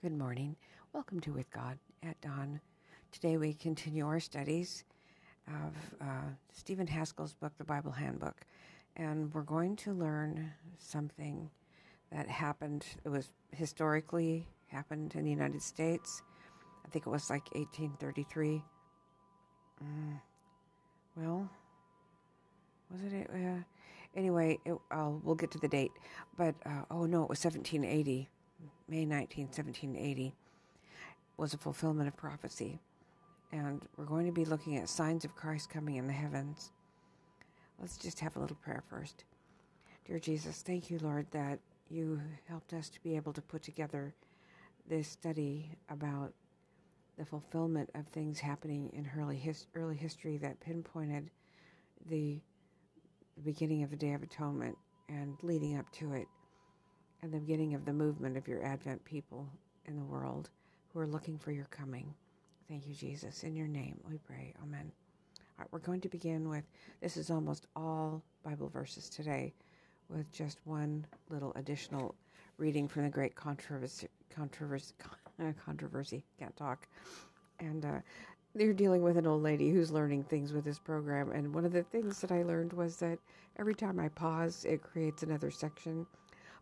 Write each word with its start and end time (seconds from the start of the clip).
Good 0.00 0.16
morning. 0.16 0.54
Welcome 0.92 1.18
to 1.22 1.32
With 1.32 1.50
God 1.50 1.76
at 2.04 2.20
Dawn. 2.20 2.60
Today 3.10 3.36
we 3.36 3.52
continue 3.52 4.06
our 4.06 4.20
studies 4.20 4.84
of 5.48 5.74
uh, 6.00 6.28
Stephen 6.52 6.86
Haskell's 6.86 7.34
book, 7.34 7.52
The 7.58 7.64
Bible 7.64 7.90
Handbook, 7.90 8.42
and 8.94 9.34
we're 9.34 9.42
going 9.42 9.74
to 9.74 9.92
learn 9.92 10.52
something 10.78 11.50
that 12.12 12.28
happened. 12.28 12.86
It 13.04 13.08
was 13.08 13.32
historically 13.50 14.46
happened 14.68 15.16
in 15.16 15.24
the 15.24 15.32
United 15.32 15.62
States. 15.62 16.22
I 16.86 16.88
think 16.90 17.04
it 17.04 17.10
was 17.10 17.28
like 17.28 17.52
1833. 17.56 18.62
Mm, 19.82 20.20
well, 21.16 21.50
was 22.92 23.12
it? 23.12 23.28
Uh, 23.34 23.64
anyway, 24.14 24.60
it, 24.64 24.76
uh, 24.92 25.10
we'll 25.24 25.34
get 25.34 25.50
to 25.50 25.58
the 25.58 25.66
date. 25.66 25.90
But 26.36 26.54
uh, 26.64 26.82
oh 26.88 27.06
no, 27.06 27.24
it 27.24 27.30
was 27.30 27.44
1780 27.44 28.28
May 28.88 29.04
19, 29.04 29.46
1780, 29.46 30.34
was 31.36 31.52
a 31.52 31.58
fulfillment 31.58 32.08
of 32.08 32.16
prophecy. 32.16 32.80
And 33.52 33.82
we're 33.96 34.06
going 34.06 34.26
to 34.26 34.32
be 34.32 34.46
looking 34.46 34.76
at 34.76 34.88
signs 34.88 35.26
of 35.26 35.36
Christ 35.36 35.68
coming 35.68 35.96
in 35.96 36.06
the 36.06 36.12
heavens. 36.12 36.72
Let's 37.78 37.98
just 37.98 38.20
have 38.20 38.36
a 38.36 38.40
little 38.40 38.56
prayer 38.56 38.82
first. 38.88 39.24
Dear 40.06 40.18
Jesus, 40.18 40.62
thank 40.62 40.90
you, 40.90 40.98
Lord, 41.02 41.26
that 41.32 41.58
you 41.90 42.20
helped 42.48 42.72
us 42.72 42.88
to 42.88 43.02
be 43.02 43.14
able 43.14 43.34
to 43.34 43.42
put 43.42 43.62
together 43.62 44.14
this 44.88 45.08
study 45.08 45.70
about 45.90 46.32
the 47.18 47.26
fulfillment 47.26 47.90
of 47.94 48.06
things 48.08 48.40
happening 48.40 48.90
in 48.94 49.08
early, 49.18 49.36
his, 49.36 49.66
early 49.74 49.96
history 49.96 50.38
that 50.38 50.60
pinpointed 50.60 51.30
the, 52.08 52.40
the 53.36 53.42
beginning 53.42 53.82
of 53.82 53.90
the 53.90 53.96
Day 53.96 54.14
of 54.14 54.22
Atonement 54.22 54.78
and 55.10 55.36
leading 55.42 55.76
up 55.76 55.90
to 55.92 56.14
it 56.14 56.26
and 57.22 57.32
the 57.32 57.38
beginning 57.38 57.74
of 57.74 57.84
the 57.84 57.92
movement 57.92 58.36
of 58.36 58.46
your 58.46 58.64
Advent 58.64 59.04
people 59.04 59.48
in 59.86 59.96
the 59.96 60.04
world 60.04 60.50
who 60.92 61.00
are 61.00 61.06
looking 61.06 61.38
for 61.38 61.50
your 61.52 61.66
coming. 61.66 62.14
Thank 62.68 62.86
you, 62.86 62.94
Jesus. 62.94 63.42
In 63.44 63.56
your 63.56 63.66
name 63.66 63.98
we 64.08 64.18
pray. 64.18 64.54
Amen. 64.62 64.92
All 65.58 65.64
right, 65.64 65.68
we're 65.70 65.80
going 65.80 66.00
to 66.02 66.08
begin 66.08 66.48
with 66.48 66.64
this 67.00 67.16
is 67.16 67.30
almost 67.30 67.66
all 67.74 68.22
Bible 68.44 68.68
verses 68.68 69.08
today, 69.08 69.52
with 70.08 70.30
just 70.32 70.58
one 70.64 71.04
little 71.28 71.52
additional 71.56 72.14
reading 72.56 72.86
from 72.86 73.04
the 73.04 73.10
great 73.10 73.34
controversy. 73.34 74.08
Controversy, 74.34 74.94
controversy 75.64 76.22
can't 76.38 76.56
talk. 76.56 76.86
And 77.58 77.84
uh, 77.84 77.98
they're 78.54 78.72
dealing 78.72 79.02
with 79.02 79.16
an 79.16 79.26
old 79.26 79.42
lady 79.42 79.70
who's 79.70 79.90
learning 79.90 80.24
things 80.24 80.52
with 80.52 80.64
this 80.64 80.78
program. 80.78 81.32
And 81.32 81.52
one 81.52 81.64
of 81.64 81.72
the 81.72 81.82
things 81.82 82.20
that 82.20 82.30
I 82.30 82.42
learned 82.42 82.72
was 82.72 82.96
that 82.98 83.18
every 83.58 83.74
time 83.74 83.98
I 83.98 84.08
pause, 84.08 84.64
it 84.64 84.82
creates 84.82 85.22
another 85.24 85.50
section 85.50 86.06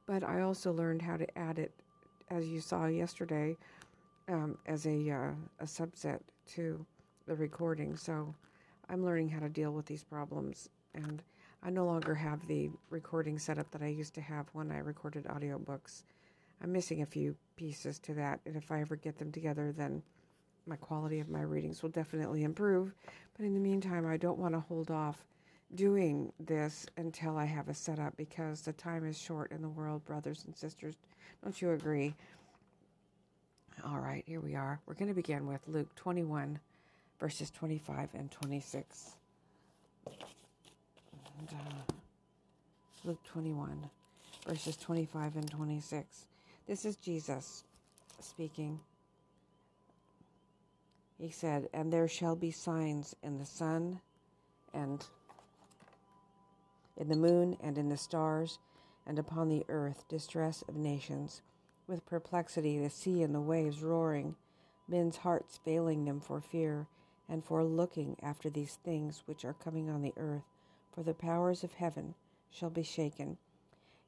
but 0.07 0.23
I 0.23 0.41
also 0.43 0.73
learned 0.73 1.03
how 1.03 1.17
to 1.17 1.39
add 1.39 1.59
it, 1.59 1.73
as 2.31 2.47
you 2.47 2.61
saw 2.61 2.87
yesterday, 2.87 3.57
um, 4.29 4.59
as 4.67 4.87
a, 4.87 5.11
uh, 5.11 5.33
a 5.61 5.65
subset 5.65 6.21
to 6.55 6.85
the 7.27 7.35
recording. 7.35 7.97
So 7.97 8.35
I'm 8.89 9.05
learning 9.05 9.29
how 9.29 9.41
to 9.41 9.49
deal 9.49 9.73
with 9.73 9.87
these 9.87 10.05
problems. 10.05 10.69
And 10.95 11.23
I 11.63 11.71
no 11.71 11.85
longer 11.85 12.15
have 12.15 12.47
the 12.47 12.71
recording 12.91 13.39
setup 13.39 13.71
that 13.73 13.83
I 13.83 13.89
used 13.89 14.15
to 14.15 14.21
have 14.21 14.47
when 14.53 14.71
I 14.71 14.79
recorded 14.79 15.25
audiobooks. 15.25 16.05
I'm 16.63 16.73
missing 16.73 17.03
a 17.03 17.07
few 17.07 17.37
pieces 17.57 17.99
to 18.01 18.15
that. 18.15 18.41
And 18.47 18.57
if 18.57 18.71
I 18.71 18.81
ever 18.81 18.97
get 18.97 19.19
them 19.19 19.33
together, 19.33 19.73
then 19.73 20.03
my 20.67 20.77
quality 20.77 21.21
of 21.21 21.29
my 21.29 21.43
readings 21.43 21.83
will 21.83 21.91
definitely 21.91 22.45
improve. 22.45 22.93
But 23.37 23.45
in 23.45 23.55
the 23.55 23.61
meantime, 23.61 24.07
I 24.07 24.17
don't 24.17 24.39
want 24.39 24.55
to 24.55 24.61
hold 24.61 24.91
off 24.91 25.25
doing 25.75 26.33
this 26.39 26.87
until 26.97 27.37
I 27.37 27.45
have 27.45 27.69
a 27.69 27.75
setup 27.75 28.17
because 28.17 28.63
the 28.63 28.73
time 28.73 29.05
is 29.07 29.19
short 29.19 29.51
in 29.53 29.63
the 29.63 29.69
world, 29.69 30.05
brothers 30.05 30.45
and 30.47 30.57
sisters. 30.57 30.97
Don't 31.43 31.61
you 31.61 31.73
agree? 31.73 32.15
All 33.85 33.99
right, 33.99 34.25
here 34.27 34.41
we 34.41 34.55
are. 34.55 34.81
We're 34.87 34.95
going 34.95 35.09
to 35.09 35.15
begin 35.15 35.47
with 35.47 35.61
Luke 35.67 35.95
21, 35.97 36.59
verses 37.21 37.51
25 37.51 38.11
and 38.15 38.31
26. 38.31 39.13
And, 41.39 41.49
uh, 41.51 41.93
Luke 43.05 43.23
21, 43.25 43.91
verses 44.47 44.77
25 44.77 45.37
and 45.37 45.51
26. 45.51 46.27
This 46.67 46.85
is 46.85 46.97
Jesus 46.97 47.65
speaking. 48.21 48.81
He 51.19 51.31
said, 51.31 51.69
And 51.73 51.93
there 51.93 52.09
shall 52.09 52.35
be 52.35 52.51
signs 52.51 53.15
in 53.23 53.39
the 53.39 53.47
sun 53.47 54.01
and 54.73 55.05
in 56.97 57.09
the 57.09 57.17
moon 57.17 57.57
and 57.61 57.79
in 57.79 57.89
the 57.89 57.97
stars, 57.97 58.59
and 59.07 59.19
upon 59.19 59.49
the 59.49 59.65
earth 59.69 60.05
distress 60.09 60.63
of 60.69 60.77
nations, 60.77 61.43
with 61.87 62.07
perplexity 62.07 62.79
the 62.79 62.91
sea 62.91 63.23
and 63.23 63.35
the 63.35 63.41
waves 63.41 63.83
roaring, 63.83 64.35
men's 64.89 65.19
hearts 65.19 65.59
failing 65.65 66.05
them 66.05 66.21
for 66.21 66.41
fear, 66.41 66.87
and 67.29 67.45
for 67.45 67.65
looking 67.65 68.17
after 68.23 68.49
these 68.49 68.79
things 68.85 69.23
which 69.27 69.45
are 69.45 69.53
coming 69.53 69.91
on 69.91 70.03
the 70.03 70.15
earth, 70.17 70.45
for 70.93 71.03
the 71.03 71.15
powers 71.15 71.63
of 71.63 71.75
heaven 71.75 72.15
shall 72.51 72.71
be 72.71 72.83
shaken. 72.83 73.37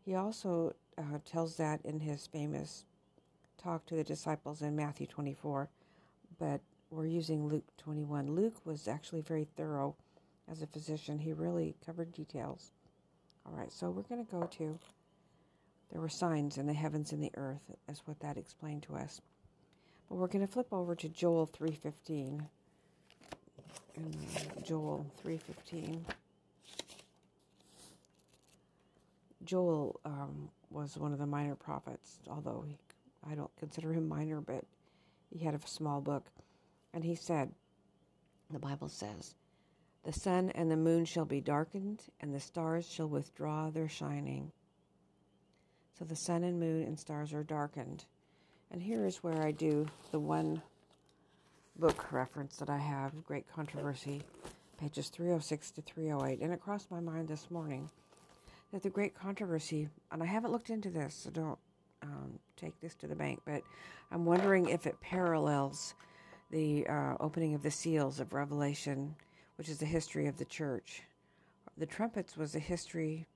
He 0.04 0.14
also 0.14 0.74
uh, 0.96 1.18
tells 1.24 1.56
that 1.56 1.80
in 1.84 2.00
his 2.00 2.26
famous 2.26 2.84
talk 3.62 3.86
to 3.86 3.96
the 3.96 4.04
disciples 4.04 4.62
in 4.62 4.76
Matthew 4.76 5.06
24, 5.06 5.68
but 6.38 6.60
we're 6.90 7.06
using 7.06 7.48
Luke 7.48 7.66
21. 7.76 8.34
Luke 8.34 8.56
was 8.64 8.88
actually 8.88 9.20
very 9.20 9.46
thorough 9.56 9.94
as 10.50 10.62
a 10.62 10.66
physician, 10.66 11.18
he 11.18 11.32
really 11.32 11.76
covered 11.84 12.12
details. 12.12 12.72
All 13.48 13.58
right, 13.58 13.72
so 13.72 13.88
we're 13.88 14.02
going 14.02 14.24
to 14.24 14.30
go 14.30 14.46
to 14.58 14.78
there 15.90 16.02
were 16.02 16.08
signs 16.10 16.58
in 16.58 16.66
the 16.66 16.74
heavens 16.74 17.12
and 17.12 17.22
the 17.22 17.32
earth, 17.36 17.62
as 17.88 18.02
what 18.04 18.20
that 18.20 18.36
explained 18.36 18.82
to 18.84 18.96
us. 18.96 19.22
But 20.08 20.16
we're 20.16 20.26
going 20.26 20.46
to 20.46 20.52
flip 20.52 20.68
over 20.70 20.94
to 20.94 21.08
Joel 21.08 21.46
3:15. 21.46 22.42
And 23.96 24.16
Joel 24.64 25.06
3:15. 25.24 26.00
Joel 29.44 29.98
um, 30.04 30.50
was 30.70 30.98
one 30.98 31.14
of 31.14 31.18
the 31.18 31.26
minor 31.26 31.54
prophets, 31.54 32.18
although 32.28 32.64
he, 32.66 32.76
I 33.26 33.34
don't 33.34 33.54
consider 33.56 33.94
him 33.94 34.06
minor, 34.06 34.42
but 34.42 34.64
he 35.30 35.42
had 35.42 35.54
a 35.54 35.66
small 35.66 36.02
book. 36.02 36.26
And 36.92 37.02
he 37.02 37.14
said, 37.14 37.50
the 38.50 38.58
Bible 38.58 38.88
says, 38.88 39.34
the 40.08 40.18
sun 40.18 40.50
and 40.54 40.70
the 40.70 40.76
moon 40.76 41.04
shall 41.04 41.26
be 41.26 41.42
darkened, 41.42 42.00
and 42.18 42.34
the 42.34 42.40
stars 42.40 42.88
shall 42.88 43.08
withdraw 43.10 43.68
their 43.68 43.90
shining. 43.90 44.50
So 45.98 46.06
the 46.06 46.16
sun 46.16 46.44
and 46.44 46.58
moon 46.58 46.84
and 46.84 46.98
stars 46.98 47.34
are 47.34 47.42
darkened. 47.42 48.06
And 48.70 48.82
here 48.82 49.04
is 49.04 49.18
where 49.18 49.42
I 49.42 49.50
do 49.50 49.86
the 50.10 50.18
one 50.18 50.62
book 51.78 52.10
reference 52.10 52.56
that 52.56 52.70
I 52.70 52.78
have, 52.78 53.22
Great 53.26 53.52
Controversy, 53.52 54.22
pages 54.80 55.10
306 55.10 55.72
to 55.72 55.82
308. 55.82 56.40
And 56.40 56.54
it 56.54 56.60
crossed 56.62 56.90
my 56.90 57.00
mind 57.00 57.28
this 57.28 57.50
morning 57.50 57.90
that 58.72 58.82
the 58.82 58.88
Great 58.88 59.14
Controversy, 59.14 59.90
and 60.10 60.22
I 60.22 60.26
haven't 60.26 60.52
looked 60.52 60.70
into 60.70 60.88
this, 60.88 61.14
so 61.14 61.28
don't 61.28 61.58
um, 62.02 62.38
take 62.56 62.80
this 62.80 62.94
to 62.94 63.08
the 63.08 63.14
bank, 63.14 63.42
but 63.44 63.60
I'm 64.10 64.24
wondering 64.24 64.70
if 64.70 64.86
it 64.86 64.98
parallels 65.02 65.92
the 66.50 66.86
uh, 66.86 67.16
opening 67.20 67.52
of 67.52 67.62
the 67.62 67.70
seals 67.70 68.20
of 68.20 68.32
Revelation 68.32 69.14
which 69.58 69.68
is 69.68 69.78
the 69.78 69.86
history 69.86 70.28
of 70.28 70.38
the 70.38 70.44
church. 70.44 71.02
The 71.76 71.86
trumpets 71.86 72.36
was 72.36 72.54
a 72.54 72.60
history 72.60 73.26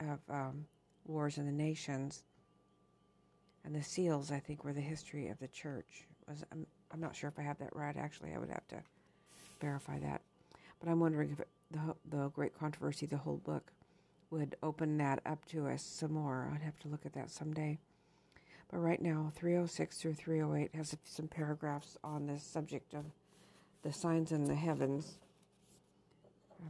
of 0.00 0.18
um, 0.28 0.66
wars 1.06 1.38
in 1.38 1.46
the 1.46 1.52
nations, 1.52 2.24
and 3.64 3.74
the 3.74 3.82
seals, 3.82 4.32
I 4.32 4.40
think, 4.40 4.64
were 4.64 4.72
the 4.72 4.80
history 4.80 5.28
of 5.28 5.38
the 5.38 5.46
church. 5.46 6.08
Was 6.28 6.44
I'm, 6.50 6.66
I'm 6.92 7.00
not 7.00 7.14
sure 7.14 7.28
if 7.28 7.38
I 7.38 7.42
have 7.42 7.58
that 7.58 7.74
right. 7.74 7.96
Actually, 7.96 8.34
I 8.34 8.38
would 8.38 8.48
have 8.48 8.66
to 8.68 8.82
verify 9.60 10.00
that. 10.00 10.22
But 10.80 10.90
I'm 10.90 10.98
wondering 10.98 11.30
if 11.30 11.40
it, 11.40 11.48
the 11.70 11.94
the 12.10 12.28
great 12.30 12.58
controversy, 12.58 13.06
the 13.06 13.16
whole 13.16 13.40
book, 13.44 13.70
would 14.30 14.56
open 14.64 14.98
that 14.98 15.20
up 15.24 15.44
to 15.46 15.68
us 15.68 15.82
some 15.82 16.14
more. 16.14 16.50
I'd 16.52 16.62
have 16.62 16.80
to 16.80 16.88
look 16.88 17.06
at 17.06 17.12
that 17.12 17.30
someday. 17.30 17.78
But 18.72 18.78
right 18.78 19.00
now, 19.00 19.32
306 19.36 19.98
through 19.98 20.14
308 20.14 20.74
has 20.74 20.96
some 21.04 21.28
paragraphs 21.28 21.96
on 22.02 22.26
this 22.26 22.42
subject 22.42 22.92
of 22.94 23.04
the 23.82 23.92
signs 23.92 24.32
in 24.32 24.44
the 24.44 24.54
heavens 24.56 25.18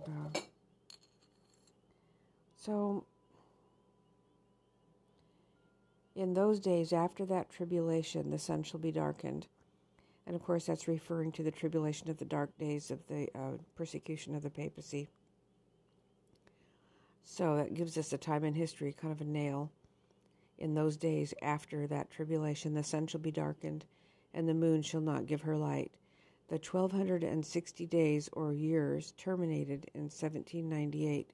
uh, 0.07 0.41
so, 2.57 3.05
in 6.15 6.35
those 6.35 6.61
days 6.61 6.93
after 6.93 7.25
that 7.27 7.51
tribulation, 7.51 8.31
the 8.31 8.39
sun 8.39 8.63
shall 8.63 8.81
be 8.81 8.93
darkened. 8.93 9.47
And 10.27 10.37
of 10.37 10.45
course, 10.45 10.67
that's 10.67 10.87
referring 10.87 11.33
to 11.33 11.43
the 11.43 11.51
tribulation 11.51 12.11
of 12.11 12.19
the 12.19 12.25
dark 12.25 12.57
days 12.59 12.91
of 12.91 13.07
the 13.09 13.29
uh, 13.35 13.53
persecution 13.75 14.35
of 14.35 14.43
the 14.43 14.51
papacy. 14.51 15.09
So 17.25 17.57
that 17.57 17.75
gives 17.75 17.97
us 17.97 18.13
a 18.13 18.19
time 18.19 18.45
in 18.45 18.55
history, 18.55 18.93
kind 18.93 19.13
of 19.13 19.21
a 19.21 19.25
nail. 19.25 19.71
In 20.59 20.75
those 20.75 20.97
days 20.97 21.33
after 21.41 21.87
that 21.87 22.11
tribulation, 22.11 22.75
the 22.75 22.85
sun 22.85 23.07
shall 23.07 23.21
be 23.21 23.31
darkened, 23.31 23.87
and 24.35 24.49
the 24.49 24.55
moon 24.55 24.83
shall 24.83 25.01
not 25.01 25.27
give 25.27 25.41
her 25.43 25.57
light, 25.57 25.91
the 26.51 26.59
1260 26.59 27.87
days 27.87 28.29
or 28.35 28.53
years 28.53 29.15
terminated 29.17 29.91
in 29.95 30.03
1798. 30.03 31.31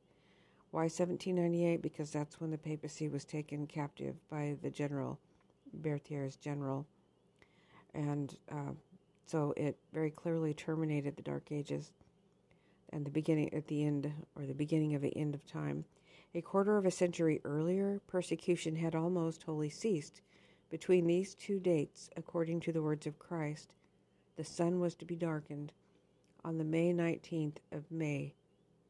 Why 0.71 0.83
1798? 0.83 1.83
Because 1.83 2.11
that's 2.11 2.41
when 2.41 2.53
the 2.53 2.59
papacy 2.59 3.09
was 3.09 3.25
taken 3.25 3.67
captive 3.67 4.15
by 4.31 4.57
the 4.63 4.71
general, 4.71 5.19
Berthier's 5.83 6.37
general 6.37 6.87
and 7.97 8.37
uh, 8.53 8.73
so 9.27 9.55
it 9.57 9.77
very 9.93 10.11
clearly 10.11 10.55
terminated 10.55 11.17
the 11.17 11.23
Dark 11.23 11.51
Ages 11.51 11.91
and 12.91 13.05
the 13.05 13.11
beginning 13.11 13.53
at 13.53 13.67
the 13.67 13.85
end 13.85 14.13
or 14.37 14.47
the 14.47 14.55
beginning 14.55 14.95
of 14.95 15.03
the 15.03 15.17
end 15.17 15.35
of 15.35 15.45
time. 15.47 15.85
A 16.35 16.43
quarter 16.43 16.77
of 16.77 16.85
a 16.85 16.91
century 16.91 17.41
earlier, 17.45 18.01
persecution 18.07 18.77
had 18.77 18.95
almost 18.95 19.43
wholly 19.43 19.71
ceased. 19.71 20.21
Between 20.71 21.07
these 21.07 21.35
two 21.35 21.59
dates, 21.59 22.11
according 22.17 22.61
to 22.61 22.73
the 22.73 22.83
words 22.83 23.07
of 23.07 23.19
Christ, 23.19 23.73
the 24.37 24.45
sun 24.45 24.79
was 24.81 24.95
to 24.95 25.05
be 25.05 25.17
darkened 25.17 25.73
on 26.45 26.59
the 26.59 26.65
May 26.65 26.93
19th 26.93 27.57
of 27.73 27.91
May, 27.91 28.35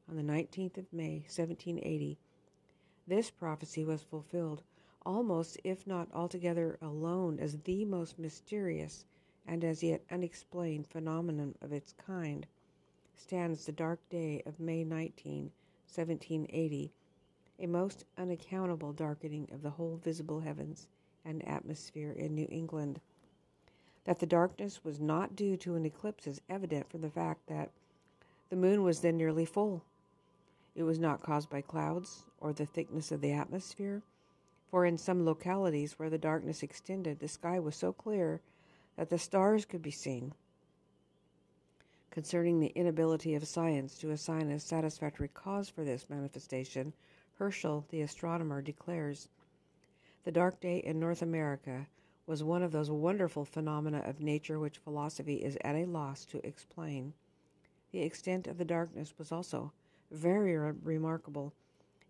on 0.09 0.17
the 0.17 0.23
19th 0.23 0.77
of 0.77 0.93
May, 0.93 1.21
1780. 1.21 2.19
This 3.07 3.31
prophecy 3.31 3.85
was 3.85 4.03
fulfilled, 4.03 4.63
almost 5.05 5.59
if 5.63 5.87
not 5.87 6.09
altogether 6.13 6.77
alone, 6.83 7.39
as 7.39 7.59
the 7.59 7.85
most 7.85 8.19
mysterious 8.19 9.05
and 9.47 9.65
as 9.65 9.83
yet 9.83 10.03
unexplained 10.11 10.87
phenomenon 10.89 11.55
of 11.63 11.73
its 11.73 11.93
kind 11.93 12.47
stands 13.15 13.65
the 13.65 13.73
dark 13.73 14.01
day 14.11 14.43
of 14.45 14.61
May 14.61 14.85
19, 14.85 15.53
1780, 15.87 16.93
a 17.59 17.67
most 17.67 18.05
unaccountable 18.19 18.93
darkening 18.93 19.49
of 19.53 19.63
the 19.63 19.71
whole 19.71 19.97
visible 19.97 20.41
heavens 20.41 20.89
and 21.25 21.47
atmosphere 21.49 22.13
in 22.13 22.35
New 22.35 22.49
England. 22.51 23.01
That 24.06 24.20
the 24.20 24.26
darkness 24.26 24.85
was 24.85 25.00
not 25.00 25.35
due 25.35 25.56
to 25.58 25.75
an 25.75 25.85
eclipse 25.85 26.29
is 26.29 26.41
evident 26.49 26.88
from 26.88 27.00
the 27.00 27.11
fact 27.11 27.49
that 27.49 27.70
the 28.50 28.56
moon 28.56 28.85
was 28.85 29.00
then 29.00 29.17
nearly 29.17 29.44
full. 29.44 29.82
It 30.76 30.85
was 30.85 31.00
not 31.00 31.25
caused 31.25 31.50
by 31.50 31.61
clouds 31.61 32.23
or 32.41 32.53
the 32.53 32.67
thickness 32.67 33.11
of 33.11 33.20
the 33.20 33.32
atmosphere, 33.32 34.03
for 34.70 34.87
in 34.87 34.97
some 34.97 35.25
localities 35.25 35.99
where 35.99 36.08
the 36.08 36.19
darkness 36.19 36.62
extended, 36.62 37.19
the 37.19 37.26
sky 37.26 37.58
was 37.58 37.75
so 37.75 37.93
clear 37.93 38.41
that 38.97 39.11
the 39.11 39.19
stars 39.19 39.64
could 39.64 39.82
be 39.82 39.91
seen. 39.91 40.32
Concerning 42.12 42.61
the 42.61 42.73
inability 42.76 43.35
of 43.35 43.47
science 43.49 43.99
to 43.99 44.12
assign 44.12 44.50
a 44.50 44.61
satisfactory 44.61 45.29
cause 45.29 45.69
for 45.69 45.82
this 45.82 46.09
manifestation, 46.09 46.93
Herschel, 47.38 47.85
the 47.91 48.02
astronomer, 48.02 48.62
declares 48.62 49.29
The 50.23 50.32
dark 50.32 50.61
day 50.61 50.79
in 50.79 51.00
North 51.00 51.23
America 51.23 51.88
was 52.26 52.43
one 52.43 52.62
of 52.62 52.73
those 52.73 52.90
wonderful 52.90 53.44
phenomena 53.44 53.99
of 54.05 54.20
nature 54.20 54.58
which 54.58 54.78
philosophy 54.78 55.37
is 55.37 55.56
at 55.62 55.76
a 55.76 55.84
loss 55.84 56.25
to 56.25 56.44
explain. 56.44 57.12
The 57.93 58.02
extent 58.02 58.46
of 58.46 58.58
the 58.58 58.64
darkness 58.64 59.14
was 59.17 59.31
also 59.31 59.73
very 60.11 60.56
remarkable. 60.56 61.52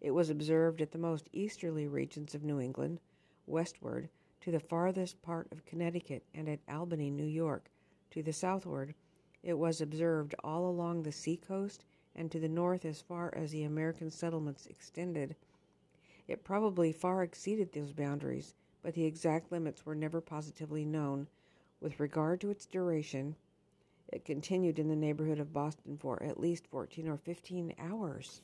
It 0.00 0.12
was 0.12 0.30
observed 0.30 0.80
at 0.80 0.92
the 0.92 0.98
most 0.98 1.28
easterly 1.32 1.86
regions 1.86 2.34
of 2.34 2.44
New 2.44 2.60
England, 2.60 3.00
westward 3.46 4.08
to 4.40 4.50
the 4.50 4.60
farthest 4.60 5.20
part 5.22 5.48
of 5.50 5.64
Connecticut, 5.66 6.22
and 6.34 6.48
at 6.48 6.60
Albany, 6.68 7.10
New 7.10 7.26
York, 7.26 7.70
to 8.10 8.22
the 8.22 8.32
southward. 8.32 8.94
It 9.42 9.58
was 9.58 9.80
observed 9.80 10.34
all 10.42 10.68
along 10.68 11.02
the 11.02 11.12
sea 11.12 11.36
coast 11.36 11.84
and 12.14 12.30
to 12.30 12.40
the 12.40 12.48
north 12.48 12.84
as 12.84 13.00
far 13.00 13.34
as 13.34 13.50
the 13.50 13.64
American 13.64 14.10
settlements 14.10 14.66
extended. 14.66 15.36
It 16.26 16.44
probably 16.44 16.92
far 16.92 17.22
exceeded 17.22 17.72
those 17.72 17.92
boundaries, 17.92 18.54
but 18.86 18.94
the 18.94 19.04
exact 19.04 19.50
limits 19.50 19.84
were 19.84 19.96
never 19.96 20.20
positively 20.20 20.84
known. 20.84 21.26
With 21.80 21.98
regard 21.98 22.40
to 22.40 22.50
its 22.50 22.66
duration, 22.66 23.34
it 24.12 24.24
continued 24.24 24.78
in 24.78 24.88
the 24.88 24.94
neighborhood 24.94 25.40
of 25.40 25.52
Boston 25.52 25.98
for 25.98 26.22
at 26.22 26.38
least 26.38 26.68
14 26.68 27.08
or 27.08 27.16
15 27.16 27.74
hours. 27.80 28.42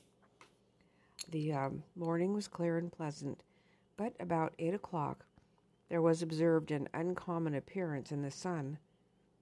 The 1.30 1.52
um, 1.52 1.84
morning 1.94 2.34
was 2.34 2.48
clear 2.48 2.76
and 2.76 2.90
pleasant, 2.90 3.44
but 3.96 4.14
about 4.18 4.52
8 4.58 4.74
o'clock 4.74 5.24
there 5.88 6.02
was 6.02 6.22
observed 6.22 6.72
an 6.72 6.88
uncommon 6.92 7.54
appearance 7.54 8.10
in 8.10 8.22
the 8.22 8.30
sun. 8.32 8.78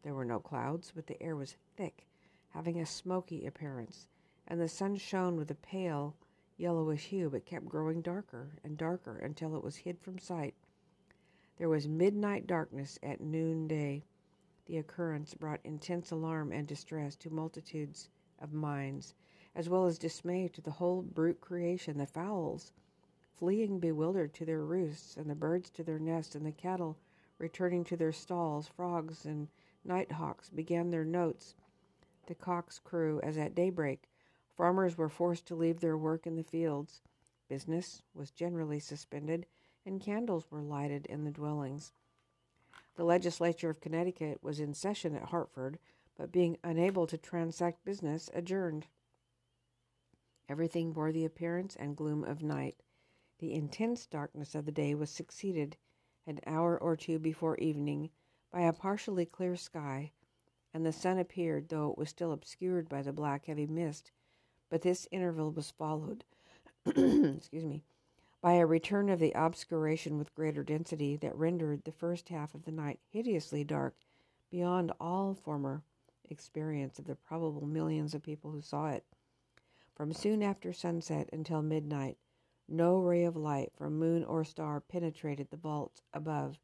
There 0.03 0.13
were 0.13 0.27
no 0.27 0.39
clouds, 0.39 0.93
but 0.95 1.07
the 1.07 1.23
air 1.23 1.35
was 1.35 1.57
thick, 1.79 2.05
having 2.51 2.79
a 2.79 2.85
smoky 2.85 3.47
appearance, 3.47 4.07
and 4.47 4.61
the 4.61 4.69
sun 4.69 4.97
shone 4.97 5.39
with 5.39 5.51
a 5.51 5.55
pale 5.55 6.15
yellowish 6.59 7.07
hue, 7.07 7.31
but 7.31 7.47
kept 7.47 7.71
growing 7.71 8.03
darker 8.03 8.59
and 8.63 8.77
darker 8.77 9.17
until 9.17 9.57
it 9.57 9.65
was 9.65 9.77
hid 9.77 9.99
from 9.99 10.19
sight. 10.19 10.55
There 11.61 11.69
was 11.69 11.87
midnight 11.87 12.47
darkness 12.47 12.99
at 13.03 13.21
noonday. 13.21 14.03
The 14.65 14.79
occurrence 14.79 15.35
brought 15.35 15.61
intense 15.63 16.11
alarm 16.11 16.53
and 16.53 16.67
distress 16.67 17.17
to 17.17 17.29
multitudes 17.29 18.09
of 18.39 18.55
minds, 18.55 19.15
as 19.55 19.69
well 19.69 19.85
as 19.85 19.99
dismay 19.99 20.49
to 20.49 20.63
the 20.63 20.71
whole 20.71 21.03
brute 21.03 21.43
creation, 21.43 21.99
the 21.99 22.07
fowls 22.07 22.73
fleeing 23.35 23.79
bewildered 23.79 24.33
to 24.33 24.47
their 24.47 24.65
roosts, 24.65 25.19
and 25.19 25.29
the 25.29 25.35
birds 25.35 25.69
to 25.73 25.85
their 25.85 25.99
nests, 25.99 26.35
and 26.35 26.47
the 26.47 26.53
cattle 26.53 26.97
returning 27.37 27.85
to 27.85 27.97
their 27.99 28.11
stalls, 28.11 28.67
frogs 28.67 29.27
and 29.27 29.49
night 29.85 30.13
hawks 30.13 30.49
began 30.49 30.89
their 30.89 31.05
notes. 31.05 31.55
The 32.25 32.35
cocks 32.35 32.79
crew 32.79 33.21
as 33.21 33.37
at 33.37 33.55
daybreak. 33.55 34.09
Farmers 34.57 34.97
were 34.97 35.11
forced 35.11 35.45
to 35.49 35.55
leave 35.55 35.81
their 35.81 35.99
work 35.99 36.27
in 36.27 36.37
the 36.37 36.43
fields. 36.43 37.03
Business 37.51 38.03
was 38.15 38.31
generally 38.31 38.81
suspended, 38.81 39.45
and 39.85 40.01
candles 40.01 40.51
were 40.51 40.63
lighted 40.63 41.07
in 41.07 41.25
the 41.25 41.31
dwellings. 41.31 41.93
The 42.97 43.05
legislature 43.05 43.71
of 43.71 43.81
Connecticut 43.81 44.43
was 44.43 44.61
in 44.61 44.75
session 44.75 45.15
at 45.15 45.31
Hartford, 45.31 45.79
but 46.17 46.33
being 46.33 46.59
unable 46.63 47.07
to 47.07 47.17
transact 47.17 47.85
business, 47.85 48.29
adjourned. 48.35 48.87
Everything 50.49 50.93
bore 50.93 51.13
the 51.13 51.25
appearance 51.25 51.77
and 51.77 51.97
gloom 51.97 52.25
of 52.25 52.43
night. 52.43 52.77
The 53.39 53.55
intense 53.55 54.05
darkness 54.07 54.55
of 54.55 54.67
the 54.67 54.73
day 54.73 54.95
was 54.95 55.11
succeeded, 55.11 55.77
an 56.27 56.41
hour 56.47 56.77
or 56.77 56.97
two 56.97 57.19
before 57.19 57.57
evening, 57.57 58.11
by 58.53 58.63
a 58.63 58.73
partially 58.73 59.25
clear 59.25 59.57
sky, 59.57 60.13
and 60.75 60.85
the 60.85 60.93
sun 60.93 61.19
appeared, 61.19 61.69
though 61.69 61.91
it 61.93 61.99
was 61.99 62.11
still 62.11 62.33
obscured 62.33 62.89
by 62.89 63.01
the 63.01 63.13
black 63.13 63.47
heavy 63.47 63.67
mist. 63.67 64.11
But 64.69 64.83
this 64.83 65.09
interval 65.11 65.53
was 65.53 65.71
followed, 65.71 66.25
excuse 66.87 67.65
me, 67.65 67.83
by 68.41 68.55
a 68.55 68.67
return 68.67 69.11
of 69.11 69.19
the 69.19 69.35
obscuration 69.35 70.17
with 70.17 70.35
greater 70.35 70.63
density 70.63 71.17
that 71.17 71.37
rendered 71.37 71.85
the 71.85 71.93
first 71.93 72.31
half 72.31 72.55
of 72.55 72.65
the 72.65 72.73
night 72.73 72.99
hideously 73.11 73.63
dark 73.65 73.95
beyond 74.51 74.93
all 74.99 75.35
former 75.35 75.83
experience 76.31 76.99
of 76.99 77.07
the 77.07 77.15
probable 77.15 77.67
millions 77.67 78.15
of 78.15 78.23
people 78.23 78.51
who 78.51 78.63
saw 78.63 78.89
it. 78.89 79.05
From 79.95 80.13
soon 80.13 80.43
after 80.43 80.73
sunset 80.73 81.29
until 81.33 81.61
midnight, 81.61 82.17
no 82.67 82.99
ray 82.99 83.25
of 83.25 83.37
light 83.37 83.73
from 83.77 83.99
moon 83.99 84.25
or 84.25 84.45
star 84.45 84.81
penetrated 84.81 85.51
the 85.51 85.57
vault 85.57 86.01
above. 86.15 86.59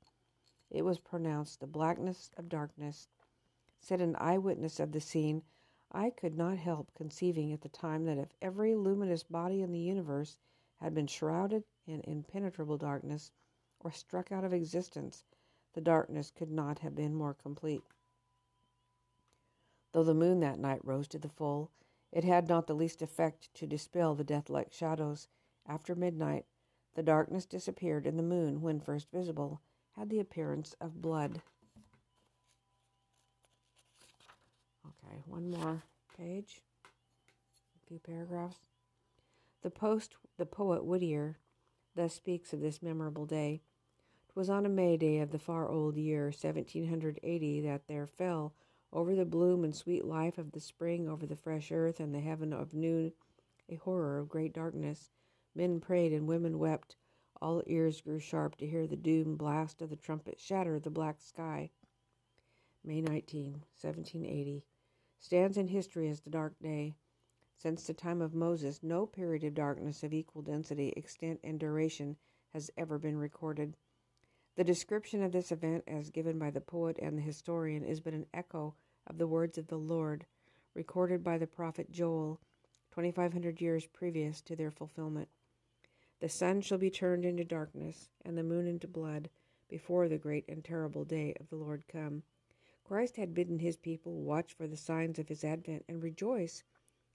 It 0.71 0.85
was 0.85 0.99
pronounced 0.99 1.61
the 1.61 1.67
blackness 1.67 2.31
of 2.37 2.49
darkness. 2.49 3.09
Said 3.79 4.01
an 4.01 4.17
eyewitness 4.17 4.81
of 4.81 4.93
the 4.93 5.01
scene, 5.01 5.43
I 5.93 6.11
could 6.11 6.37
not 6.37 6.59
help 6.59 6.95
conceiving 6.95 7.53
at 7.53 7.61
the 7.61 7.69
time 7.69 8.05
that 8.07 8.19
if 8.19 8.35
every 8.41 8.75
luminous 8.75 9.23
body 9.23 9.63
in 9.63 9.73
the 9.73 9.79
universe 9.79 10.39
had 10.81 10.95
been 10.95 11.07
shrouded 11.07 11.65
in 11.87 12.01
impenetrable 12.03 12.77
darkness 12.77 13.31
or 13.81 13.91
struck 13.91 14.33
out 14.33 14.45
of 14.45 14.53
existence, 14.53 15.25
the 15.75 15.81
darkness 15.81 16.31
could 16.31 16.51
not 16.51 16.81
have 16.81 16.95
been 16.95 17.15
more 17.15 17.35
complete. 17.35 17.83
Though 19.93 20.05
the 20.05 20.15
moon 20.15 20.41
that 20.41 20.59
night 20.59 20.81
rose 20.85 21.09
to 21.09 21.19
the 21.19 21.29
full, 21.29 21.71
it 22.13 22.25
had 22.25 22.49
not 22.49 22.67
the 22.67 22.75
least 22.75 23.03
effect 23.03 23.53
to 23.55 23.67
dispel 23.67 24.15
the 24.15 24.25
death 24.25 24.49
like 24.51 24.73
shadows. 24.73 25.29
After 25.67 25.95
midnight, 25.95 26.47
the 26.95 27.03
darkness 27.03 27.47
disappeared, 27.47 28.07
and 28.07 28.19
the 28.19 28.23
moon, 28.23 28.63
when 28.63 28.81
first 28.81 29.11
visible, 29.11 29.61
had 29.93 30.11
the 30.11 30.21
appearance 30.21 30.75
of 30.81 31.03
blood. 31.03 31.43
Okay, 34.87 35.23
one 35.27 35.51
more 35.51 35.83
page, 36.17 36.63
a 36.85 37.89
few 37.89 37.99
paragraphs. 37.99 38.57
The 39.67 39.71
post, 39.71 40.15
the 40.37 40.47
poet 40.47 40.85
Whittier, 40.85 41.41
thus 41.97 42.15
speaks 42.15 42.53
of 42.53 42.61
this 42.61 42.85
memorable 42.85 43.27
day. 43.27 43.63
"'Twas 44.29 44.49
on 44.49 44.65
a 44.65 44.69
May 44.69 44.97
day 44.97 45.19
of 45.19 45.33
the 45.33 45.41
far 45.41 45.69
old 45.69 45.97
year, 45.97 46.31
seventeen 46.31 46.87
hundred 46.87 47.19
eighty, 47.25 47.61
that 47.63 47.89
there 47.89 48.07
fell 48.07 48.55
over 48.93 49.17
the 49.17 49.25
bloom 49.25 49.65
and 49.65 49.75
sweet 49.75 50.05
life 50.05 50.39
of 50.39 50.53
the 50.53 50.61
spring, 50.61 51.09
over 51.09 51.27
the 51.27 51.35
fresh 51.35 51.73
earth 51.73 51.99
and 51.99 52.15
the 52.15 52.21
heaven 52.21 52.53
of 52.53 52.75
noon, 52.75 53.13
a 53.69 53.75
horror 53.75 54.21
of 54.21 54.29
great 54.29 54.53
darkness. 54.53 55.11
Men 55.53 55.81
prayed 55.81 56.13
and 56.13 56.29
women 56.29 56.61
wept. 56.61 56.95
All 57.43 57.61
ears 57.67 58.01
grew 58.01 58.21
sharp 58.21 58.55
to 58.59 58.69
hear 58.69 58.87
the 58.87 58.95
doom 58.95 59.35
blast 59.35 59.83
of 59.83 59.91
the 59.91 59.97
trumpet 59.97 60.39
shatter 60.39 60.79
the 60.79 60.91
black 60.91 61.21
sky. 61.21 61.73
May 62.85 63.01
19, 63.01 63.65
1780, 63.81 64.65
stands 65.19 65.57
in 65.57 65.67
history 65.67 66.09
as 66.09 66.21
the 66.21 66.31
dark 66.31 66.57
day. 66.61 66.95
Since 67.59 67.87
the 67.87 67.95
time 67.95 68.21
of 68.21 68.35
Moses, 68.35 68.83
no 68.83 69.07
period 69.07 69.43
of 69.43 69.55
darkness 69.55 70.03
of 70.03 70.13
equal 70.13 70.43
density, 70.43 70.93
extent, 70.97 71.41
and 71.43 71.59
duration 71.59 72.19
has 72.53 72.71
ever 72.77 72.99
been 72.99 73.17
recorded. 73.17 73.77
The 74.57 74.65
description 74.65 75.23
of 75.23 75.33
this 75.33 75.51
event, 75.51 75.85
as 75.87 76.11
given 76.11 76.39
by 76.39 76.51
the 76.51 76.61
poet 76.61 76.99
and 77.01 77.17
the 77.17 77.23
historian, 77.23 77.83
is 77.83 78.01
but 78.01 78.13
an 78.13 78.27
echo 78.35 78.75
of 79.07 79.17
the 79.17 79.27
words 79.27 79.57
of 79.57 79.69
the 79.69 79.79
Lord, 79.79 80.27
recorded 80.75 81.25
by 81.25 81.39
the 81.39 81.47
prophet 81.47 81.91
Joel, 81.91 82.41
2,500 82.91 83.61
years 83.61 83.87
previous 83.87 84.43
to 84.43 84.55
their 84.55 84.71
fulfillment. 84.71 85.29
The 86.21 86.29
sun 86.29 86.61
shall 86.61 86.79
be 86.79 86.91
turned 86.91 87.25
into 87.25 87.45
darkness, 87.45 88.11
and 88.23 88.37
the 88.37 88.43
moon 88.43 88.67
into 88.67 88.87
blood, 88.87 89.31
before 89.69 90.09
the 90.09 90.19
great 90.19 90.45
and 90.49 90.63
terrible 90.63 91.05
day 91.05 91.35
of 91.41 91.49
the 91.49 91.57
Lord 91.57 91.85
come. 91.89 92.23
Christ 92.85 93.17
had 93.17 93.35
bidden 93.35 93.59
his 93.59 93.77
people 93.77 94.13
watch 94.23 94.53
for 94.53 94.67
the 94.67 94.77
signs 94.77 95.19
of 95.19 95.29
his 95.29 95.43
advent 95.43 95.85
and 95.89 96.03
rejoice 96.03 96.63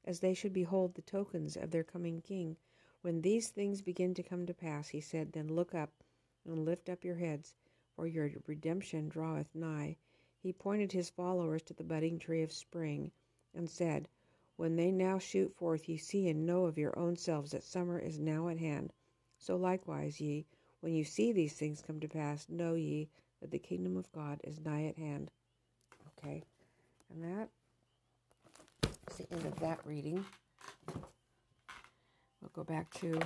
as 0.06 0.20
they 0.20 0.34
should 0.34 0.54
behold 0.54 0.96
the 0.96 1.02
tokens 1.02 1.56
of 1.56 1.72
their 1.72 1.84
coming 1.84 2.22
King. 2.22 2.58
When 3.02 3.22
these 3.22 3.50
things 3.50 3.82
begin 3.82 4.14
to 4.16 4.24
come 4.24 4.46
to 4.46 4.54
pass, 4.54 4.90
he 4.90 5.02
said, 5.02 5.32
Then 5.32 5.48
look 5.48 5.76
up 5.76 6.04
and 6.46 6.66
lift 6.66 6.90
up 6.90 7.04
your 7.04 7.16
heads, 7.16 7.54
for 7.96 8.08
your 8.08 8.32
redemption 8.48 9.10
draweth 9.10 9.54
nigh. 9.54 9.98
He 10.42 10.54
pointed 10.54 10.92
his 10.92 11.10
followers 11.10 11.62
to 11.64 11.74
the 11.74 11.84
budding 11.84 12.18
tree 12.18 12.42
of 12.42 12.52
spring, 12.52 13.12
and 13.54 13.70
said, 13.70 14.08
When 14.56 14.76
they 14.76 14.92
now 14.92 15.20
shoot 15.20 15.54
forth, 15.56 15.88
ye 15.88 15.98
see 15.98 16.28
and 16.28 16.46
know 16.46 16.66
of 16.66 16.78
your 16.78 16.98
own 16.98 17.16
selves 17.16 17.52
that 17.52 17.64
summer 17.64 18.00
is 18.00 18.20
now 18.20 18.48
at 18.48 18.58
hand. 18.58 18.94
So 19.38 19.56
likewise, 19.56 20.20
ye, 20.20 20.46
when 20.80 20.94
you 20.94 21.04
see 21.04 21.32
these 21.32 21.54
things 21.54 21.82
come 21.82 22.00
to 22.00 22.08
pass, 22.08 22.50
know 22.50 22.74
ye 22.74 23.10
that 23.40 23.52
the 23.52 23.60
kingdom 23.60 23.98
of 23.98 24.12
God 24.12 24.42
is 24.44 24.60
nigh 24.60 24.86
at 24.86 24.98
hand. 24.98 25.32
Okay, 26.18 26.44
and 27.10 27.24
that 27.24 27.50
the 29.22 29.36
end 29.36 29.46
of 29.46 29.60
that 29.60 29.80
reading. 29.86 30.26
We'll 32.42 32.52
go 32.54 32.64
back 32.64 32.92
to 32.96 33.20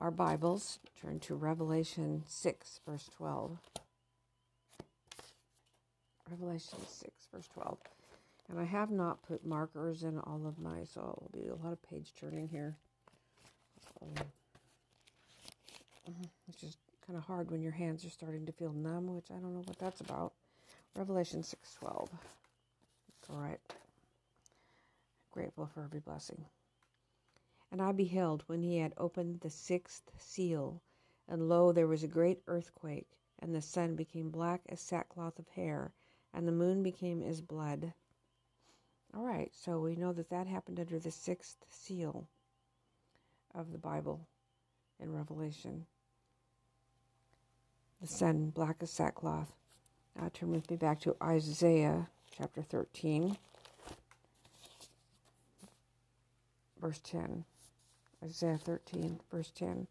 our 0.00 0.10
Bibles, 0.10 0.78
turn 1.00 1.18
to 1.20 1.34
Revelation 1.34 2.22
6, 2.26 2.80
verse 2.86 3.08
12. 3.16 3.58
Revelation 6.30 6.78
6, 6.86 7.12
verse 7.32 7.48
12. 7.54 7.78
And 8.50 8.60
I 8.60 8.64
have 8.64 8.90
not 8.90 9.22
put 9.22 9.44
markers 9.44 10.02
in 10.02 10.18
all 10.18 10.46
of 10.46 10.58
my, 10.58 10.84
so 10.84 11.00
it'll 11.00 11.30
be 11.32 11.48
a 11.48 11.54
lot 11.54 11.72
of 11.72 11.82
page 11.82 12.12
turning 12.20 12.48
here. 12.48 12.76
Um, 14.02 14.24
which 16.46 16.62
is 16.62 16.76
kind 17.04 17.16
of 17.16 17.24
hard 17.24 17.50
when 17.50 17.62
your 17.62 17.72
hands 17.72 18.04
are 18.04 18.10
starting 18.10 18.46
to 18.46 18.52
feel 18.52 18.72
numb, 18.72 19.14
which 19.14 19.30
I 19.30 19.34
don't 19.34 19.54
know 19.54 19.62
what 19.64 19.78
that's 19.78 20.00
about. 20.00 20.34
Revelation 20.94 21.42
6:12. 21.42 22.08
All 23.30 23.40
right. 23.40 23.58
Grateful 25.36 25.66
for 25.66 25.82
every 25.82 26.00
blessing. 26.00 26.46
And 27.70 27.82
I 27.82 27.92
beheld 27.92 28.44
when 28.46 28.62
he 28.62 28.78
had 28.78 28.94
opened 28.96 29.40
the 29.40 29.50
sixth 29.50 30.10
seal, 30.16 30.80
and 31.28 31.46
lo, 31.46 31.72
there 31.72 31.86
was 31.86 32.02
a 32.02 32.08
great 32.08 32.40
earthquake, 32.46 33.10
and 33.38 33.54
the 33.54 33.60
sun 33.60 33.96
became 33.96 34.30
black 34.30 34.62
as 34.70 34.80
sackcloth 34.80 35.38
of 35.38 35.46
hair, 35.48 35.92
and 36.32 36.48
the 36.48 36.52
moon 36.52 36.82
became 36.82 37.22
as 37.22 37.42
blood. 37.42 37.92
All 39.14 39.24
right, 39.24 39.54
so 39.54 39.78
we 39.78 39.94
know 39.94 40.14
that 40.14 40.30
that 40.30 40.46
happened 40.46 40.80
under 40.80 40.98
the 40.98 41.10
sixth 41.10 41.58
seal 41.68 42.26
of 43.54 43.72
the 43.72 43.78
Bible 43.78 44.26
in 44.98 45.12
Revelation. 45.12 45.84
The 48.00 48.06
sun 48.06 48.48
black 48.54 48.76
as 48.80 48.90
sackcloth. 48.90 49.52
Now 50.18 50.30
turn 50.32 50.52
with 50.52 50.70
me 50.70 50.78
back 50.78 50.98
to 51.00 51.14
Isaiah 51.22 52.08
chapter 52.30 52.62
13, 52.62 53.36
verse 56.86 57.00
10. 57.02 57.44
Isaiah 58.22 58.58
13, 58.58 59.18
verse 59.28 59.50
10. 59.50 59.88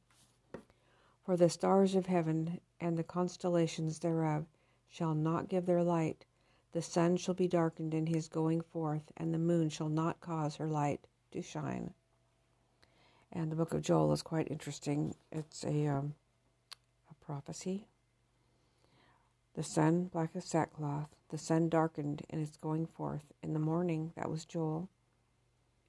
For 1.25 1.35
the 1.35 1.49
stars 1.49 1.93
of 1.93 2.05
heaven 2.05 2.61
and 2.79 2.97
the 2.97 3.03
constellations 3.03 3.99
thereof 3.99 4.45
shall 4.87 5.13
not 5.13 5.49
give 5.49 5.65
their 5.65 5.83
light 5.83 6.23
the 6.71 6.81
sun 6.81 7.15
shall 7.15 7.33
be 7.33 7.47
darkened 7.47 7.93
in 7.93 8.05
his 8.05 8.27
going 8.27 8.59
forth, 8.59 9.11
and 9.15 9.33
the 9.33 9.37
moon 9.37 9.69
shall 9.69 9.87
not 9.87 10.19
cause 10.19 10.57
her 10.57 10.67
light 10.67 11.07
to 11.31 11.41
shine. 11.41 11.93
And 13.31 13.49
the 13.49 13.55
book 13.55 13.73
of 13.73 13.81
Joel 13.81 14.11
is 14.11 14.21
quite 14.21 14.51
interesting. 14.51 15.15
It's 15.31 15.63
a, 15.63 15.87
um, 15.87 16.15
a 17.09 17.25
prophecy. 17.25 17.87
The 19.53 19.63
sun 19.63 20.05
black 20.05 20.31
as 20.35 20.43
sackcloth, 20.43 21.15
the 21.29 21.37
sun 21.37 21.69
darkened 21.69 22.23
in 22.29 22.41
its 22.41 22.57
going 22.57 22.87
forth. 22.87 23.31
In 23.41 23.53
the 23.53 23.59
morning, 23.59 24.11
that 24.17 24.29
was 24.29 24.43
Joel 24.43 24.89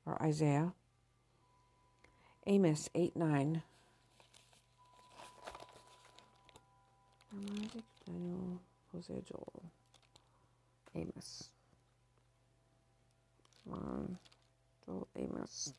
or 0.06 0.22
Isaiah. 0.22 0.72
Amos 2.46 2.88
8 2.94 3.16
9. 3.16 3.62
Daniel, 8.06 8.60
Hosea, 8.92 9.20
Joel. 9.28 9.62
Amos. 10.94 11.50
Come 13.68 14.18
Joel 14.86 15.08
Amos. 15.16 15.74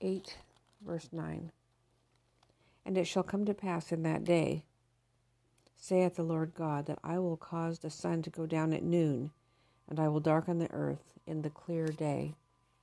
8, 0.00 0.36
verse 0.84 1.08
9. 1.12 1.52
And 2.84 2.98
it 2.98 3.04
shall 3.04 3.22
come 3.22 3.44
to 3.44 3.54
pass 3.54 3.92
in 3.92 4.02
that 4.02 4.24
day, 4.24 4.64
saith 5.76 6.16
the 6.16 6.22
Lord 6.22 6.54
God, 6.54 6.86
that 6.86 6.98
I 7.02 7.18
will 7.18 7.36
cause 7.36 7.78
the 7.78 7.90
sun 7.90 8.22
to 8.22 8.30
go 8.30 8.46
down 8.46 8.72
at 8.72 8.82
noon, 8.82 9.30
and 9.88 9.98
I 9.98 10.08
will 10.08 10.20
darken 10.20 10.58
the 10.58 10.70
earth 10.72 11.02
in 11.26 11.42
the 11.42 11.50
clear 11.50 11.86
day. 11.86 12.34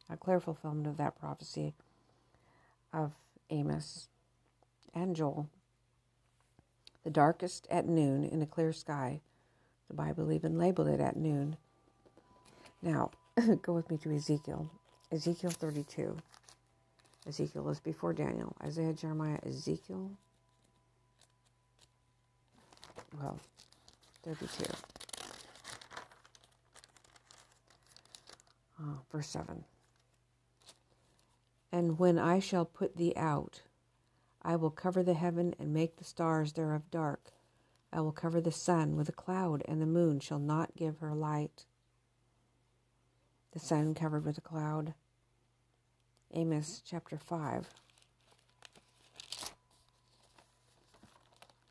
A 0.09 0.17
clear 0.17 0.39
fulfillment 0.39 0.87
of 0.87 0.97
that 0.97 1.19
prophecy 1.19 1.73
of 2.91 3.13
Amos 3.49 4.07
and 4.93 5.15
Joel. 5.15 5.49
The 7.03 7.09
darkest 7.09 7.67
at 7.69 7.87
noon 7.87 8.23
in 8.23 8.41
a 8.41 8.45
clear 8.45 8.71
sky 8.73 9.21
the 9.93 9.93
Bible 9.93 10.31
even 10.31 10.57
labeled 10.57 10.87
it 10.87 10.99
at 10.99 11.15
noon. 11.15 11.55
Now, 12.81 13.11
go 13.61 13.73
with 13.73 13.91
me 13.91 13.97
to 13.97 14.15
Ezekiel. 14.15 14.69
Ezekiel 15.11 15.51
32. 15.51 16.17
Ezekiel 17.27 17.69
is 17.69 17.79
before 17.79 18.11
Daniel. 18.13 18.55
Isaiah, 18.63 18.93
Jeremiah, 18.93 19.37
Ezekiel. 19.45 20.09
Well, 23.21 23.39
32. 24.23 24.65
Oh, 28.81 28.99
verse 29.11 29.29
7. 29.29 29.63
And 31.73 31.97
when 31.97 32.19
I 32.19 32.37
shall 32.37 32.65
put 32.65 32.97
thee 32.97 33.13
out, 33.17 33.63
I 34.43 34.55
will 34.55 34.69
cover 34.69 35.01
the 35.01 35.15
heaven 35.15 35.55
and 35.57 35.73
make 35.73 35.97
the 35.97 36.03
stars 36.03 36.53
thereof 36.53 36.83
dark, 36.91 37.31
I 37.91 37.99
will 38.01 38.11
cover 38.11 38.39
the 38.39 38.51
sun 38.51 38.95
with 38.95 39.09
a 39.09 39.13
cloud, 39.13 39.63
and 39.67 39.81
the 39.81 39.87
moon 39.87 40.19
shall 40.19 40.37
not 40.37 40.75
give 40.75 40.99
her 40.99 41.15
light. 41.15 41.65
The 43.53 43.59
sun 43.59 43.95
covered 43.95 44.23
with 44.23 44.37
a 44.37 44.41
cloud. 44.41 44.93
Amos 46.31 46.83
chapter 46.85 47.17
5. 47.17 47.67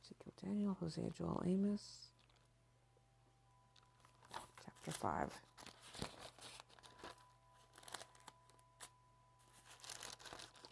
Ezekiel, 0.02 0.32
Daniel, 0.42 0.76
Hosea, 0.80 1.10
Joel, 1.16 1.44
Amos. 1.46 2.08
Chapter 4.64 4.90
5. 4.90 5.51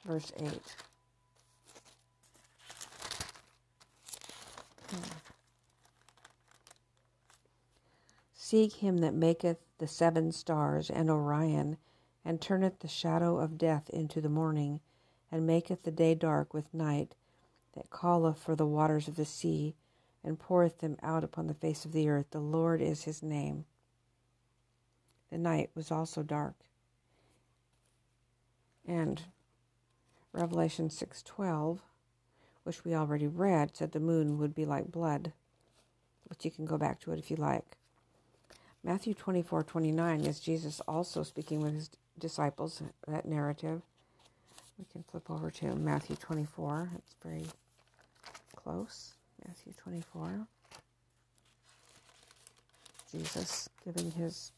Verse 0.04 0.32
8. 0.38 0.46
Hmm. 4.90 4.96
Seek 8.34 8.74
him 8.74 8.98
that 8.98 9.14
maketh 9.14 9.58
the 9.78 9.86
seven 9.86 10.32
stars 10.32 10.90
and 10.90 11.08
Orion, 11.08 11.76
and 12.24 12.40
turneth 12.40 12.80
the 12.80 12.88
shadow 12.88 13.38
of 13.38 13.56
death 13.56 13.88
into 13.90 14.20
the 14.20 14.28
morning, 14.28 14.80
and 15.30 15.46
maketh 15.46 15.84
the 15.84 15.92
day 15.92 16.14
dark 16.14 16.52
with 16.52 16.74
night, 16.74 17.14
that 17.74 17.90
calleth 17.90 18.38
for 18.38 18.56
the 18.56 18.66
waters 18.66 19.06
of 19.06 19.16
the 19.16 19.24
sea, 19.24 19.76
and 20.24 20.38
poureth 20.38 20.78
them 20.78 20.96
out 21.02 21.22
upon 21.22 21.46
the 21.46 21.54
face 21.54 21.84
of 21.84 21.92
the 21.92 22.08
earth. 22.08 22.26
The 22.30 22.40
Lord 22.40 22.82
is 22.82 23.04
his 23.04 23.22
name. 23.22 23.64
The 25.30 25.38
night 25.38 25.70
was 25.74 25.90
also 25.90 26.22
dark. 26.22 26.56
And 28.84 29.22
Revelation 30.32 30.90
6:12, 30.90 31.80
which 32.64 32.84
we 32.84 32.94
already 32.94 33.26
read, 33.26 33.76
said 33.76 33.92
the 33.92 34.00
moon 34.00 34.38
would 34.38 34.54
be 34.54 34.64
like 34.64 34.92
blood. 34.92 35.32
But 36.28 36.44
you 36.44 36.50
can 36.50 36.64
go 36.64 36.78
back 36.78 37.00
to 37.00 37.12
it 37.12 37.18
if 37.18 37.30
you 37.30 37.36
like. 37.36 37.76
Matthew 38.82 39.14
24 39.14 39.62
29 39.62 40.20
is 40.24 40.40
Jesus 40.40 40.80
also 40.88 41.22
speaking 41.22 41.60
with 41.60 41.74
his 41.74 41.90
disciples, 42.18 42.82
that 43.06 43.26
narrative. 43.26 43.82
We 44.78 44.86
can 44.90 45.02
flip 45.02 45.30
over 45.30 45.50
to 45.50 45.74
Matthew 45.74 46.16
24. 46.16 46.92
It's 46.96 47.14
very 47.22 47.46
close. 48.56 49.14
Matthew 49.46 49.74
24. 49.76 50.46
Jesus 53.12 53.68
giving 53.84 54.12
his 54.12 54.52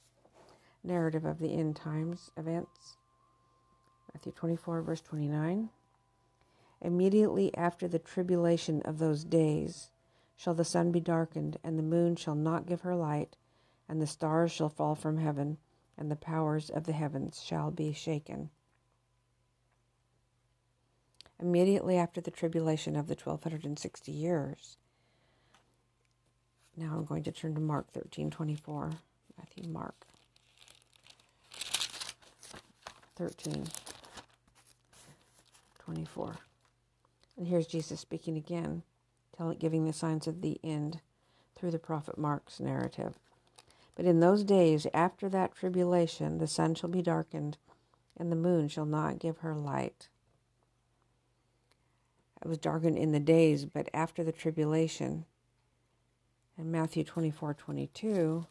narrative 0.85 1.25
of 1.25 1.39
the 1.39 1.55
end 1.55 1.75
times 1.77 2.31
events. 2.37 2.97
Matthew 4.15 4.33
24, 4.33 4.83
verse 4.83 5.01
29. 5.01 5.71
Immediately 6.81 7.57
after 7.57 7.89
the 7.89 7.99
tribulation 7.99 8.83
of 8.83 8.99
those 8.99 9.25
days 9.25 9.91
shall 10.37 10.55
the 10.55 10.65
sun 10.65 10.91
be 10.91 11.01
darkened, 11.01 11.59
and 11.63 11.79
the 11.79 11.83
moon 11.83 12.17
shall 12.17 12.35
not 12.35 12.67
give 12.67 12.81
her 12.81 12.97
light 12.97 13.37
and 13.93 14.01
the 14.01 14.07
stars 14.07 14.51
shall 14.51 14.71
fall 14.71 14.95
from 14.95 15.19
heaven, 15.19 15.59
and 15.99 16.11
the 16.11 16.17
powers 16.17 16.71
of 16.71 16.85
the 16.85 16.95
heavens 16.95 17.43
shall 17.43 17.71
be 17.71 17.93
shaken. 17.93 18.49
immediately 21.39 21.97
after 21.97 22.21
the 22.21 22.31
tribulation 22.31 22.95
of 22.95 23.09
the 23.09 23.17
1260 23.17 24.13
years. 24.13 24.79
Now 26.77 26.95
I'm 26.95 27.05
going 27.05 27.25
to 27.25 27.33
turn 27.33 27.55
to 27.57 27.61
Mark 27.61 27.93
13:24. 27.93 28.93
Matthew 29.37 29.69
Mark 29.69 30.07
13 33.17 33.67
24. 35.85 36.37
And 37.37 37.49
here's 37.49 37.67
Jesus 37.67 38.01
speaking 38.01 38.37
again, 38.37 38.83
telling, 39.37 39.59
giving 39.59 39.85
the 39.85 39.93
signs 39.93 40.27
of 40.27 40.41
the 40.41 40.61
end 40.63 41.01
through 41.57 41.71
the 41.71 41.79
prophet 41.79 42.19
Mark's 42.19 42.61
narrative. 42.61 43.19
But 43.95 44.07
in 44.07 44.21
those 44.21 44.45
days 44.45 44.87
after 44.95 45.29
that 45.29 45.55
tribulation, 45.55 46.39
the 46.39 46.47
sun 46.47 46.75
shall 46.75 46.91
be 46.91 47.03
darkened, 47.03 47.59
and 48.17 48.31
the 48.31 48.37
moon 48.37 48.69
shall 48.69 48.87
not 48.87 49.19
give 49.19 49.39
her 49.39 49.55
light. 49.55 50.09
It 52.43 52.49
was 52.49 52.59
darkened 52.59 52.99
in 52.99 53.13
the 53.13 53.21
days, 53.21 53.65
but 53.65 53.89
after 53.95 54.25
the 54.25 54.33
tribulation. 54.33 55.27
And 56.59 56.73
Matthew 56.73 57.05
24 57.05 57.55
22 57.55 58.47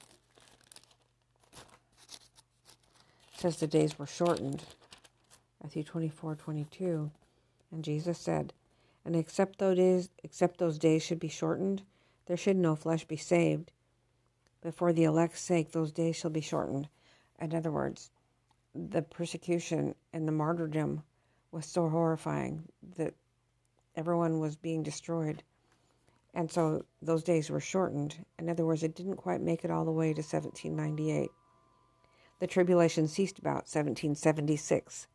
says 3.35 3.57
the 3.57 3.67
days 3.67 3.97
were 3.97 4.07
shortened. 4.07 4.63
Matthew 5.61 5.83
24 5.83 6.35
22. 6.35 7.11
And 7.71 7.83
Jesus 7.83 8.17
said, 8.17 8.53
And 9.05 9.15
except 9.15 9.59
those 9.59 9.77
days, 9.77 10.09
except 10.23 10.57
those 10.57 10.77
days 10.77 11.03
should 11.03 11.19
be 11.19 11.29
shortened, 11.29 11.83
there 12.25 12.37
should 12.37 12.57
no 12.57 12.75
flesh 12.75 13.05
be 13.05 13.17
saved. 13.17 13.71
But 14.61 14.75
for 14.75 14.93
the 14.93 15.05
elect's 15.05 15.41
sake, 15.41 15.71
those 15.71 15.91
days 15.91 16.15
shall 16.15 16.31
be 16.31 16.41
shortened. 16.41 16.89
In 17.39 17.55
other 17.55 17.71
words, 17.71 18.11
the 18.75 19.01
persecution 19.01 19.95
and 20.13 20.27
the 20.27 20.31
martyrdom 20.31 21.03
was 21.51 21.65
so 21.65 21.89
horrifying 21.89 22.67
that 22.97 23.15
everyone 23.95 24.39
was 24.39 24.55
being 24.55 24.83
destroyed. 24.83 25.43
And 26.33 26.49
so 26.49 26.85
those 27.01 27.23
days 27.23 27.49
were 27.49 27.59
shortened. 27.59 28.25
In 28.39 28.49
other 28.49 28.65
words, 28.65 28.83
it 28.83 28.95
didn't 28.95 29.17
quite 29.17 29.41
make 29.41 29.65
it 29.65 29.71
all 29.71 29.83
the 29.83 29.91
way 29.91 30.13
to 30.13 30.21
1798. 30.21 31.29
The 32.39 32.47
tribulation 32.47 33.07
ceased 33.07 33.39
about 33.39 33.67
1776. 33.67 35.07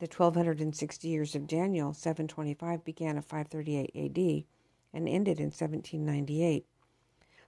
The 0.00 0.06
1260 0.06 1.08
years 1.08 1.34
of 1.34 1.46
Daniel, 1.46 1.92
725, 1.92 2.82
began 2.86 3.18
at 3.18 3.24
538 3.26 3.90
AD 3.94 4.44
and 4.94 5.06
ended 5.06 5.38
in 5.38 5.48
1798. 5.48 6.64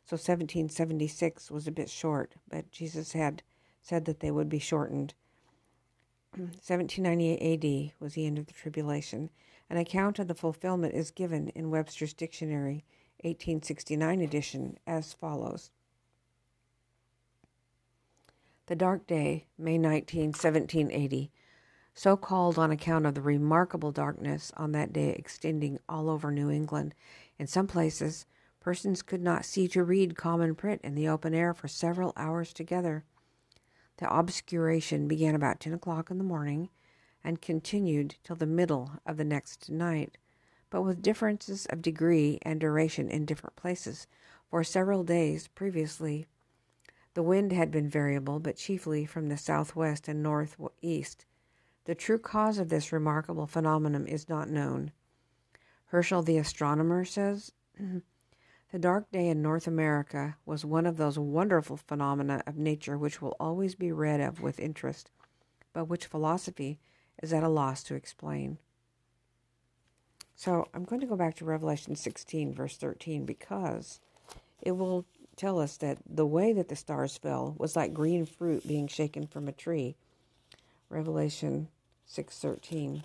So 0.04 0.16
1776 0.16 1.50
was 1.50 1.66
a 1.66 1.72
bit 1.72 1.88
short, 1.88 2.34
but 2.50 2.70
Jesus 2.70 3.12
had 3.12 3.42
said 3.80 4.04
that 4.04 4.20
they 4.20 4.30
would 4.30 4.50
be 4.50 4.58
shortened. 4.58 5.14
1798 6.36 7.40
AD 7.40 7.92
was 7.98 8.12
the 8.12 8.26
end 8.26 8.38
of 8.38 8.44
the 8.44 8.52
tribulation. 8.52 9.30
An 9.70 9.78
account 9.78 10.18
of 10.18 10.28
the 10.28 10.34
fulfillment 10.34 10.92
is 10.92 11.10
given 11.10 11.48
in 11.54 11.70
Webster's 11.70 12.12
Dictionary, 12.12 12.84
1869 13.22 14.20
edition, 14.20 14.78
as 14.86 15.14
follows 15.14 15.70
The 18.66 18.76
dark 18.76 19.06
day, 19.06 19.46
May 19.56 19.78
19, 19.78 20.32
1780, 20.32 21.30
so 21.94 22.16
called 22.16 22.58
on 22.58 22.70
account 22.70 23.06
of 23.06 23.14
the 23.14 23.20
remarkable 23.20 23.92
darkness 23.92 24.52
on 24.56 24.72
that 24.72 24.92
day 24.92 25.10
extending 25.10 25.78
all 25.88 26.08
over 26.08 26.30
New 26.30 26.50
England. 26.50 26.94
In 27.38 27.46
some 27.46 27.66
places, 27.66 28.26
persons 28.60 29.02
could 29.02 29.20
not 29.20 29.44
see 29.44 29.68
to 29.68 29.84
read 29.84 30.16
common 30.16 30.54
print 30.54 30.80
in 30.82 30.94
the 30.94 31.08
open 31.08 31.34
air 31.34 31.52
for 31.52 31.68
several 31.68 32.12
hours 32.16 32.52
together. 32.52 33.04
The 33.98 34.10
obscuration 34.10 35.06
began 35.06 35.34
about 35.34 35.60
ten 35.60 35.74
o'clock 35.74 36.10
in 36.10 36.18
the 36.18 36.24
morning 36.24 36.70
and 37.22 37.42
continued 37.42 38.16
till 38.24 38.36
the 38.36 38.46
middle 38.46 38.92
of 39.06 39.16
the 39.16 39.24
next 39.24 39.70
night, 39.70 40.16
but 40.70 40.82
with 40.82 41.02
differences 41.02 41.66
of 41.66 41.82
degree 41.82 42.38
and 42.42 42.58
duration 42.58 43.08
in 43.10 43.26
different 43.26 43.56
places. 43.56 44.06
For 44.50 44.64
several 44.64 45.04
days 45.04 45.48
previously, 45.48 46.26
the 47.14 47.22
wind 47.22 47.52
had 47.52 47.70
been 47.70 47.88
variable, 47.88 48.38
but 48.38 48.56
chiefly 48.56 49.04
from 49.04 49.28
the 49.28 49.36
southwest 49.36 50.08
and 50.08 50.22
northeast. 50.22 51.26
The 51.84 51.94
true 51.94 52.18
cause 52.18 52.58
of 52.58 52.68
this 52.68 52.92
remarkable 52.92 53.46
phenomenon 53.46 54.06
is 54.06 54.28
not 54.28 54.48
known. 54.48 54.92
Herschel 55.86 56.22
the 56.22 56.38
astronomer 56.38 57.04
says 57.04 57.52
the 58.72 58.78
dark 58.78 59.10
day 59.10 59.28
in 59.28 59.42
North 59.42 59.66
America 59.66 60.36
was 60.46 60.64
one 60.64 60.86
of 60.86 60.96
those 60.96 61.18
wonderful 61.18 61.76
phenomena 61.76 62.42
of 62.46 62.56
nature 62.56 62.96
which 62.96 63.20
will 63.20 63.36
always 63.38 63.74
be 63.74 63.92
read 63.92 64.20
of 64.20 64.40
with 64.40 64.60
interest, 64.60 65.10
but 65.72 65.86
which 65.86 66.06
philosophy 66.06 66.78
is 67.22 67.32
at 67.32 67.42
a 67.42 67.48
loss 67.48 67.82
to 67.82 67.94
explain. 67.94 68.58
So 70.34 70.68
I'm 70.72 70.84
going 70.84 71.00
to 71.00 71.06
go 71.06 71.16
back 71.16 71.36
to 71.36 71.44
Revelation 71.44 71.94
16, 71.94 72.54
verse 72.54 72.76
13, 72.76 73.24
because 73.24 74.00
it 74.60 74.72
will 74.72 75.04
tell 75.36 75.60
us 75.60 75.76
that 75.78 75.98
the 76.08 76.26
way 76.26 76.52
that 76.52 76.68
the 76.68 76.76
stars 76.76 77.16
fell 77.16 77.54
was 77.58 77.76
like 77.76 77.92
green 77.92 78.26
fruit 78.26 78.66
being 78.66 78.88
shaken 78.88 79.26
from 79.26 79.48
a 79.48 79.52
tree. 79.52 79.96
Revelation 80.92 81.68
6:13. 82.06 83.02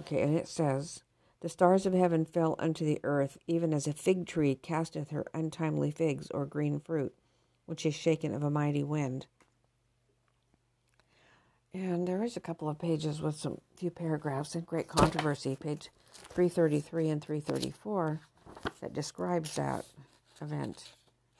Okay, 0.00 0.22
and 0.22 0.36
it 0.36 0.48
says, 0.48 1.04
The 1.40 1.48
stars 1.48 1.86
of 1.86 1.92
heaven 1.92 2.24
fell 2.24 2.56
unto 2.58 2.84
the 2.84 3.00
earth, 3.04 3.38
even 3.46 3.72
as 3.72 3.86
a 3.86 3.92
fig 3.92 4.26
tree 4.26 4.56
casteth 4.56 5.10
her 5.10 5.26
untimely 5.32 5.92
figs 5.92 6.28
or 6.32 6.46
green 6.46 6.80
fruit, 6.80 7.14
which 7.64 7.86
is 7.86 7.94
shaken 7.94 8.34
of 8.34 8.42
a 8.42 8.50
mighty 8.50 8.82
wind. 8.82 9.26
And 11.72 12.08
there 12.08 12.24
is 12.24 12.36
a 12.36 12.40
couple 12.40 12.68
of 12.68 12.78
pages 12.78 13.20
with 13.20 13.36
some 13.36 13.60
few 13.76 13.90
paragraphs 13.90 14.54
in 14.56 14.62
great 14.62 14.88
controversy, 14.88 15.54
page 15.54 15.90
333 16.30 17.08
and 17.08 17.22
334, 17.22 18.20
that 18.80 18.94
describes 18.94 19.54
that 19.54 19.84
event 20.40 20.92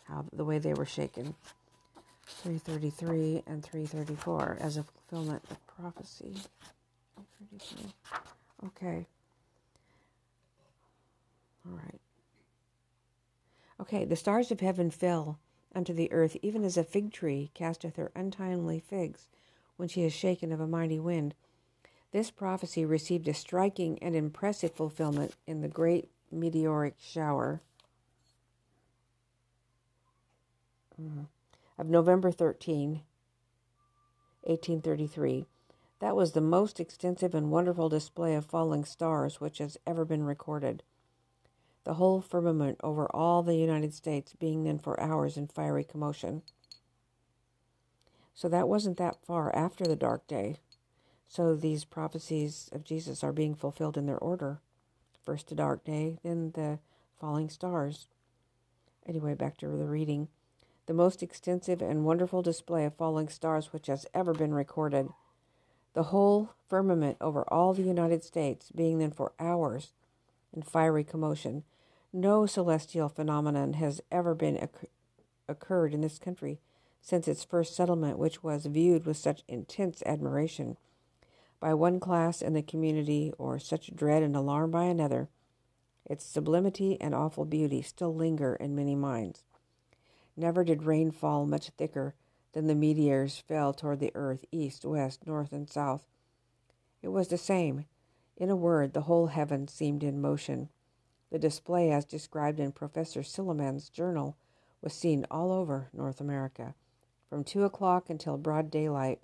how 0.08 0.24
the 0.32 0.44
way 0.44 0.58
they 0.58 0.74
were 0.74 0.86
shaken. 0.86 1.34
333 2.26 3.42
and 3.46 3.62
334 3.62 4.58
as 4.60 4.76
a 4.76 4.82
fulfillment 4.82 5.42
of 5.50 5.66
prophecy. 5.66 6.34
Okay. 8.64 9.06
All 11.66 11.76
right. 11.76 12.00
Okay, 13.80 14.04
the 14.04 14.16
stars 14.16 14.50
of 14.50 14.60
heaven 14.60 14.90
fell 14.90 15.38
unto 15.74 15.92
the 15.92 16.10
earth, 16.12 16.36
even 16.42 16.64
as 16.64 16.76
a 16.76 16.84
fig 16.84 17.12
tree 17.12 17.50
casteth 17.54 17.96
her 17.96 18.10
untimely 18.14 18.80
figs 18.80 19.28
when 19.76 19.88
she 19.88 20.02
is 20.02 20.12
shaken 20.12 20.52
of 20.52 20.60
a 20.60 20.66
mighty 20.66 20.98
wind. 20.98 21.34
This 22.12 22.30
prophecy 22.30 22.84
received 22.84 23.28
a 23.28 23.34
striking 23.34 23.98
and 24.02 24.16
impressive 24.16 24.72
fulfillment 24.72 25.34
in 25.46 25.60
the 25.60 25.68
great 25.68 26.10
meteoric 26.30 26.94
shower 26.98 27.60
Mm-hmm. 30.86 30.86
Mm-hmm. 31.00 31.22
Of 31.78 31.88
November 31.88 32.30
13, 32.30 33.02
1833. 34.42 35.46
That 36.00 36.16
was 36.16 36.32
the 36.32 36.40
most 36.40 36.80
extensive 36.80 37.35
and 37.35 37.50
wonderful 37.50 37.88
display 37.88 38.35
of 38.35 38.46
falling 38.46 38.85
stars 38.85 39.40
which 39.40 39.59
has 39.59 39.76
ever 39.87 40.04
been 40.04 40.24
recorded. 40.24 40.82
The 41.85 41.94
whole 41.94 42.20
firmament 42.20 42.78
over 42.82 43.06
all 43.14 43.42
the 43.42 43.56
United 43.56 43.94
States 43.94 44.35
being 44.38 44.64
then 44.64 44.78
for 44.78 44.98
hours 45.00 45.37
in 45.37 45.48
fiery 45.48 45.85
commotion. 45.85 46.42
So 48.35 48.48
that 48.48 48.68
wasn't 48.68 48.96
that 48.98 49.24
far 49.24 49.54
after 49.54 49.85
the 49.85 49.96
dark 49.96 50.26
day. 50.26 50.56
So 51.28 51.54
these 51.54 51.85
prophecies 51.85 52.68
of 52.72 52.85
Jesus 52.85 53.22
are 53.22 53.32
being 53.32 53.54
fulfilled 53.54 53.96
in 53.96 54.06
their 54.06 54.18
order. 54.18 54.61
First 55.24 55.48
the 55.48 55.54
dark 55.54 55.85
day, 55.85 56.18
then 56.22 56.52
the 56.54 56.78
falling 57.18 57.48
stars. 57.48 58.06
Anyway, 59.06 59.35
back 59.35 59.56
to 59.59 59.66
the 59.66 59.87
reading 59.87 60.28
the 60.87 60.94
most 60.94 61.22
extensive 61.22 61.83
and 61.83 62.05
wonderful 62.05 62.42
display 62.42 62.85
of 62.85 62.94
falling 62.94 63.29
stars 63.29 63.72
which 63.72 63.88
has 63.88 64.07
ever 64.14 64.33
been 64.33 64.55
recorded. 64.55 65.09
The 65.94 66.05
whole 66.05 66.51
firmament 66.68 67.16
over 67.20 67.44
all 67.49 67.75
the 67.75 67.83
United 67.83 68.22
States 68.22 68.70
being 68.75 68.99
then 68.99 69.11
for 69.11 69.33
hours 69.38 69.92
in 70.55 70.62
fiery 70.62 71.05
commotion. 71.05 71.64
No 72.12 72.46
celestial 72.46 73.09
phenomenon 73.09 73.75
has 73.75 74.01
ever 74.11 74.35
been 74.35 74.57
occur- 74.57 74.88
occurred 75.49 75.92
in 75.92 76.01
this 76.01 76.18
country 76.18 76.61
since 77.01 77.29
its 77.29 77.44
first 77.44 77.75
settlement, 77.77 78.18
which 78.18 78.42
was 78.42 78.66
viewed 78.66 79.07
with 79.07 79.16
such 79.16 79.44
intense 79.49 80.03
admiration 80.07 80.77
by 81.61 81.72
one 81.72 82.01
class 82.01 82.42
in 82.42 82.53
the 82.53 82.62
community, 82.62 83.33
or 83.38 83.59
such 83.59 83.94
dread 83.94 84.22
and 84.22 84.37
alarm 84.37 84.70
by 84.70 84.85
another. 84.85 85.29
Its 86.05 86.25
sublimity 86.25 87.01
and 87.01 87.14
awful 87.14 87.44
beauty 87.44 87.81
still 87.81 88.14
linger 88.14 88.55
in 88.57 88.75
many 88.75 88.94
minds. 88.94 89.44
Never 90.37 90.64
did 90.64 90.83
rain 90.83 91.11
fall 91.11 91.46
much 91.46 91.70
thicker 91.70 92.14
than 92.53 92.66
the 92.66 92.75
meteors 92.75 93.38
fell 93.38 93.72
toward 93.72 94.01
the 94.01 94.12
earth, 94.14 94.44
east, 94.53 94.85
west, 94.85 95.27
north, 95.27 95.53
and 95.53 95.68
south. 95.68 96.07
It 97.03 97.09
was 97.09 97.29
the 97.29 97.38
same. 97.38 97.87
In 98.37 98.51
a 98.51 98.57
word, 98.57 98.92
the 98.92 99.03
whole 99.03 99.29
heaven 99.29 99.66
seemed 99.66 100.03
in 100.03 100.20
motion. 100.20 100.68
The 101.31 101.38
display, 101.38 101.90
as 101.90 102.05
described 102.05 102.61
in 102.61 102.72
Professor 102.72 103.22
Silliman's 103.22 103.88
journal, 103.88 104.37
was 104.83 104.92
seen 104.92 105.27
all 105.31 105.51
over 105.53 105.88
North 105.92 106.20
America, 106.20 106.75
from 107.29 107.42
two 107.42 107.64
o'clock 107.64 108.11
until 108.11 108.37
broad 108.37 108.70
daylight. 108.70 109.20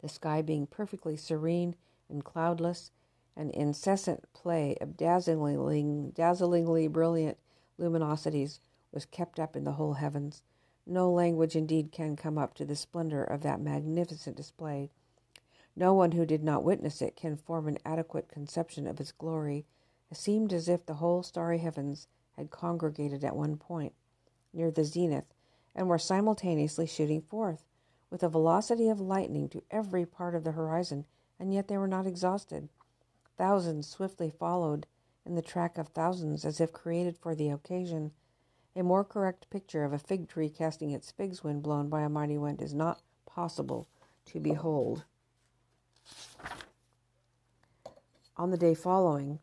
the 0.00 0.08
sky 0.08 0.42
being 0.42 0.66
perfectly 0.66 1.16
serene 1.16 1.76
and 2.08 2.24
cloudless, 2.24 2.90
an 3.36 3.50
incessant 3.50 4.30
play 4.32 4.76
of 4.80 4.96
dazzlingly, 4.96 6.12
dazzlingly 6.14 6.88
brilliant 6.88 7.38
luminosities 7.78 8.60
was 8.94 9.04
kept 9.04 9.40
up 9.40 9.56
in 9.56 9.64
the 9.64 9.72
whole 9.72 9.94
heavens. 9.94 10.42
No 10.86 11.10
language 11.10 11.56
indeed 11.56 11.90
can 11.92 12.14
come 12.14 12.38
up 12.38 12.54
to 12.54 12.64
the 12.64 12.76
splendor 12.76 13.24
of 13.24 13.42
that 13.42 13.60
magnificent 13.60 14.36
display. 14.36 14.90
No 15.76 15.92
one 15.92 16.12
who 16.12 16.24
did 16.24 16.44
not 16.44 16.62
witness 16.62 17.02
it 17.02 17.16
can 17.16 17.36
form 17.36 17.66
an 17.66 17.78
adequate 17.84 18.28
conception 18.28 18.86
of 18.86 19.00
its 19.00 19.10
glory. 19.10 19.66
It 20.10 20.16
seemed 20.16 20.52
as 20.52 20.68
if 20.68 20.86
the 20.86 20.94
whole 20.94 21.22
starry 21.22 21.58
heavens 21.58 22.06
had 22.36 22.50
congregated 22.50 23.24
at 23.24 23.34
one 23.34 23.56
point, 23.56 23.94
near 24.52 24.70
the 24.70 24.84
zenith, 24.84 25.34
and 25.74 25.88
were 25.88 25.98
simultaneously 25.98 26.86
shooting 26.86 27.22
forth, 27.22 27.64
with 28.10 28.20
the 28.20 28.28
velocity 28.28 28.88
of 28.88 29.00
lightning, 29.00 29.48
to 29.48 29.62
every 29.70 30.06
part 30.06 30.36
of 30.36 30.44
the 30.44 30.52
horizon, 30.52 31.04
and 31.40 31.52
yet 31.52 31.66
they 31.66 31.78
were 31.78 31.88
not 31.88 32.06
exhausted. 32.06 32.68
Thousands 33.36 33.88
swiftly 33.88 34.30
followed 34.30 34.86
in 35.26 35.34
the 35.34 35.42
track 35.42 35.78
of 35.78 35.88
thousands, 35.88 36.44
as 36.44 36.60
if 36.60 36.72
created 36.72 37.16
for 37.16 37.34
the 37.34 37.50
occasion. 37.50 38.12
A 38.76 38.82
more 38.82 39.04
correct 39.04 39.48
picture 39.50 39.84
of 39.84 39.92
a 39.92 39.98
fig 39.98 40.28
tree 40.28 40.48
casting 40.48 40.90
its 40.90 41.12
figs 41.12 41.44
when 41.44 41.60
blown 41.60 41.88
by 41.88 42.02
a 42.02 42.08
mighty 42.08 42.36
wind 42.36 42.60
is 42.60 42.74
not 42.74 43.00
possible 43.24 43.86
to 44.26 44.40
behold. 44.40 45.04
On 48.36 48.50
the 48.50 48.56
day 48.56 48.74
following 48.74 49.38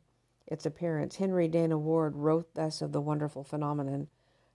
its 0.46 0.66
appearance, 0.66 1.16
Henry 1.16 1.48
Dana 1.48 1.78
Ward 1.78 2.18
wrote 2.18 2.54
thus 2.56 2.82
of 2.82 2.92
the 2.92 3.00
wonderful 3.00 3.44
phenomenon. 3.46 4.10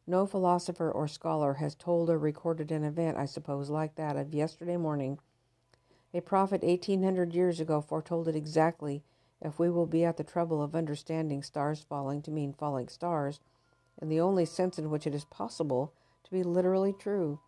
No 0.07 0.27
philosopher 0.27 0.91
or 0.91 1.09
scholar 1.09 1.55
has 1.55 1.75
told 1.75 2.11
or 2.11 2.19
recorded 2.19 2.71
an 2.71 2.85
event, 2.85 3.17
I 3.17 3.25
suppose, 3.25 3.71
like 3.71 3.95
that 3.95 4.17
of 4.17 4.35
yesterday 4.35 4.77
morning. 4.77 5.19
A 6.12 6.21
prophet 6.21 6.61
eighteen 6.62 7.03
hundred 7.03 7.35
years 7.35 7.61
ago 7.61 7.81
foretold 7.81 8.29
it 8.29 8.37
exactly 8.37 9.03
if 9.41 9.59
we 9.59 9.71
will 9.71 9.87
be 9.87 10.05
at 10.05 10.19
the 10.19 10.25
trouble 10.25 10.62
of 10.62 10.77
understanding 10.77 11.43
stars 11.43 11.81
falling 11.81 12.21
to 12.23 12.31
mean 12.31 12.53
falling 12.53 12.89
stars, 12.89 13.41
in 14.01 14.09
the 14.09 14.21
only 14.21 14.45
sense 14.45 14.79
in 14.79 14.91
which 14.91 15.07
it 15.07 15.15
is 15.15 15.25
possible 15.25 15.93
to 16.25 16.31
be 16.31 16.43
literally 16.43 16.93
true. 16.93 17.41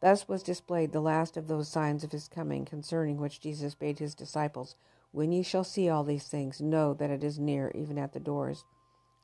Thus 0.00 0.28
was 0.28 0.42
displayed 0.42 0.92
the 0.92 1.00
last 1.00 1.36
of 1.36 1.48
those 1.48 1.68
signs 1.68 2.04
of 2.04 2.12
his 2.12 2.28
coming, 2.28 2.64
concerning 2.64 3.18
which 3.18 3.40
Jesus 3.40 3.74
bade 3.74 3.98
his 3.98 4.14
disciples 4.14 4.76
when 5.10 5.32
ye 5.32 5.42
shall 5.42 5.64
see 5.64 5.88
all 5.88 6.04
these 6.04 6.28
things, 6.28 6.60
know 6.60 6.92
that 6.94 7.10
it 7.10 7.24
is 7.24 7.38
near, 7.38 7.72
even 7.74 7.98
at 7.98 8.12
the 8.12 8.20
doors. 8.20 8.64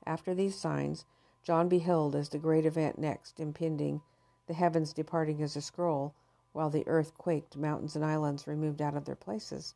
After 0.06 0.34
these 0.34 0.58
signs, 0.58 1.04
John 1.42 1.68
beheld 1.68 2.14
as 2.16 2.30
the 2.30 2.38
great 2.38 2.64
event 2.64 2.98
next 2.98 3.38
impending, 3.38 4.00
the 4.46 4.54
heavens 4.54 4.92
departing 4.92 5.42
as 5.42 5.56
a 5.56 5.60
scroll, 5.60 6.14
while 6.52 6.70
the 6.70 6.86
earth 6.86 7.16
quaked, 7.18 7.56
mountains 7.56 7.96
and 7.96 8.04
islands 8.04 8.46
removed 8.46 8.80
out 8.80 8.96
of 8.96 9.04
their 9.04 9.14
places. 9.14 9.74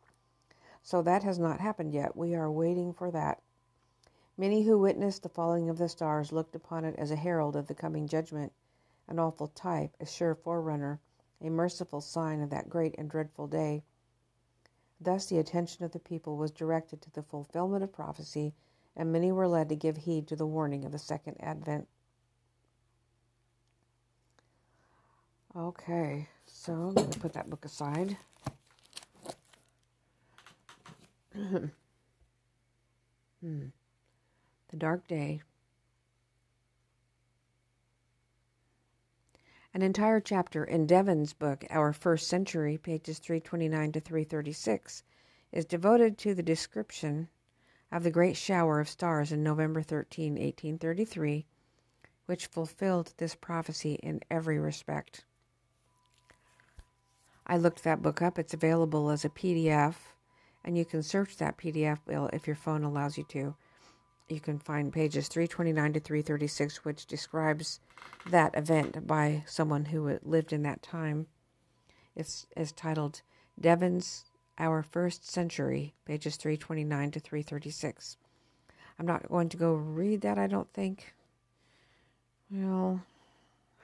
So 0.83 1.03
that 1.03 1.25
has 1.25 1.39
not 1.39 1.61
happened 1.61 1.93
yet. 1.93 2.17
We 2.17 2.35
are 2.35 2.51
waiting 2.51 2.93
for 2.95 3.11
that. 3.11 3.43
Many 4.41 4.63
who 4.63 4.79
witnessed 4.79 5.25
the 5.25 5.29
falling 5.29 5.69
of 5.69 5.79
the 5.79 5.89
stars 5.89 6.31
looked 6.31 6.55
upon 6.55 6.85
it 6.85 6.95
as 6.95 7.11
a 7.11 7.17
herald 7.17 7.57
of 7.57 7.67
the 7.67 7.75
coming 7.75 8.07
judgment, 8.07 8.53
an 9.09 9.19
awful 9.19 9.49
type, 9.49 9.97
a 9.99 10.07
sure 10.07 10.37
forerunner, 10.37 11.01
a 11.41 11.51
merciful 11.51 12.01
sign 12.01 12.41
of 12.41 12.51
that 12.51 12.69
great 12.69 12.95
and 12.97 13.11
dreadful 13.11 13.49
day. 13.49 13.83
Thus 15.01 15.27
the 15.27 15.41
attention 15.41 15.85
of 15.85 15.91
the 15.91 15.99
people 15.99 16.37
was 16.37 16.53
directed 16.53 17.03
to 17.03 17.11
the 17.11 17.25
fulfillment 17.25 17.83
of 17.83 17.93
prophecy, 17.93 18.55
and 18.95 19.11
many 19.11 19.33
were 19.33 19.49
led 19.49 19.69
to 19.71 19.77
give 19.77 19.97
heed 19.97 20.29
to 20.29 20.37
the 20.37 20.47
warning 20.47 20.85
of 20.85 20.93
the 20.93 21.01
second 21.01 21.37
advent. 21.41 21.89
Okay, 25.57 26.29
so 26.47 26.73
I'm 26.73 26.95
going 26.95 27.11
to 27.11 27.19
put 27.19 27.33
that 27.33 27.51
book 27.51 27.65
aside. 27.65 28.17
hmm. 33.41 33.67
The 34.71 34.77
Dark 34.77 35.09
Day 35.09 35.41
An 39.73 39.81
entire 39.81 40.21
chapter 40.21 40.63
in 40.63 40.87
Devens' 40.87 41.33
book, 41.33 41.65
Our 41.71 41.95
First 41.95 42.29
Century, 42.29 42.77
pages 42.77 43.19
329 43.19 43.93
to 43.93 44.01
336, 44.01 45.05
is 45.53 45.65
devoted 45.65 46.19
to 46.19 46.35
the 46.35 46.43
description 46.43 47.29
of 47.91 48.03
the 48.03 48.11
great 48.11 48.37
shower 48.37 48.79
of 48.79 48.91
stars 48.91 49.33
in 49.33 49.43
November 49.43 49.81
13, 49.81 50.33
1833, 50.33 51.47
which 52.27 52.47
fulfilled 52.47 53.15
this 53.17 53.35
prophecy 53.35 53.95
in 54.03 54.21
every 54.31 54.59
respect. 54.59 55.25
I 57.47 57.57
looked 57.57 57.85
that 57.85 58.03
book 58.03 58.21
up. 58.21 58.39
It's 58.39 58.53
available 58.53 59.09
as 59.09 59.25
a 59.25 59.31
PDF, 59.31 59.95
and 60.63 60.77
you 60.77 60.85
can 60.85 61.03
search 61.03 61.39
that 61.39 61.57
PDF 61.57 62.01
if 62.35 62.47
your 62.47 62.57
phone 62.57 62.85
allows 62.85 63.17
you 63.17 63.25
to 63.31 63.57
you 64.29 64.41
can 64.41 64.59
find 64.59 64.93
pages 64.93 65.29
329 65.29 65.95
to 65.95 66.01
336, 66.01 66.85
which 66.85 67.07
describes 67.07 67.81
that 68.29 68.57
event 68.57 69.07
by 69.07 69.45
someone 69.47 69.87
who 69.87 70.19
lived 70.23 70.53
in 70.53 70.63
that 70.63 70.83
time. 70.83 71.27
It's, 72.15 72.47
it's 72.57 72.73
titled 72.73 73.23
Devens' 73.61 74.25
Our 74.59 74.83
First 74.83 75.31
Century, 75.31 75.95
pages 76.05 76.37
329 76.37 77.13
to 77.13 77.21
336. 77.21 78.17
I'm 78.99 79.07
not 79.07 79.29
going 79.29 79.49
to 79.51 79.57
go 79.57 79.75
read 79.75 80.23
that, 80.23 80.39
I 80.39 80.47
don't 80.47 80.73
think. 80.73 81.15
Well, 82.51 83.03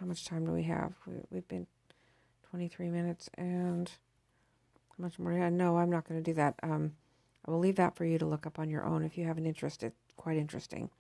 how 0.01 0.07
much 0.07 0.25
time 0.25 0.45
do 0.45 0.53
we 0.53 0.65
have? 0.65 0.93
We, 1.07 1.37
have 1.37 1.49
been 1.49 1.67
23 2.51 2.91
minutes 2.91 3.31
and 3.35 3.91
how 4.89 5.05
much 5.05 5.19
more? 5.19 5.33
No, 5.51 5.79
I'm 5.79 5.91
not 5.91 6.09
going 6.09 6.23
to 6.23 6.31
do 6.31 6.35
that. 6.35 6.57
Um, 6.63 6.93
I 7.47 7.51
will 7.51 7.61
leave 7.61 7.77
that 7.77 7.95
for 7.95 8.05
you 8.05 8.19
to 8.19 8.27
look 8.27 8.47
up 8.47 8.59
on 8.59 8.71
your 8.71 8.85
own 8.85 9.05
if 9.05 9.17
you 9.17 9.27
have 9.27 9.39
an 9.39 9.47
interest. 9.47 9.83
It, 9.83 9.95
quite 10.17 10.37
interesting. 10.37 10.91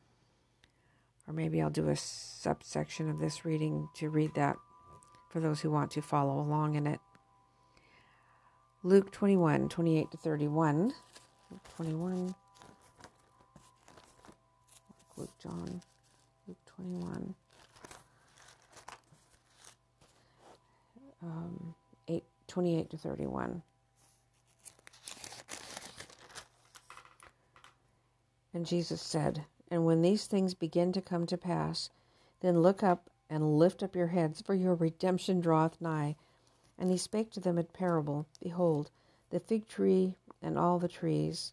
Or 1.26 1.32
maybe 1.34 1.62
I'll 1.62 1.70
do 1.70 1.88
a 1.88 1.96
subsection 1.96 3.08
of 3.08 3.18
this 3.18 3.44
reading 3.44 3.88
to 3.96 4.10
read 4.10 4.34
that 4.34 4.56
for 5.30 5.40
those 5.40 5.60
who 5.60 5.70
want 5.70 5.90
to 5.92 6.02
follow 6.02 6.38
along 6.38 6.74
in 6.74 6.86
it. 6.86 7.00
Luke 8.82 9.10
21, 9.10 9.68
28 9.68 10.10
to 10.10 10.16
31. 10.18 10.92
Luke 11.50 11.60
21. 11.76 12.34
Luke, 15.16 15.30
John. 15.42 15.80
Luke 16.46 16.58
21. 16.66 17.34
Um, 21.22 21.74
8, 22.08 22.22
28 22.46 22.90
to 22.90 22.98
31. 22.98 23.62
And 28.54 28.64
Jesus 28.64 29.02
said, 29.02 29.44
And 29.68 29.84
when 29.84 30.00
these 30.00 30.26
things 30.26 30.54
begin 30.54 30.92
to 30.92 31.02
come 31.02 31.26
to 31.26 31.36
pass, 31.36 31.90
then 32.40 32.62
look 32.62 32.84
up 32.84 33.10
and 33.28 33.58
lift 33.58 33.82
up 33.82 33.96
your 33.96 34.06
heads, 34.06 34.40
for 34.40 34.54
your 34.54 34.76
redemption 34.76 35.40
draweth 35.40 35.80
nigh. 35.80 36.14
And 36.78 36.88
he 36.88 36.96
spake 36.96 37.32
to 37.32 37.40
them 37.40 37.58
a 37.58 37.64
parable 37.64 38.26
Behold, 38.40 38.92
the 39.30 39.40
fig 39.40 39.66
tree 39.66 40.14
and 40.40 40.56
all 40.56 40.78
the 40.78 40.88
trees, 40.88 41.52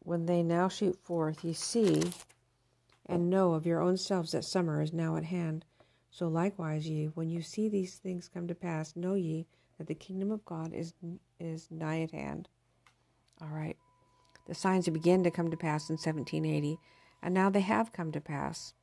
when 0.00 0.26
they 0.26 0.42
now 0.42 0.68
shoot 0.68 0.98
forth, 0.98 1.44
ye 1.44 1.52
see 1.52 2.12
and 3.06 3.30
know 3.30 3.52
of 3.52 3.66
your 3.66 3.80
own 3.80 3.96
selves 3.96 4.32
that 4.32 4.44
summer 4.44 4.82
is 4.82 4.92
now 4.92 5.14
at 5.16 5.24
hand. 5.24 5.64
So 6.10 6.26
likewise 6.26 6.88
ye, 6.88 7.06
when 7.06 7.30
you 7.30 7.40
see 7.40 7.68
these 7.68 7.98
things 7.98 8.28
come 8.28 8.48
to 8.48 8.54
pass, 8.54 8.96
know 8.96 9.14
ye 9.14 9.46
that 9.78 9.86
the 9.86 9.94
kingdom 9.94 10.32
of 10.32 10.44
God 10.44 10.72
is 10.72 10.94
is 11.38 11.70
nigh 11.70 12.00
at 12.00 12.10
hand. 12.10 12.48
All 13.40 13.48
right. 13.48 13.76
The 14.46 14.54
signs 14.54 14.88
began 14.88 15.22
to 15.24 15.30
come 15.30 15.50
to 15.50 15.56
pass 15.56 15.88
in 15.88 15.94
1780, 15.94 16.78
and 17.22 17.32
now 17.32 17.50
they 17.50 17.60
have 17.60 17.92
come 17.92 18.12
to 18.12 18.20
pass. 18.20 18.74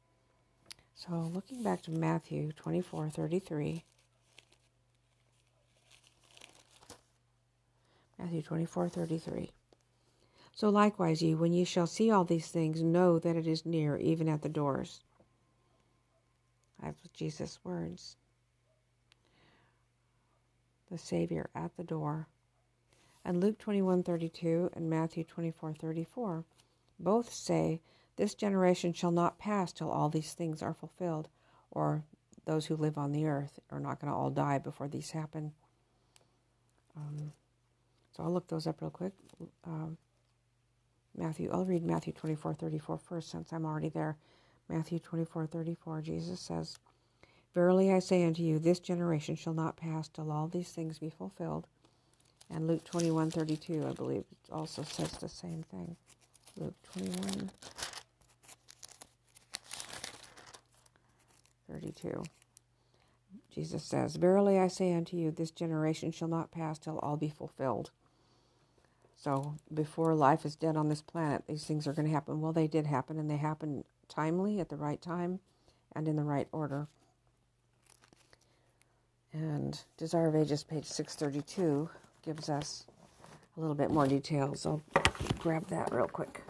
So, 0.95 1.31
looking 1.33 1.63
back 1.63 1.81
to 1.83 1.91
Matthew 1.91 2.51
24 2.53 3.09
33. 3.09 3.83
Matthew 8.17 8.41
24 8.41 8.89
33. 8.89 9.51
So 10.53 10.67
likewise, 10.67 11.21
ye, 11.21 11.35
when 11.35 11.53
ye 11.53 11.63
shall 11.63 11.87
see 11.87 12.11
all 12.11 12.25
these 12.25 12.49
things, 12.49 12.83
know 12.83 13.17
that 13.17 13.37
it 13.37 13.47
is 13.47 13.65
near, 13.65 13.95
even 13.95 14.27
at 14.27 14.41
the 14.41 14.49
doors. 14.49 14.99
That's 16.83 16.99
Jesus' 17.13 17.59
words. 17.63 18.17
The 20.91 20.97
Savior 20.97 21.49
at 21.55 21.77
the 21.77 21.85
door 21.85 22.27
and 23.29 23.43
Luke 23.43 23.59
21:32 23.59 24.71
and 24.73 24.89
Matthew 24.89 25.23
24:34 25.23 26.45
both 26.99 27.31
say 27.31 27.79
this 28.15 28.33
generation 28.33 28.91
shall 28.91 29.11
not 29.11 29.37
pass 29.37 29.71
till 29.71 29.91
all 29.91 30.09
these 30.09 30.33
things 30.33 30.63
are 30.63 30.73
fulfilled 30.73 31.29
or 31.69 32.03
those 32.45 32.65
who 32.65 32.75
live 32.75 32.97
on 32.97 33.11
the 33.11 33.27
earth 33.27 33.59
are 33.69 33.79
not 33.79 33.99
going 33.99 34.11
to 34.11 34.17
all 34.17 34.31
die 34.31 34.57
before 34.57 34.87
these 34.87 35.11
happen. 35.11 35.53
Um, 36.97 37.31
so 38.09 38.23
I'll 38.23 38.33
look 38.33 38.47
those 38.47 38.65
up 38.65 38.81
real 38.81 38.89
quick. 38.89 39.13
Um, 39.63 39.99
Matthew, 41.15 41.51
I'll 41.51 41.65
read 41.65 41.83
Matthew 41.83 42.13
24, 42.13 42.55
34 42.55 42.97
first 42.97 43.29
since 43.29 43.53
I'm 43.53 43.63
already 43.63 43.89
there. 43.89 44.17
Matthew 44.67 44.97
24, 44.97 45.45
34, 45.45 46.01
Jesus 46.01 46.39
says, 46.39 46.79
Verily 47.53 47.93
I 47.93 47.99
say 47.99 48.25
unto 48.25 48.41
you, 48.41 48.57
this 48.57 48.79
generation 48.79 49.35
shall 49.35 49.53
not 49.53 49.77
pass 49.77 50.07
till 50.07 50.31
all 50.31 50.47
these 50.47 50.71
things 50.71 50.97
be 50.97 51.11
fulfilled. 51.11 51.67
And 52.49 52.67
Luke 52.67 52.83
21 52.83 53.31
32, 53.31 53.85
I 53.87 53.93
believe, 53.93 54.23
also 54.51 54.83
says 54.83 55.11
the 55.13 55.29
same 55.29 55.63
thing. 55.63 55.95
Luke 56.57 56.75
21 56.93 57.51
32. 61.71 62.23
Jesus 63.53 63.83
says, 63.83 64.15
Verily 64.15 64.57
I 64.57 64.67
say 64.67 64.93
unto 64.93 65.17
you, 65.17 65.31
this 65.31 65.51
generation 65.51 66.11
shall 66.11 66.27
not 66.27 66.51
pass 66.51 66.79
till 66.79 66.99
all 66.99 67.17
be 67.17 67.29
fulfilled. 67.29 67.91
So 69.15 69.55
before 69.73 70.15
life 70.15 70.45
is 70.45 70.55
dead 70.55 70.77
on 70.77 70.87
this 70.87 71.01
planet, 71.01 71.43
these 71.47 71.65
things 71.65 71.87
are 71.87 71.93
going 71.93 72.07
to 72.07 72.13
happen. 72.13 72.41
Well, 72.41 72.53
they 72.53 72.67
did 72.67 72.87
happen, 72.87 73.19
and 73.19 73.29
they 73.29 73.37
happened 73.37 73.83
timely 74.07 74.59
at 74.59 74.69
the 74.69 74.77
right 74.77 75.01
time 75.01 75.39
and 75.93 76.07
in 76.07 76.15
the 76.15 76.23
right 76.23 76.47
order. 76.51 76.87
And 79.33 79.79
Desire 79.97 80.29
of 80.29 80.35
Ages, 80.35 80.63
page 80.63 80.85
632, 80.85 81.89
gives 82.23 82.49
us 82.49 82.85
a 83.57 83.59
little 83.59 83.75
bit 83.75 83.91
more 83.91 84.07
details. 84.07 84.65
I'll 84.65 84.81
grab 85.39 85.67
that 85.67 85.91
real 85.91 86.07
quick. 86.07 86.41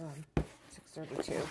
Um, 0.00 0.24
632. 0.68 1.42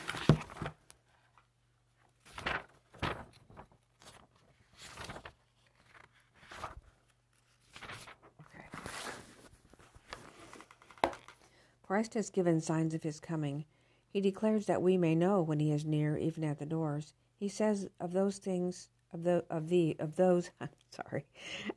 Christ 11.88 12.16
has 12.16 12.30
given 12.30 12.60
signs 12.60 12.94
of 12.94 13.04
his 13.04 13.22
coming. 13.22 13.64
He 14.10 14.20
declares 14.20 14.66
that 14.66 14.82
we 14.82 14.98
may 14.98 15.16
know 15.16 15.42
when 15.42 15.62
he 15.62 15.72
is 15.72 15.86
near, 15.86 16.18
even 16.18 16.44
at 16.44 16.60
the 16.60 16.66
doors. 16.66 17.14
He 17.40 17.48
says 17.48 17.88
of 18.00 18.12
those 18.12 18.40
things, 18.40 18.90
of 19.14 19.24
the 19.24 19.44
of 19.50 19.70
the 19.70 19.96
of 20.00 20.16
those 20.16 20.52
sorry. 20.92 21.26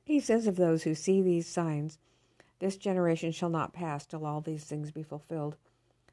He 0.04 0.20
says 0.20 0.46
of 0.46 0.56
those 0.56 0.82
who 0.82 0.94
see 0.94 1.22
these 1.22 1.46
signs, 1.46 1.98
this 2.58 2.76
generation 2.76 3.32
shall 3.32 3.48
not 3.48 3.72
pass 3.72 4.06
till 4.06 4.26
all 4.26 4.40
these 4.40 4.64
things 4.64 4.90
be 4.90 5.02
fulfilled. 5.02 5.56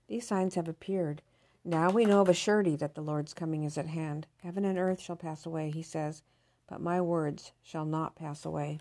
These 0.07 0.27
signs 0.27 0.55
have 0.55 0.67
appeared. 0.67 1.21
Now 1.65 1.89
we 1.89 2.05
know 2.05 2.21
of 2.21 2.29
a 2.29 2.33
surety 2.33 2.75
that 2.77 2.95
the 2.95 3.01
Lord's 3.01 3.33
coming 3.33 3.63
is 3.63 3.77
at 3.77 3.87
hand. 3.87 4.27
Heaven 4.43 4.63
and 4.63 4.77
earth 4.77 5.01
shall 5.01 5.17
pass 5.17 5.45
away, 5.45 5.69
he 5.69 5.83
says, 5.83 6.21
but 6.69 6.79
my 6.79 7.01
words 7.01 7.51
shall 7.61 7.85
not 7.85 8.15
pass 8.15 8.45
away. 8.45 8.79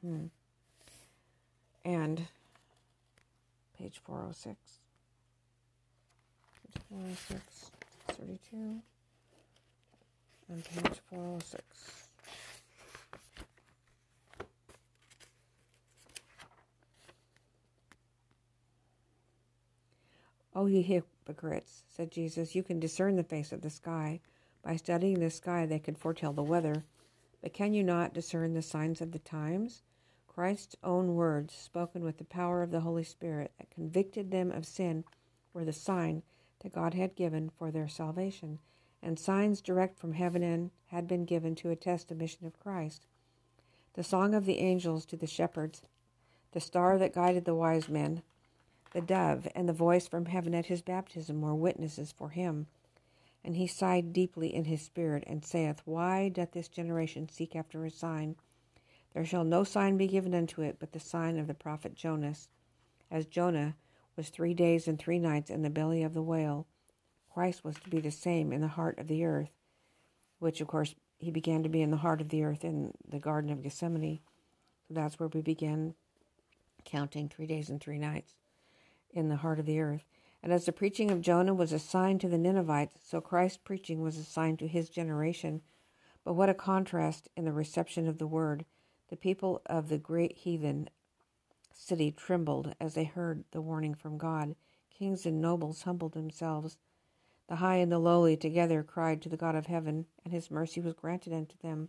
Hmm 0.00 0.26
and 1.88 2.26
page 3.78 4.00
406. 4.04 4.58
Page 6.62 6.82
406, 6.90 7.70
32, 8.12 8.80
and 10.48 10.64
page 10.64 11.00
406. 11.10 12.08
Oh, 20.54 20.62
oh 20.62 20.66
ye 20.66 20.82
hypocrites, 20.82 21.84
said 21.88 22.10
Jesus, 22.10 22.54
you 22.54 22.62
can 22.62 22.80
discern 22.80 23.16
the 23.16 23.22
face 23.22 23.52
of 23.52 23.62
the 23.62 23.70
sky. 23.70 24.20
By 24.64 24.76
studying 24.76 25.20
the 25.20 25.30
sky, 25.30 25.66
they 25.66 25.78
could 25.78 25.98
foretell 25.98 26.32
the 26.32 26.42
weather. 26.42 26.84
But 27.42 27.52
can 27.52 27.72
you 27.72 27.84
not 27.84 28.14
discern 28.14 28.54
the 28.54 28.62
signs 28.62 29.00
of 29.00 29.12
the 29.12 29.18
times? 29.18 29.82
Christ's 30.26 30.76
own 30.82 31.14
words, 31.14 31.54
spoken 31.54 32.02
with 32.04 32.18
the 32.18 32.24
power 32.24 32.62
of 32.62 32.70
the 32.70 32.80
Holy 32.80 33.04
Spirit, 33.04 33.52
that 33.58 33.70
convicted 33.70 34.30
them 34.30 34.50
of 34.50 34.66
sin, 34.66 35.04
were 35.52 35.64
the 35.64 35.72
sign 35.72 36.22
that 36.60 36.72
God 36.72 36.94
had 36.94 37.14
given 37.14 37.50
for 37.50 37.70
their 37.70 37.88
salvation, 37.88 38.58
and 39.02 39.18
signs 39.18 39.60
direct 39.60 39.98
from 39.98 40.12
heaven 40.12 40.70
had 40.86 41.06
been 41.06 41.24
given 41.24 41.54
to 41.56 41.70
attest 41.70 42.08
the 42.08 42.14
mission 42.14 42.46
of 42.46 42.58
Christ. 42.58 43.06
The 43.94 44.02
song 44.02 44.34
of 44.34 44.44
the 44.44 44.58
angels 44.58 45.06
to 45.06 45.16
the 45.16 45.26
shepherds, 45.26 45.82
the 46.52 46.60
star 46.60 46.98
that 46.98 47.14
guided 47.14 47.44
the 47.44 47.54
wise 47.54 47.88
men, 47.88 48.22
the 48.92 49.00
dove, 49.00 49.46
and 49.54 49.68
the 49.68 49.72
voice 49.72 50.08
from 50.08 50.26
heaven 50.26 50.54
at 50.54 50.66
his 50.66 50.82
baptism 50.82 51.40
were 51.40 51.54
witnesses 51.54 52.12
for 52.12 52.30
him. 52.30 52.66
And 53.44 53.56
he 53.56 53.66
sighed 53.66 54.12
deeply 54.12 54.54
in 54.54 54.64
his 54.64 54.82
spirit, 54.82 55.24
and 55.26 55.44
saith, 55.44 55.82
Why 55.84 56.28
doth 56.28 56.52
this 56.52 56.68
generation 56.68 57.28
seek 57.28 57.54
after 57.54 57.84
a 57.84 57.90
sign? 57.90 58.36
There 59.12 59.24
shall 59.24 59.44
no 59.44 59.64
sign 59.64 59.96
be 59.96 60.06
given 60.06 60.34
unto 60.34 60.62
it 60.62 60.76
but 60.78 60.92
the 60.92 61.00
sign 61.00 61.38
of 61.38 61.46
the 61.46 61.54
prophet 61.54 61.94
Jonas. 61.94 62.48
As 63.10 63.26
Jonah 63.26 63.76
was 64.18 64.28
three 64.28 64.52
days 64.52 64.88
and 64.88 64.98
three 64.98 65.20
nights 65.20 65.48
in 65.48 65.62
the 65.62 65.70
belly 65.70 66.02
of 66.02 66.12
the 66.12 66.20
whale, 66.20 66.66
Christ 67.32 67.64
was 67.64 67.76
to 67.76 67.88
be 67.88 68.00
the 68.00 68.10
same 68.10 68.52
in 68.52 68.60
the 68.60 68.66
heart 68.66 68.98
of 68.98 69.06
the 69.06 69.24
earth, 69.24 69.52
which, 70.40 70.60
of 70.60 70.66
course, 70.66 70.96
he 71.18 71.30
began 71.30 71.62
to 71.62 71.68
be 71.68 71.82
in 71.82 71.92
the 71.92 71.98
heart 71.98 72.20
of 72.20 72.28
the 72.28 72.42
earth 72.42 72.64
in 72.64 72.92
the 73.08 73.20
Garden 73.20 73.48
of 73.48 73.62
Gethsemane. 73.62 74.18
So 74.88 74.94
that's 74.94 75.20
where 75.20 75.28
we 75.28 75.40
begin 75.40 75.94
counting 76.84 77.28
three 77.28 77.46
days 77.46 77.70
and 77.70 77.80
three 77.80 77.98
nights 77.98 78.34
in 79.12 79.28
the 79.28 79.36
heart 79.36 79.60
of 79.60 79.66
the 79.66 79.80
earth. 79.80 80.02
And 80.42 80.52
as 80.52 80.66
the 80.66 80.72
preaching 80.72 81.12
of 81.12 81.20
Jonah 81.20 81.54
was 81.54 81.72
a 81.72 81.78
sign 81.78 82.18
to 82.18 82.28
the 82.28 82.38
Ninevites, 82.38 82.98
so 83.04 83.20
Christ's 83.20 83.58
preaching 83.58 84.02
was 84.02 84.16
a 84.16 84.24
sign 84.24 84.56
to 84.56 84.66
his 84.66 84.88
generation. 84.88 85.62
But 86.24 86.34
what 86.34 86.48
a 86.48 86.54
contrast 86.54 87.28
in 87.36 87.44
the 87.44 87.52
reception 87.52 88.08
of 88.08 88.18
the 88.18 88.26
word! 88.26 88.64
The 89.10 89.16
people 89.16 89.62
of 89.66 89.88
the 89.88 89.98
great 89.98 90.38
heathen 90.38 90.90
city 91.78 92.10
trembled 92.10 92.74
as 92.80 92.94
they 92.94 93.04
heard 93.04 93.44
the 93.52 93.62
warning 93.62 93.94
from 93.94 94.18
God. 94.18 94.56
Kings 94.90 95.24
and 95.24 95.40
nobles 95.40 95.82
humbled 95.82 96.12
themselves. 96.12 96.76
The 97.48 97.56
high 97.56 97.76
and 97.76 97.90
the 97.90 98.00
lowly 98.00 98.36
together 98.36 98.82
cried 98.82 99.22
to 99.22 99.28
the 99.28 99.36
God 99.36 99.54
of 99.54 99.66
heaven, 99.66 100.06
and 100.24 100.34
his 100.34 100.50
mercy 100.50 100.80
was 100.80 100.94
granted 100.94 101.32
unto 101.32 101.56
them. 101.62 101.88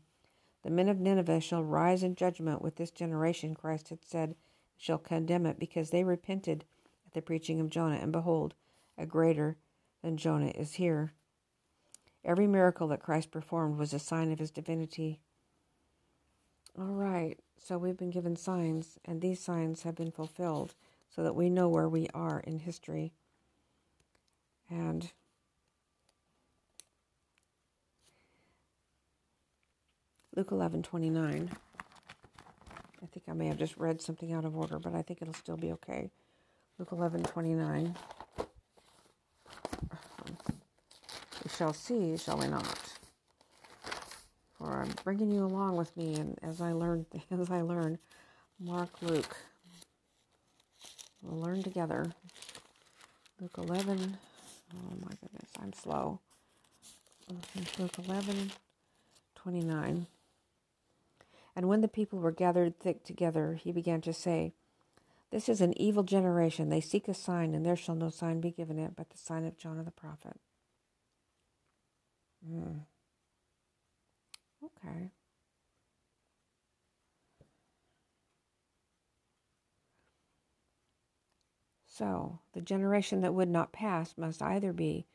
The 0.63 0.69
men 0.69 0.89
of 0.89 0.99
Nineveh 0.99 1.41
shall 1.41 1.63
rise 1.63 2.04
in 2.04 2.15
judgment 2.15 2.62
with 2.62 2.75
this 2.75 2.91
generation, 2.91 3.56
Christ 3.56 3.89
had 3.89 4.06
said, 4.06 4.36
shall 4.78 4.99
condemn 4.99 5.45
it, 5.45 5.60
because 5.60 5.89
they 5.89 6.04
repented 6.04 6.65
at 7.08 7.13
the 7.13 7.21
preaching 7.21 7.60
of 7.60 7.69
Jonah, 7.69 7.95
and 7.95 8.12
behold, 8.12 8.54
a 8.97 9.06
greater 9.06 9.58
than 10.04 10.17
Jonah 10.17 10.52
is 10.56 10.73
here. 10.75 11.13
Every 12.23 12.47
miracle 12.47 12.88
that 12.89 13.02
Christ 13.02 13.32
performed 13.32 13.78
was 13.78 13.93
a 13.93 13.99
sign 13.99 14.32
of 14.32 14.39
his 14.39 14.52
divinity. 14.52 15.19
All 16.80 16.86
right, 16.86 17.38
so 17.62 17.78
we've 17.78 17.98
been 17.98 18.10
given 18.10 18.38
signs, 18.38 18.98
and 19.04 19.20
these 19.20 19.42
signs 19.42 19.84
have 19.84 19.96
been 19.96 20.12
fulfilled 20.12 20.76
so 21.13 21.24
that 21.24 21.36
we 21.36 21.50
know 21.50 21.68
where 21.68 21.89
we 21.89 22.08
are 22.13 22.39
in 22.39 22.60
history. 22.60 23.12
And 24.70 25.12
Luke 30.34 30.54
11 30.54 30.84
29. 30.84 31.52
I 33.02 33.06
think 33.08 33.26
I 33.28 33.34
may 33.34 33.48
have 33.48 33.58
just 33.58 33.76
read 33.76 34.02
something 34.02 34.32
out 34.32 34.46
of 34.46 34.56
order, 34.56 34.80
but 34.80 34.96
I 34.96 35.02
think 35.02 35.22
it'll 35.22 35.34
still 35.34 35.58
be 35.58 35.74
okay. 35.74 36.10
Luke 36.78 36.94
11 36.94 37.24
29. 37.24 37.94
We 41.44 41.50
shall 41.58 41.74
see, 41.74 42.15
shall 42.15 42.38
we 42.38 42.48
not? 42.48 42.88
For 44.60 44.82
I'm 44.82 44.93
bringing 45.04 45.32
you 45.32 45.45
along 45.45 45.78
with 45.78 45.95
me, 45.95 46.15
and 46.15 46.38
as 46.43 46.62
I 46.62 46.74
learn, 46.74 47.06
as 47.32 47.50
I 47.50 47.62
learn, 47.62 47.98
Mark, 48.60 48.89
Luke, 49.02 49.38
we'll 51.22 51.39
learn 51.39 51.63
together. 51.63 52.12
Luke 53.39 53.58
11. 53.58 54.17
Oh 54.76 54.95
my 55.02 55.12
goodness, 55.22 55.50
I'm 55.62 55.72
slow. 55.74 56.19
Luke 57.78 57.98
11, 58.06 58.52
29. 59.36 60.08
And 61.56 61.67
when 61.67 61.82
the 61.82 61.88
people 61.88 62.19
were 62.19 62.32
gathered 62.32 62.80
thick 62.80 63.04
together, 63.04 63.54
he 63.62 63.72
began 63.72 64.02
to 64.02 64.13
say, 64.13 64.54
This 65.32 65.48
is 65.48 65.62
an 65.62 65.80
evil 65.80 66.04
generation. 66.04 66.69
They 66.69 66.82
seek 66.82 67.08
a 67.08 67.13
sign, 67.13 67.54
and 67.54 67.65
there 67.65 67.76
shall 67.78 67.95
no 67.95 68.10
sign 68.10 68.41
be 68.41 68.52
given 68.52 68.78
it 68.78 68.95
but 68.98 69.10
the 69.10 69.17
sign 69.17 69.45
of 69.45 69.58
Jonah 69.58 69.84
the 69.84 69.91
prophet. 69.91 70.38
Mm. 72.45 72.82
Okay. 74.63 75.12
So, 81.86 82.39
the 82.54 82.62
generation 82.62 83.22
that 83.22 83.34
would 83.34 83.50
not 83.50 83.74
pass 83.74 84.17
must 84.17 84.41
either 84.41 84.72
be 84.72 85.06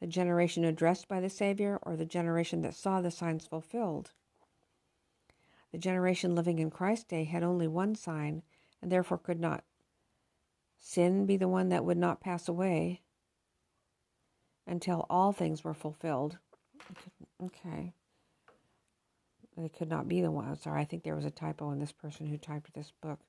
the 0.00 0.06
generation 0.06 0.64
addressed 0.64 1.06
by 1.06 1.20
the 1.20 1.28
Savior 1.28 1.78
or 1.82 1.96
the 1.96 2.06
generation 2.06 2.62
that 2.62 2.74
saw 2.74 3.00
the 3.00 3.10
signs 3.10 3.46
fulfilled. 3.46 4.12
The 5.72 5.78
generation 5.78 6.34
living 6.34 6.58
in 6.58 6.70
Christ's 6.70 7.04
day 7.04 7.24
had 7.24 7.42
only 7.42 7.68
one 7.68 7.94
sign 7.94 8.42
and 8.80 8.90
therefore 8.90 9.18
could 9.18 9.40
not 9.40 9.64
sin 10.78 11.26
be 11.26 11.36
the 11.36 11.48
one 11.48 11.68
that 11.68 11.84
would 11.84 11.98
not 11.98 12.20
pass 12.20 12.48
away 12.48 13.02
until 14.66 15.04
all 15.10 15.32
things 15.32 15.62
were 15.62 15.74
fulfilled. 15.74 16.38
Okay 17.42 17.94
it 19.64 19.76
could 19.76 19.90
not 19.90 20.08
be 20.08 20.20
the 20.20 20.30
one. 20.30 20.56
Sorry, 20.56 20.80
I 20.80 20.84
think 20.84 21.02
there 21.04 21.16
was 21.16 21.24
a 21.24 21.30
typo 21.30 21.70
in 21.70 21.78
this 21.78 21.92
person 21.92 22.26
who 22.26 22.36
typed 22.36 22.72
this 22.74 22.92
book. 23.02 23.20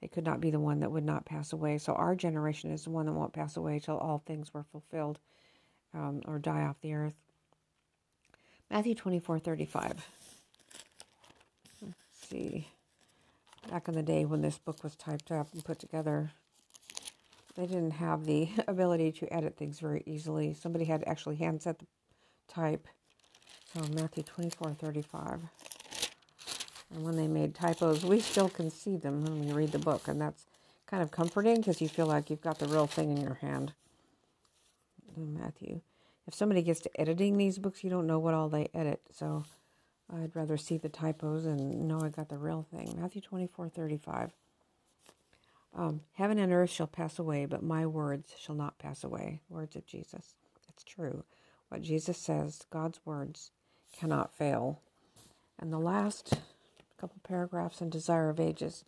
They 0.00 0.08
could 0.08 0.24
not 0.24 0.40
be 0.40 0.50
the 0.50 0.60
one 0.60 0.80
that 0.80 0.92
would 0.92 1.04
not 1.04 1.24
pass 1.24 1.52
away. 1.52 1.78
So 1.78 1.94
our 1.94 2.14
generation 2.14 2.70
is 2.70 2.84
the 2.84 2.90
one 2.90 3.06
that 3.06 3.12
won't 3.12 3.32
pass 3.32 3.56
away 3.56 3.78
till 3.78 3.96
all 3.96 4.22
things 4.26 4.52
were 4.52 4.64
fulfilled 4.70 5.18
um, 5.94 6.20
or 6.26 6.38
die 6.38 6.62
off 6.62 6.80
the 6.82 6.94
earth. 6.94 7.16
Matthew 8.70 8.94
twenty 8.94 9.20
four 9.20 9.38
thirty 9.38 9.66
five. 9.66 10.06
see. 12.12 12.68
Back 13.70 13.88
in 13.88 13.94
the 13.94 14.02
day 14.02 14.24
when 14.26 14.42
this 14.42 14.58
book 14.58 14.84
was 14.84 14.94
typed 14.96 15.30
up 15.30 15.48
and 15.54 15.64
put 15.64 15.78
together, 15.78 16.32
they 17.56 17.66
didn't 17.66 17.92
have 17.92 18.24
the 18.26 18.50
ability 18.68 19.12
to 19.12 19.32
edit 19.32 19.56
things 19.56 19.80
very 19.80 20.02
easily. 20.06 20.54
Somebody 20.54 20.84
had 20.84 21.00
to 21.00 21.08
actually 21.08 21.36
hand 21.36 21.62
set 21.62 21.78
the 21.78 21.86
type. 22.48 22.88
So 23.74 23.82
Matthew 23.92 24.22
24, 24.22 24.74
35. 24.74 25.40
And 26.94 27.04
when 27.04 27.16
they 27.16 27.26
made 27.26 27.56
typos, 27.56 28.04
we 28.04 28.20
still 28.20 28.48
can 28.48 28.70
see 28.70 28.96
them 28.96 29.24
when 29.24 29.44
we 29.44 29.52
read 29.52 29.72
the 29.72 29.80
book. 29.80 30.06
And 30.06 30.20
that's 30.20 30.46
kind 30.86 31.02
of 31.02 31.10
comforting 31.10 31.56
because 31.56 31.80
you 31.80 31.88
feel 31.88 32.06
like 32.06 32.30
you've 32.30 32.40
got 32.40 32.60
the 32.60 32.68
real 32.68 32.86
thing 32.86 33.10
in 33.10 33.20
your 33.20 33.34
hand. 33.34 33.72
Matthew. 35.16 35.80
If 36.28 36.34
somebody 36.34 36.62
gets 36.62 36.80
to 36.82 37.00
editing 37.00 37.36
these 37.36 37.58
books, 37.58 37.82
you 37.82 37.90
don't 37.90 38.06
know 38.06 38.20
what 38.20 38.32
all 38.32 38.48
they 38.48 38.68
edit. 38.74 39.00
So 39.10 39.44
I'd 40.08 40.36
rather 40.36 40.56
see 40.56 40.78
the 40.78 40.88
typos 40.88 41.44
and 41.44 41.88
know 41.88 42.00
I 42.00 42.10
got 42.10 42.28
the 42.28 42.38
real 42.38 42.64
thing. 42.70 42.96
Matthew 42.96 43.22
24, 43.22 43.70
35. 43.70 44.30
Um, 45.76 46.00
Heaven 46.12 46.38
and 46.38 46.52
earth 46.52 46.70
shall 46.70 46.86
pass 46.86 47.18
away, 47.18 47.46
but 47.46 47.64
my 47.64 47.86
words 47.86 48.34
shall 48.38 48.54
not 48.54 48.78
pass 48.78 49.02
away. 49.02 49.40
Words 49.48 49.74
of 49.74 49.84
Jesus. 49.84 50.34
It's 50.68 50.84
true. 50.84 51.24
What 51.70 51.82
Jesus 51.82 52.16
says, 52.16 52.62
God's 52.70 53.00
words 53.04 53.50
cannot 53.98 54.34
fail. 54.34 54.80
And 55.58 55.72
the 55.72 55.78
last 55.78 56.38
couple 57.00 57.20
paragraphs 57.22 57.80
in 57.80 57.90
Desire 57.90 58.30
of 58.30 58.40
Ages 58.40 58.84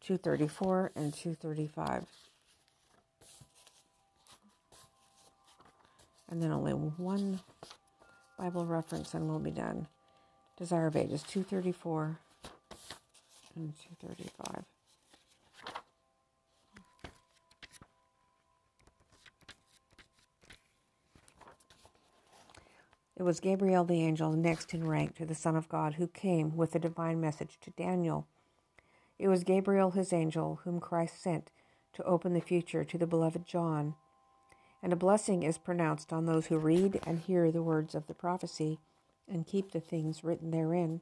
234 0.00 0.92
and 0.94 1.14
235. 1.14 2.04
And 6.30 6.42
then 6.42 6.52
only 6.52 6.72
one 6.72 7.40
Bible 8.38 8.66
reference 8.66 9.14
and 9.14 9.28
we'll 9.28 9.38
be 9.38 9.50
done. 9.50 9.86
Desire 10.58 10.88
of 10.88 10.96
Ages 10.96 11.22
234 11.22 12.18
and 13.56 13.72
235. 14.00 14.64
It 23.16 23.22
was 23.22 23.38
Gabriel 23.38 23.84
the 23.84 24.02
angel, 24.02 24.32
next 24.32 24.74
in 24.74 24.86
rank 24.86 25.14
to 25.16 25.26
the 25.26 25.34
Son 25.34 25.54
of 25.54 25.68
God, 25.68 25.94
who 25.94 26.08
came 26.08 26.56
with 26.56 26.72
the 26.72 26.80
divine 26.80 27.20
message 27.20 27.58
to 27.60 27.70
Daniel. 27.70 28.26
It 29.18 29.28
was 29.28 29.44
Gabriel, 29.44 29.92
his 29.92 30.12
angel, 30.12 30.60
whom 30.64 30.80
Christ 30.80 31.22
sent 31.22 31.52
to 31.92 32.02
open 32.02 32.32
the 32.32 32.40
future 32.40 32.84
to 32.84 32.98
the 32.98 33.06
beloved 33.06 33.46
John. 33.46 33.94
And 34.82 34.92
a 34.92 34.96
blessing 34.96 35.44
is 35.44 35.58
pronounced 35.58 36.12
on 36.12 36.26
those 36.26 36.46
who 36.46 36.58
read 36.58 37.00
and 37.06 37.20
hear 37.20 37.52
the 37.52 37.62
words 37.62 37.94
of 37.94 38.08
the 38.08 38.14
prophecy 38.14 38.80
and 39.28 39.46
keep 39.46 39.70
the 39.70 39.80
things 39.80 40.24
written 40.24 40.50
therein. 40.50 41.00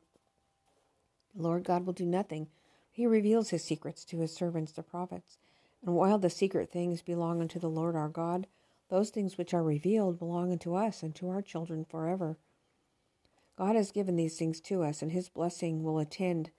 The 1.35 1.42
Lord 1.42 1.64
God 1.64 1.87
will 1.87 1.94
do 1.94 2.05
nothing. 2.05 2.48
He 2.90 3.07
reveals 3.07 3.48
his 3.51 3.64
secrets 3.64 4.05
to 4.05 4.18
his 4.18 4.35
servants, 4.35 4.72
the 4.72 4.83
prophets. 4.83 5.38
And 5.85 5.94
while 5.94 6.18
the 6.18 6.31
secret 6.31 6.70
things 6.70 7.01
belong 7.01 7.40
unto 7.40 7.59
the 7.59 7.70
Lord 7.70 7.96
our 7.96 8.09
God, 8.09 8.46
those 8.92 9.09
things 9.09 9.38
which 9.38 9.55
are 9.55 9.62
revealed 9.62 10.18
belong 10.18 10.52
unto 10.52 10.74
us 10.74 11.02
and 11.02 11.14
to 11.14 11.31
our 11.31 11.40
children 11.40 11.83
forever. 11.83 12.37
God 13.57 13.74
has 13.74 13.90
given 13.90 14.16
these 14.16 14.37
things 14.37 14.61
to 14.61 14.83
us, 14.83 15.00
and 15.00 15.11
His 15.11 15.31
blessing 15.31 15.83
will 15.83 15.98
attend 15.98 16.50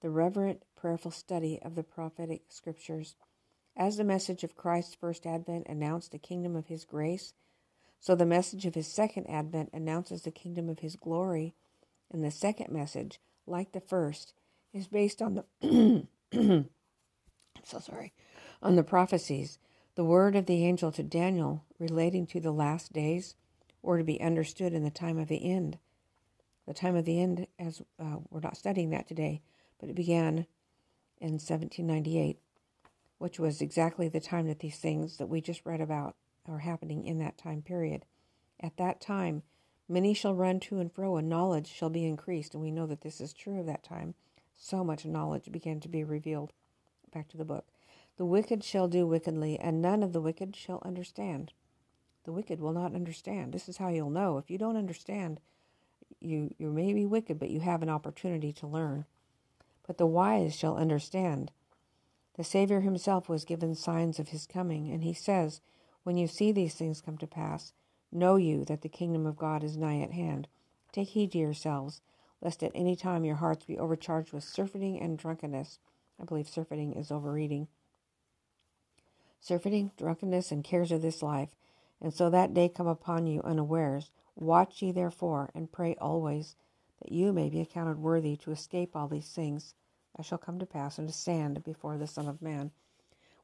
the 0.00 0.08
reverent, 0.08 0.62
prayerful 0.76 1.10
study 1.10 1.60
of 1.60 1.74
the 1.74 1.82
prophetic 1.82 2.44
scriptures. 2.48 3.16
As 3.76 3.98
the 3.98 4.04
message 4.04 4.44
of 4.44 4.56
Christ's 4.56 4.94
first 4.94 5.26
advent 5.26 5.66
announced 5.68 6.12
the 6.12 6.18
kingdom 6.18 6.56
of 6.56 6.68
His 6.68 6.86
grace, 6.86 7.34
so 8.00 8.14
the 8.14 8.24
message 8.24 8.64
of 8.64 8.74
His 8.74 8.90
second 8.90 9.28
advent 9.28 9.68
announces 9.74 10.22
the 10.22 10.30
kingdom 10.30 10.70
of 10.70 10.78
His 10.78 10.96
glory. 10.96 11.52
And 12.10 12.24
the 12.24 12.30
second 12.30 12.72
message, 12.72 13.20
like 13.46 13.72
the 13.72 13.80
first, 13.80 14.32
is 14.72 14.86
based 14.86 15.20
on 15.20 15.34
the 15.34 16.06
I'm 16.32 16.66
so 17.62 17.78
sorry, 17.78 18.14
on 18.62 18.76
the 18.76 18.82
prophecies 18.82 19.58
the 19.94 20.04
word 20.04 20.34
of 20.34 20.46
the 20.46 20.64
angel 20.64 20.90
to 20.92 21.02
Daniel 21.02 21.64
relating 21.78 22.26
to 22.26 22.40
the 22.40 22.52
last 22.52 22.92
days, 22.92 23.36
or 23.82 23.98
to 23.98 24.04
be 24.04 24.20
understood 24.20 24.72
in 24.72 24.82
the 24.82 24.90
time 24.90 25.18
of 25.18 25.28
the 25.28 25.48
end. 25.48 25.78
The 26.66 26.74
time 26.74 26.96
of 26.96 27.04
the 27.04 27.20
end, 27.20 27.46
as 27.58 27.82
uh, 28.00 28.16
we're 28.30 28.40
not 28.40 28.56
studying 28.56 28.90
that 28.90 29.06
today, 29.06 29.42
but 29.78 29.90
it 29.90 29.94
began 29.94 30.46
in 31.20 31.32
1798, 31.32 32.38
which 33.18 33.38
was 33.38 33.60
exactly 33.60 34.08
the 34.08 34.20
time 34.20 34.48
that 34.48 34.60
these 34.60 34.78
things 34.78 35.18
that 35.18 35.28
we 35.28 35.40
just 35.40 35.64
read 35.64 35.80
about 35.80 36.16
are 36.48 36.58
happening 36.58 37.04
in 37.04 37.18
that 37.18 37.38
time 37.38 37.62
period. 37.62 38.04
At 38.60 38.76
that 38.78 39.00
time, 39.00 39.42
many 39.88 40.14
shall 40.14 40.34
run 40.34 40.58
to 40.60 40.80
and 40.80 40.90
fro, 40.90 41.16
and 41.16 41.28
knowledge 41.28 41.70
shall 41.70 41.90
be 41.90 42.06
increased. 42.06 42.54
And 42.54 42.62
we 42.62 42.70
know 42.70 42.86
that 42.86 43.02
this 43.02 43.20
is 43.20 43.32
true 43.32 43.60
of 43.60 43.66
that 43.66 43.84
time. 43.84 44.14
So 44.58 44.82
much 44.82 45.04
knowledge 45.04 45.52
began 45.52 45.80
to 45.80 45.88
be 45.88 46.02
revealed. 46.02 46.52
Back 47.12 47.28
to 47.28 47.36
the 47.36 47.44
book. 47.44 47.66
The 48.16 48.24
wicked 48.24 48.62
shall 48.62 48.86
do 48.86 49.06
wickedly, 49.06 49.58
and 49.58 49.82
none 49.82 50.02
of 50.02 50.12
the 50.12 50.20
wicked 50.20 50.54
shall 50.54 50.80
understand. 50.84 51.52
The 52.24 52.32
wicked 52.32 52.60
will 52.60 52.72
not 52.72 52.94
understand. 52.94 53.52
This 53.52 53.68
is 53.68 53.78
how 53.78 53.88
you'll 53.88 54.10
know. 54.10 54.38
If 54.38 54.50
you 54.50 54.56
don't 54.56 54.76
understand, 54.76 55.40
you, 56.20 56.54
you 56.56 56.70
may 56.70 56.92
be 56.92 57.06
wicked, 57.06 57.40
but 57.40 57.50
you 57.50 57.60
have 57.60 57.82
an 57.82 57.90
opportunity 57.90 58.52
to 58.52 58.68
learn. 58.68 59.04
But 59.84 59.98
the 59.98 60.06
wise 60.06 60.54
shall 60.54 60.76
understand. 60.76 61.50
The 62.36 62.44
Savior 62.44 62.80
himself 62.80 63.28
was 63.28 63.44
given 63.44 63.74
signs 63.74 64.20
of 64.20 64.28
his 64.28 64.46
coming, 64.46 64.90
and 64.90 65.02
he 65.02 65.12
says, 65.12 65.60
When 66.04 66.16
you 66.16 66.28
see 66.28 66.52
these 66.52 66.74
things 66.74 67.00
come 67.00 67.18
to 67.18 67.26
pass, 67.26 67.72
know 68.12 68.36
you 68.36 68.64
that 68.66 68.82
the 68.82 68.88
kingdom 68.88 69.26
of 69.26 69.36
God 69.36 69.64
is 69.64 69.76
nigh 69.76 70.00
at 70.00 70.12
hand. 70.12 70.46
Take 70.92 71.08
heed 71.08 71.32
to 71.32 71.38
yourselves, 71.38 72.00
lest 72.40 72.62
at 72.62 72.72
any 72.76 72.94
time 72.94 73.24
your 73.24 73.36
hearts 73.36 73.64
be 73.64 73.76
overcharged 73.76 74.32
with 74.32 74.44
surfeiting 74.44 75.00
and 75.00 75.18
drunkenness. 75.18 75.80
I 76.20 76.24
believe 76.24 76.48
surfeiting 76.48 76.92
is 76.92 77.10
overeating 77.10 77.66
surfeiting, 79.44 79.90
drunkenness, 79.98 80.50
and 80.50 80.64
cares 80.64 80.90
of 80.90 81.02
this 81.02 81.22
life, 81.22 81.50
and 82.00 82.14
so 82.14 82.30
that 82.30 82.54
day 82.54 82.66
come 82.66 82.86
upon 82.86 83.26
you 83.26 83.42
unawares. 83.42 84.10
Watch 84.36 84.80
ye 84.80 84.90
therefore, 84.90 85.50
and 85.54 85.70
pray 85.70 85.94
always, 86.00 86.56
that 87.02 87.12
you 87.12 87.30
may 87.30 87.50
be 87.50 87.60
accounted 87.60 87.98
worthy 87.98 88.38
to 88.38 88.52
escape 88.52 88.96
all 88.96 89.06
these 89.06 89.28
things 89.28 89.74
that 90.16 90.24
shall 90.24 90.38
come 90.38 90.58
to 90.60 90.66
pass 90.66 90.98
and 90.98 91.06
to 91.08 91.12
stand 91.12 91.62
before 91.62 91.98
the 91.98 92.06
Son 92.06 92.26
of 92.26 92.40
Man. 92.40 92.70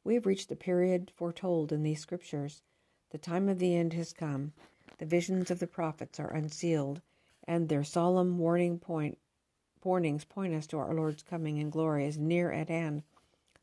We 0.03 0.15
have 0.15 0.25
reached 0.25 0.49
the 0.49 0.57
period 0.57 1.13
foretold 1.15 1.71
in 1.71 1.83
these 1.83 2.01
scriptures. 2.01 2.63
The 3.11 3.19
time 3.19 3.51
of 3.51 3.59
the 3.59 3.77
end 3.77 3.93
has 3.93 4.15
come. 4.15 4.55
The 4.97 5.05
visions 5.05 5.51
of 5.51 5.59
the 5.59 5.67
prophets 5.67 6.19
are 6.19 6.33
unsealed, 6.33 7.03
and 7.47 7.69
their 7.69 7.85
solemn 7.85 8.39
warning 8.39 8.79
point 8.79 9.19
warnings 9.85 10.25
point 10.25 10.55
us 10.55 10.67
to 10.69 10.79
our 10.79 10.95
Lord's 10.95 11.23
coming 11.23 11.59
in 11.59 11.69
glory 11.69 12.07
as 12.07 12.17
near 12.17 12.51
at 12.51 12.71
hand. 12.71 13.03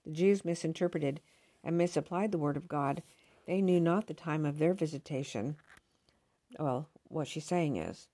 The 0.05 0.11
Jews 0.11 0.45
misinterpreted 0.45 1.19
and 1.63 1.77
misapplied 1.77 2.31
the 2.31 2.37
word 2.37 2.57
of 2.57 2.67
God, 2.67 3.03
they 3.45 3.61
knew 3.61 3.79
not 3.79 4.07
the 4.07 4.13
time 4.13 4.45
of 4.45 4.57
their 4.57 4.73
visitation. 4.73 5.55
Well, 6.59 6.89
what 7.07 7.27
she's 7.27 7.45
saying 7.45 7.77
is, 7.77 8.07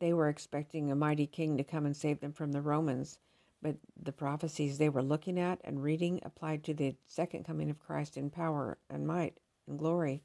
they 0.00 0.12
were 0.12 0.28
expecting 0.28 0.90
a 0.90 0.96
mighty 0.96 1.26
king 1.26 1.56
to 1.56 1.64
come 1.64 1.84
and 1.84 1.96
save 1.96 2.20
them 2.20 2.32
from 2.32 2.52
the 2.52 2.62
Romans, 2.62 3.18
but 3.60 3.76
the 4.00 4.12
prophecies 4.12 4.78
they 4.78 4.88
were 4.88 5.02
looking 5.02 5.38
at 5.38 5.60
and 5.64 5.82
reading 5.82 6.20
applied 6.22 6.62
to 6.64 6.74
the 6.74 6.94
second 7.06 7.44
coming 7.44 7.70
of 7.70 7.80
Christ 7.80 8.16
in 8.16 8.30
power 8.30 8.78
and 8.88 9.06
might 9.06 9.38
and 9.66 9.78
glory. 9.78 10.22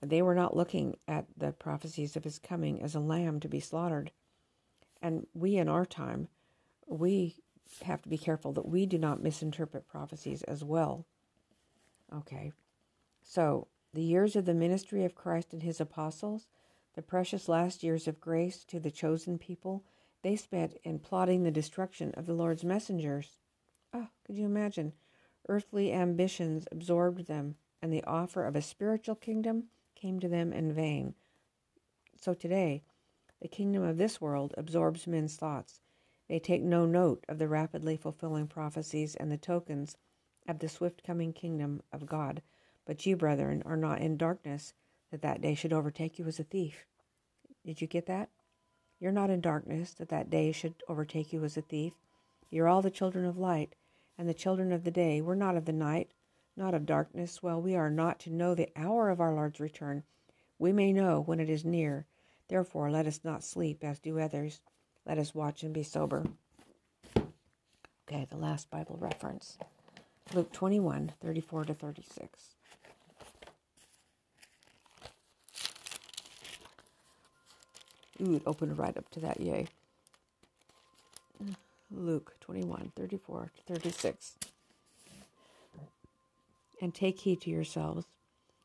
And 0.00 0.10
they 0.10 0.22
were 0.22 0.34
not 0.34 0.56
looking 0.56 0.96
at 1.08 1.26
the 1.36 1.52
prophecies 1.52 2.16
of 2.16 2.24
his 2.24 2.38
coming 2.38 2.82
as 2.82 2.94
a 2.94 3.00
lamb 3.00 3.40
to 3.40 3.48
be 3.48 3.60
slaughtered. 3.60 4.12
And 5.02 5.26
we 5.34 5.56
in 5.56 5.68
our 5.68 5.86
time, 5.86 6.28
we 6.86 7.36
have 7.82 8.02
to 8.02 8.08
be 8.08 8.18
careful 8.18 8.52
that 8.52 8.68
we 8.68 8.86
do 8.86 8.98
not 8.98 9.22
misinterpret 9.22 9.88
prophecies 9.88 10.42
as 10.44 10.62
well. 10.62 11.06
Okay. 12.18 12.52
So, 13.22 13.68
the 13.92 14.02
years 14.02 14.36
of 14.36 14.44
the 14.44 14.54
ministry 14.54 15.04
of 15.04 15.14
Christ 15.14 15.52
and 15.52 15.62
his 15.62 15.80
apostles, 15.80 16.46
the 16.94 17.02
precious 17.02 17.48
last 17.48 17.82
years 17.82 18.08
of 18.08 18.20
grace 18.20 18.64
to 18.64 18.80
the 18.80 18.90
chosen 18.90 19.38
people, 19.38 19.84
they 20.22 20.36
spent 20.36 20.78
in 20.82 20.98
plotting 20.98 21.42
the 21.42 21.50
destruction 21.50 22.12
of 22.14 22.26
the 22.26 22.34
Lord's 22.34 22.64
messengers. 22.64 23.38
Ah, 23.92 24.04
oh, 24.04 24.08
could 24.24 24.36
you 24.36 24.46
imagine? 24.46 24.92
Earthly 25.48 25.92
ambitions 25.92 26.66
absorbed 26.72 27.26
them, 27.26 27.56
and 27.82 27.92
the 27.92 28.04
offer 28.04 28.44
of 28.44 28.56
a 28.56 28.62
spiritual 28.62 29.14
kingdom 29.14 29.64
came 29.94 30.18
to 30.20 30.28
them 30.28 30.52
in 30.52 30.72
vain. 30.72 31.14
So 32.20 32.34
today, 32.34 32.82
the 33.40 33.48
kingdom 33.48 33.82
of 33.82 33.98
this 33.98 34.20
world 34.20 34.54
absorbs 34.56 35.06
men's 35.06 35.36
thoughts. 35.36 35.80
They 36.28 36.38
take 36.38 36.62
no 36.62 36.86
note 36.86 37.24
of 37.28 37.38
the 37.38 37.48
rapidly 37.48 37.96
fulfilling 37.96 38.48
prophecies 38.48 39.14
and 39.14 39.30
the 39.30 39.36
tokens 39.36 39.96
of 40.48 40.58
the 40.58 40.68
swift 40.68 41.02
coming 41.04 41.32
kingdom 41.32 41.82
of 41.92 42.06
God. 42.06 42.42
But 42.84 43.04
you, 43.06 43.16
brethren, 43.16 43.62
are 43.66 43.76
not 43.76 44.00
in 44.00 44.16
darkness, 44.16 44.74
that 45.10 45.22
that 45.22 45.40
day 45.40 45.54
should 45.54 45.72
overtake 45.72 46.18
you 46.18 46.26
as 46.26 46.38
a 46.38 46.44
thief. 46.44 46.86
Did 47.64 47.80
you 47.80 47.86
get 47.86 48.06
that? 48.06 48.30
You're 49.00 49.12
not 49.12 49.30
in 49.30 49.40
darkness, 49.40 49.92
that 49.94 50.08
that 50.08 50.30
day 50.30 50.52
should 50.52 50.74
overtake 50.88 51.32
you 51.32 51.44
as 51.44 51.56
a 51.56 51.62
thief. 51.62 51.92
You're 52.50 52.68
all 52.68 52.82
the 52.82 52.90
children 52.90 53.24
of 53.24 53.36
light, 53.36 53.74
and 54.16 54.28
the 54.28 54.34
children 54.34 54.72
of 54.72 54.84
the 54.84 54.90
day. 54.90 55.20
We're 55.20 55.34
not 55.34 55.56
of 55.56 55.64
the 55.64 55.72
night, 55.72 56.12
not 56.56 56.74
of 56.74 56.86
darkness. 56.86 57.42
Well, 57.42 57.60
we 57.60 57.74
are 57.74 57.90
not 57.90 58.18
to 58.20 58.30
know 58.30 58.54
the 58.54 58.70
hour 58.76 59.10
of 59.10 59.20
our 59.20 59.34
Lord's 59.34 59.60
return. 59.60 60.04
We 60.58 60.72
may 60.72 60.92
know 60.92 61.20
when 61.20 61.40
it 61.40 61.50
is 61.50 61.64
near. 61.64 62.06
Therefore, 62.48 62.90
let 62.90 63.06
us 63.06 63.20
not 63.24 63.44
sleep 63.44 63.84
as 63.84 63.98
do 63.98 64.18
others. 64.18 64.60
Let 65.04 65.18
us 65.18 65.34
watch 65.34 65.62
and 65.62 65.74
be 65.74 65.82
sober. 65.82 66.24
Okay, 68.08 68.26
the 68.30 68.36
last 68.36 68.70
Bible 68.70 68.96
reference 68.98 69.58
Luke 70.34 70.52
21 70.52 71.12
34 71.20 71.64
to 71.66 71.74
36. 71.74 72.56
Ooh, 78.20 78.34
it 78.34 78.42
opened 78.46 78.78
right 78.78 78.96
up 78.96 79.08
to 79.10 79.20
that, 79.20 79.40
yay. 79.40 79.68
Luke 81.90 82.34
21 82.40 82.92
34 82.96 83.52
to 83.56 83.74
36. 83.74 84.34
And 86.80 86.94
take 86.94 87.20
heed 87.20 87.40
to 87.42 87.50
yourselves, 87.50 88.06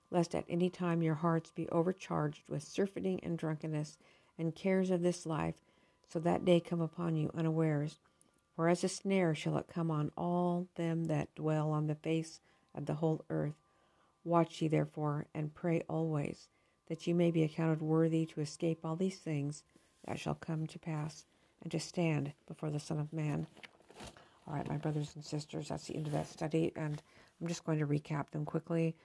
lest 0.10 0.34
at 0.36 0.46
any 0.50 0.70
time 0.70 1.04
your 1.04 1.16
hearts 1.16 1.52
be 1.52 1.70
overcharged 1.70 2.42
with 2.50 2.64
surfeiting 2.64 3.20
and 3.24 3.38
drunkenness 3.38 3.98
and 4.38 4.56
cares 4.56 4.90
of 4.90 5.02
this 5.02 5.26
life, 5.26 5.56
so 6.10 6.20
that 6.20 6.44
day 6.44 6.60
come 6.60 6.82
upon 6.82 7.16
you 7.16 7.30
unawares. 7.38 7.98
For 8.56 8.68
as 8.68 8.84
a 8.84 8.90
snare 8.90 9.34
shall 9.34 9.58
it 9.58 9.68
come 9.74 9.90
on 9.90 10.12
all 10.18 10.68
them 10.76 11.06
that 11.06 11.34
dwell 11.36 11.72
on 11.72 11.88
the 11.88 11.96
face 11.96 12.40
of 12.76 12.86
the 12.86 12.96
whole 12.96 13.24
earth. 13.30 13.56
Watch 14.24 14.62
ye 14.62 14.68
therefore, 14.68 15.26
and 15.34 15.54
pray 15.54 15.84
always, 15.90 16.50
that 16.88 17.08
ye 17.08 17.14
may 17.14 17.32
be 17.32 17.44
accounted 17.44 17.82
worthy 17.82 18.26
to 18.28 18.42
escape 18.42 18.80
all 18.84 18.96
these 18.96 19.18
things 19.18 19.64
that 20.06 20.20
shall 20.20 20.36
come 20.36 20.68
to 20.68 20.80
pass, 20.80 21.26
and 21.62 21.72
to 21.72 21.80
stand 21.80 22.34
before 22.48 22.70
the 22.70 22.80
Son 22.80 23.00
of 23.00 23.14
Man. 23.14 23.48
All 24.48 24.54
right, 24.56 24.68
my 24.68 24.78
brothers 24.78 25.12
and 25.16 25.24
sisters, 25.24 25.70
that's 25.70 25.88
the 25.88 25.96
end 25.96 26.08
of 26.08 26.14
that 26.14 26.28
study, 26.28 26.72
and 26.76 27.02
I'm 27.40 27.48
just 27.48 27.64
going 27.64 27.80
to 27.80 27.88
recap 27.88 28.32
them 28.32 28.46
quickly. 28.46 28.96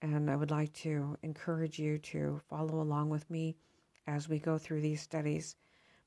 And 0.00 0.30
I 0.30 0.36
would 0.36 0.50
like 0.50 0.72
to 0.74 1.16
encourage 1.22 1.78
you 1.78 1.98
to 1.98 2.40
follow 2.48 2.80
along 2.80 3.10
with 3.10 3.28
me 3.30 3.56
as 4.06 4.28
we 4.28 4.38
go 4.38 4.58
through 4.58 4.80
these 4.80 5.00
studies 5.00 5.56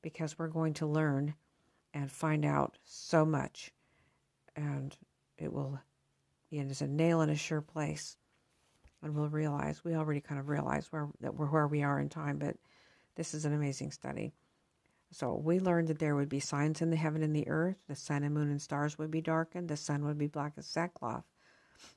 because 0.02 0.38
we're 0.38 0.48
going 0.48 0.74
to 0.74 0.86
learn 0.86 1.34
and 1.96 2.12
find 2.12 2.44
out 2.44 2.76
so 2.84 3.24
much. 3.24 3.72
And 4.54 4.94
it 5.38 5.50
will, 5.50 5.80
it 6.50 6.70
is 6.70 6.82
a 6.82 6.86
nail 6.86 7.22
in 7.22 7.30
a 7.30 7.36
sure 7.36 7.62
place. 7.62 8.18
And 9.02 9.14
we'll 9.14 9.30
realize, 9.30 9.82
we 9.82 9.94
already 9.94 10.20
kind 10.20 10.38
of 10.38 10.50
realize 10.50 10.92
where, 10.92 11.08
that 11.20 11.34
we're 11.34 11.46
where 11.46 11.66
we 11.66 11.82
are 11.82 11.98
in 11.98 12.10
time, 12.10 12.38
but 12.38 12.56
this 13.14 13.32
is 13.32 13.46
an 13.46 13.54
amazing 13.54 13.92
study. 13.92 14.34
So 15.10 15.40
we 15.42 15.58
learned 15.58 15.88
that 15.88 15.98
there 15.98 16.16
would 16.16 16.28
be 16.28 16.40
signs 16.40 16.82
in 16.82 16.90
the 16.90 16.96
heaven 16.96 17.22
and 17.22 17.34
the 17.34 17.48
earth. 17.48 17.76
The 17.88 17.96
sun 17.96 18.24
and 18.24 18.34
moon 18.34 18.50
and 18.50 18.60
stars 18.60 18.98
would 18.98 19.10
be 19.10 19.22
darkened. 19.22 19.68
The 19.68 19.76
sun 19.76 20.04
would 20.04 20.18
be 20.18 20.26
black 20.26 20.52
as 20.58 20.66
sackcloth. 20.66 21.24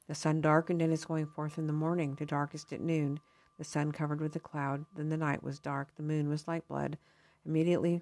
The 0.07 0.15
sun 0.15 0.39
darkened 0.39 0.81
in 0.81 0.93
its 0.93 1.05
going 1.05 1.25
forth 1.25 1.57
in 1.57 1.67
the 1.67 1.73
morning, 1.73 2.15
to 2.17 2.25
darkest 2.25 2.71
at 2.71 2.79
noon. 2.79 3.19
The 3.57 3.65
sun 3.65 3.91
covered 3.91 4.21
with 4.21 4.35
a 4.37 4.39
cloud. 4.39 4.85
Then 4.95 5.09
the 5.09 5.17
night 5.17 5.43
was 5.43 5.59
dark. 5.59 5.89
The 5.97 6.03
moon 6.03 6.29
was 6.29 6.47
like 6.47 6.67
blood. 6.69 6.97
Immediately 7.45 8.01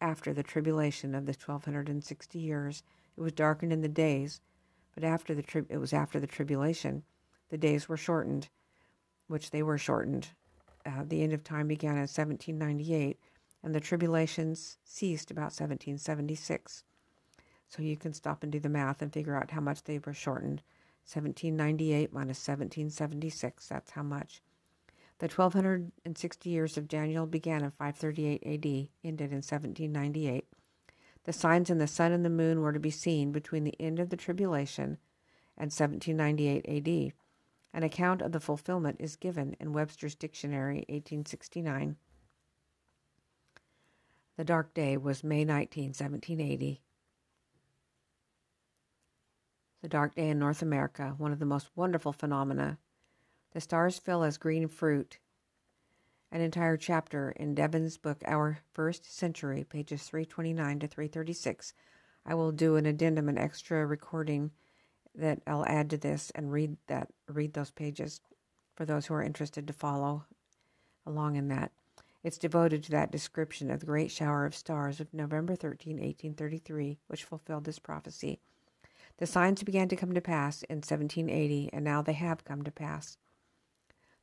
after 0.00 0.32
the 0.32 0.42
tribulation 0.42 1.14
of 1.14 1.26
the 1.26 1.34
twelve 1.34 1.64
hundred 1.64 1.88
and 1.88 2.02
sixty 2.02 2.38
years, 2.38 2.82
it 3.16 3.20
was 3.20 3.32
darkened 3.32 3.72
in 3.72 3.80
the 3.80 3.88
days. 3.88 4.40
But 4.94 5.04
after 5.04 5.34
the 5.34 5.42
tri- 5.42 5.66
it 5.68 5.78
was 5.78 5.92
after 5.92 6.18
the 6.18 6.26
tribulation, 6.26 7.04
the 7.50 7.58
days 7.58 7.88
were 7.88 7.96
shortened, 7.96 8.48
which 9.26 9.50
they 9.50 9.62
were 9.62 9.78
shortened. 9.78 10.28
Uh, 10.84 11.04
the 11.06 11.22
end 11.22 11.32
of 11.32 11.44
time 11.44 11.68
began 11.68 11.92
in 11.92 12.00
1798, 12.00 13.18
and 13.62 13.74
the 13.74 13.80
tribulations 13.80 14.78
ceased 14.84 15.30
about 15.30 15.52
1776. 15.52 16.84
So 17.68 17.82
you 17.82 17.96
can 17.96 18.12
stop 18.12 18.42
and 18.42 18.50
do 18.50 18.58
the 18.60 18.68
math 18.68 19.02
and 19.02 19.12
figure 19.12 19.36
out 19.36 19.50
how 19.50 19.60
much 19.60 19.84
they 19.84 19.98
were 19.98 20.14
shortened. 20.14 20.62
1798 21.04 22.12
minus 22.12 22.46
1776, 22.46 23.66
that's 23.66 23.90
how 23.92 24.02
much. 24.02 24.42
The 25.18 25.26
1260 25.26 26.48
years 26.48 26.76
of 26.76 26.86
Daniel 26.86 27.26
began 27.26 27.64
in 27.64 27.72
538 27.72 28.42
AD, 28.46 28.88
ended 29.02 29.30
in 29.30 29.38
1798. 29.38 30.46
The 31.24 31.32
signs 31.32 31.70
in 31.70 31.78
the 31.78 31.88
sun 31.88 32.12
and 32.12 32.24
the 32.24 32.30
moon 32.30 32.60
were 32.60 32.72
to 32.72 32.78
be 32.78 32.90
seen 32.90 33.32
between 33.32 33.64
the 33.64 33.74
end 33.80 33.98
of 33.98 34.10
the 34.10 34.16
tribulation 34.16 34.98
and 35.56 35.72
1798 35.72 36.64
AD. 36.68 37.12
An 37.74 37.82
account 37.82 38.22
of 38.22 38.30
the 38.32 38.40
fulfillment 38.40 38.96
is 39.00 39.16
given 39.16 39.56
in 39.58 39.72
Webster's 39.72 40.14
Dictionary, 40.14 40.86
1869. 40.88 41.96
The 44.36 44.44
dark 44.44 44.72
day 44.72 44.96
was 44.96 45.24
May 45.24 45.44
19, 45.44 45.86
1780. 45.86 46.80
The 49.82 49.88
dark 49.88 50.14
day 50.14 50.28
in 50.28 50.38
North 50.38 50.62
America, 50.62 51.14
one 51.18 51.32
of 51.32 51.40
the 51.40 51.44
most 51.44 51.70
wonderful 51.74 52.12
phenomena. 52.12 52.78
The 53.52 53.60
stars 53.60 53.98
fell 53.98 54.24
as 54.24 54.36
green 54.36 54.68
fruit. 54.68 55.18
An 56.30 56.42
entire 56.42 56.76
chapter 56.76 57.30
in 57.30 57.54
Devens' 57.54 57.96
book, 57.96 58.22
Our 58.26 58.58
First 58.74 59.10
Century, 59.10 59.64
pages 59.64 60.02
329 60.04 60.80
to 60.80 60.86
336. 60.86 61.72
I 62.26 62.34
will 62.34 62.52
do 62.52 62.76
an 62.76 62.84
addendum, 62.84 63.28
an 63.28 63.38
extra 63.38 63.86
recording 63.86 64.50
that 65.14 65.40
I'll 65.46 65.64
add 65.64 65.88
to 65.90 65.96
this 65.96 66.30
and 66.34 66.52
read 66.52 66.76
that 66.86 67.08
read 67.26 67.54
those 67.54 67.70
pages 67.70 68.20
for 68.74 68.84
those 68.84 69.06
who 69.06 69.14
are 69.14 69.22
interested 69.22 69.66
to 69.66 69.72
follow 69.72 70.24
along 71.06 71.36
in 71.36 71.48
that. 71.48 71.72
It's 72.22 72.36
devoted 72.36 72.82
to 72.84 72.90
that 72.90 73.10
description 73.10 73.70
of 73.70 73.80
the 73.80 73.86
great 73.86 74.10
shower 74.10 74.44
of 74.44 74.54
stars 74.54 75.00
of 75.00 75.14
November 75.14 75.56
13, 75.56 75.94
1833, 75.94 76.98
which 77.06 77.24
fulfilled 77.24 77.64
this 77.64 77.78
prophecy. 77.78 78.40
The 79.16 79.26
signs 79.26 79.62
began 79.62 79.88
to 79.88 79.96
come 79.96 80.12
to 80.12 80.20
pass 80.20 80.62
in 80.64 80.76
1780, 80.76 81.70
and 81.72 81.84
now 81.84 82.02
they 82.02 82.12
have 82.12 82.44
come 82.44 82.62
to 82.62 82.70
pass. 82.70 83.16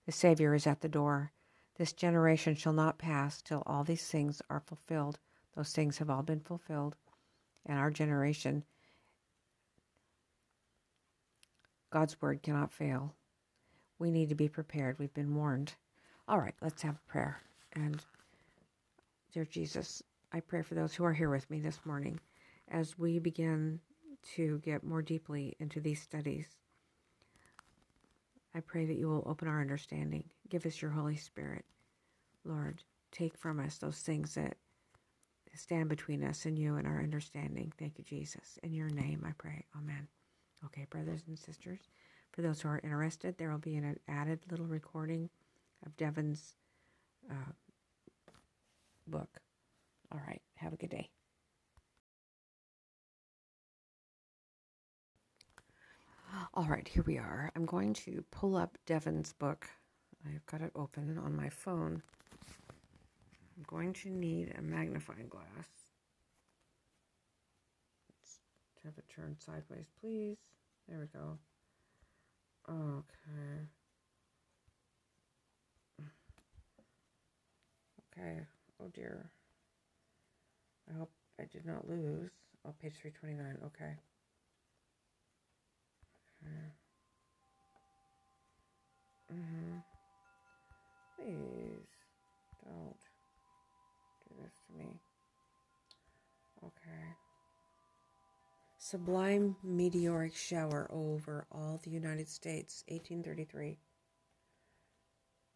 The 0.05 0.11
Savior 0.11 0.53
is 0.53 0.67
at 0.67 0.81
the 0.81 0.89
door. 0.89 1.31
This 1.77 1.93
generation 1.93 2.55
shall 2.55 2.73
not 2.73 2.97
pass 2.97 3.41
till 3.41 3.63
all 3.65 3.83
these 3.83 4.07
things 4.07 4.41
are 4.49 4.59
fulfilled. 4.59 5.19
Those 5.55 5.71
things 5.71 5.97
have 5.97 6.09
all 6.09 6.23
been 6.23 6.39
fulfilled. 6.39 6.95
And 7.65 7.79
our 7.79 7.89
generation, 7.89 8.63
God's 11.89 12.21
word 12.21 12.43
cannot 12.43 12.71
fail. 12.71 13.15
We 13.97 14.11
need 14.11 14.29
to 14.29 14.35
be 14.35 14.47
prepared. 14.47 14.99
We've 14.99 15.13
been 15.13 15.35
warned. 15.35 15.73
All 16.27 16.39
right, 16.39 16.55
let's 16.61 16.81
have 16.83 16.95
a 16.95 17.11
prayer. 17.11 17.41
And 17.73 18.03
dear 19.33 19.45
Jesus, 19.45 20.03
I 20.31 20.39
pray 20.39 20.61
for 20.61 20.75
those 20.75 20.93
who 20.93 21.05
are 21.05 21.13
here 21.13 21.29
with 21.29 21.49
me 21.49 21.59
this 21.59 21.79
morning 21.85 22.19
as 22.67 22.97
we 22.97 23.19
begin 23.19 23.79
to 24.35 24.59
get 24.59 24.83
more 24.83 25.01
deeply 25.01 25.55
into 25.59 25.79
these 25.79 26.01
studies. 26.01 26.47
I 28.55 28.61
pray 28.61 28.85
that 28.85 28.97
you 28.97 29.09
will 29.09 29.23
open 29.27 29.49
our 29.49 29.59
understanding. 29.59 30.23
Give 30.49 30.65
us 30.65 30.81
your 30.81 30.91
Holy 30.91 31.17
Spirit. 31.17 31.65
Lord, 32.45 32.81
take 33.11 33.37
from 33.37 33.59
us 33.59 33.77
those 33.77 33.99
things 33.99 34.35
that 34.35 34.55
stand 35.53 35.89
between 35.89 36.23
us 36.23 36.45
and 36.45 36.57
you 36.57 36.77
and 36.77 36.87
our 36.87 37.01
understanding. 37.01 37.73
Thank 37.77 37.97
you, 37.97 38.05
Jesus. 38.05 38.57
In 38.63 38.73
your 38.73 38.89
name 38.89 39.25
I 39.27 39.31
pray. 39.37 39.65
Amen. 39.77 40.07
Okay, 40.65 40.85
brothers 40.89 41.23
and 41.27 41.37
sisters, 41.37 41.79
for 42.31 42.41
those 42.41 42.61
who 42.61 42.69
are 42.69 42.79
interested, 42.83 43.37
there 43.37 43.51
will 43.51 43.57
be 43.57 43.75
an 43.75 43.97
added 44.07 44.39
little 44.49 44.65
recording 44.65 45.29
of 45.85 45.95
Devens' 45.97 46.55
uh, 47.29 47.51
book. 49.07 49.41
All 50.11 50.21
right, 50.25 50.41
have 50.55 50.73
a 50.73 50.77
good 50.77 50.89
day. 50.89 51.09
All 56.53 56.65
right, 56.65 56.87
here 56.87 57.03
we 57.05 57.17
are. 57.17 57.51
I'm 57.55 57.65
going 57.65 57.93
to 57.93 58.23
pull 58.31 58.55
up 58.57 58.77
Devens' 58.85 59.33
book. 59.33 59.67
I've 60.25 60.45
got 60.45 60.61
it 60.61 60.71
open 60.75 61.17
on 61.17 61.35
my 61.35 61.49
phone. 61.49 62.01
I'm 63.57 63.63
going 63.67 63.93
to 63.93 64.09
need 64.09 64.53
a 64.57 64.61
magnifying 64.61 65.27
glass. 65.29 65.45
Let's 68.09 68.39
have 68.83 68.97
it 68.97 69.05
turned 69.13 69.37
sideways, 69.39 69.87
please. 70.01 70.37
There 70.89 70.99
we 70.99 71.05
go. 71.07 71.37
Okay. 72.69 73.67
Okay. 78.17 78.39
Oh 78.81 78.87
dear. 78.93 79.29
I 80.89 80.97
hope 80.97 81.11
I 81.39 81.43
did 81.45 81.65
not 81.65 81.87
lose. 81.87 82.31
Oh, 82.65 82.73
page 82.81 82.93
329. 83.01 83.57
Okay. 83.67 83.93
Mm-hmm. 89.33 89.77
Please 91.15 91.87
don't 92.63 92.95
do 94.27 94.35
this 94.43 94.53
to 94.67 94.77
me. 94.77 94.99
Okay. 96.63 97.15
Sublime 98.77 99.55
meteoric 99.63 100.35
shower 100.35 100.87
over 100.91 101.47
all 101.51 101.79
the 101.83 101.89
United 101.89 102.29
States, 102.29 102.83
1833. 102.87 103.77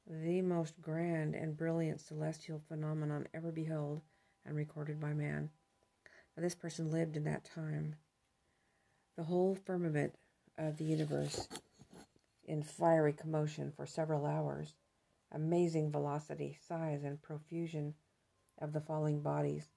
The 0.07 0.41
most 0.41 0.81
grand 0.81 1.35
and 1.35 1.55
brilliant 1.55 2.01
celestial 2.01 2.59
phenomenon 2.67 3.27
ever 3.33 3.51
beheld 3.51 4.01
and 4.45 4.55
recorded 4.55 4.99
by 4.99 5.13
man. 5.13 5.51
Now, 6.35 6.41
this 6.41 6.55
person 6.55 6.91
lived 6.91 7.15
in 7.15 7.23
that 7.25 7.45
time. 7.45 7.95
The 9.15 9.25
whole 9.25 9.53
firmament 9.53 10.15
of 10.59 10.77
the 10.77 10.83
universe 10.83 11.47
in 12.43 12.61
fiery 12.61 13.13
commotion 13.13 13.71
for 13.71 13.85
several 13.85 14.25
hours. 14.25 14.75
Amazing 15.31 15.91
velocity, 15.91 16.57
size, 16.67 17.03
and 17.03 17.21
profusion 17.21 17.93
of 18.59 18.73
the 18.73 18.81
falling 18.81 19.21
bodies. 19.21 19.69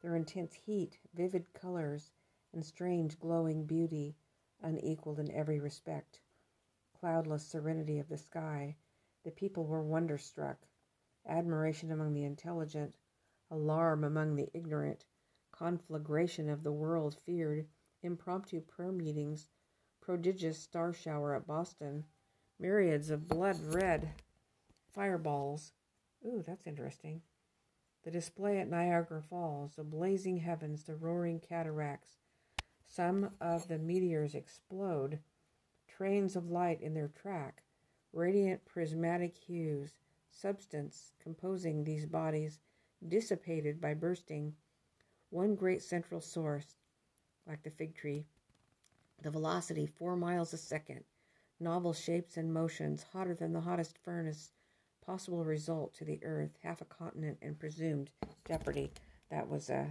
Their 0.00 0.16
intense 0.16 0.54
heat, 0.54 0.98
vivid 1.14 1.52
colors, 1.52 2.10
and 2.54 2.64
strange 2.64 3.18
glowing 3.18 3.66
beauty, 3.66 4.16
unequaled 4.62 5.18
in 5.18 5.30
every 5.30 5.60
respect. 5.60 6.20
Cloudless 6.98 7.44
serenity 7.46 7.98
of 7.98 8.08
the 8.08 8.16
sky, 8.16 8.76
the 9.24 9.30
people 9.30 9.66
were 9.66 9.82
wonderstruck. 9.82 10.56
Admiration 11.26 11.90
among 11.90 12.14
the 12.14 12.24
intelligent, 12.24 12.94
alarm 13.50 14.04
among 14.04 14.36
the 14.36 14.48
ignorant, 14.54 15.04
conflagration 15.52 16.48
of 16.48 16.62
the 16.62 16.72
world 16.72 17.16
feared, 17.26 17.66
impromptu 18.02 18.60
prayer 18.60 18.92
meetings, 18.92 19.48
prodigious 20.04 20.58
star 20.58 20.92
shower 20.92 21.34
at 21.34 21.46
Boston, 21.46 22.04
myriads 22.58 23.08
of 23.08 23.28
blood 23.28 23.56
red 23.72 24.10
fireballs. 24.92 25.72
Ooh, 26.26 26.44
that's 26.46 26.66
interesting. 26.66 27.22
The 28.04 28.10
display 28.10 28.58
at 28.58 28.68
Niagara 28.68 29.22
Falls, 29.22 29.76
the 29.76 29.84
blazing 29.84 30.38
heavens, 30.38 30.84
the 30.84 30.94
roaring 30.94 31.40
cataracts. 31.40 32.18
Some 32.86 33.30
of 33.40 33.66
the 33.68 33.78
meteors 33.78 34.34
explode, 34.34 35.20
trains 35.88 36.36
of 36.36 36.50
light 36.50 36.82
in 36.82 36.92
their 36.92 37.08
track, 37.08 37.62
radiant 38.12 38.64
prismatic 38.66 39.34
hues, 39.34 39.94
substance 40.30 41.12
composing 41.22 41.82
these 41.82 42.04
bodies 42.04 42.60
dissipated 43.08 43.80
by 43.80 43.94
bursting, 43.94 44.54
one 45.30 45.54
great 45.54 45.82
central 45.82 46.20
source, 46.20 46.76
like 47.46 47.62
the 47.62 47.70
fig 47.70 47.94
tree, 47.94 48.26
the 49.24 49.30
velocity 49.30 49.86
four 49.86 50.16
miles 50.16 50.52
a 50.52 50.58
second, 50.58 51.02
novel 51.58 51.94
shapes 51.94 52.36
and 52.36 52.52
motions, 52.52 53.06
hotter 53.12 53.34
than 53.34 53.54
the 53.54 53.60
hottest 53.60 53.96
furnace, 54.04 54.50
possible 55.04 55.44
result 55.44 55.94
to 55.94 56.04
the 56.04 56.20
earth, 56.22 56.50
half 56.62 56.82
a 56.82 56.84
continent, 56.84 57.38
and 57.40 57.58
presumed 57.58 58.10
jeopardy. 58.46 58.92
That 59.30 59.48
was 59.48 59.70
uh, 59.70 59.86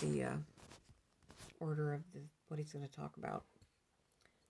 the 0.00 0.24
uh, 0.24 0.36
order 1.60 1.94
of 1.94 2.02
the, 2.12 2.20
what 2.48 2.58
he's 2.58 2.72
going 2.72 2.86
to 2.86 2.92
talk 2.92 3.16
about. 3.16 3.44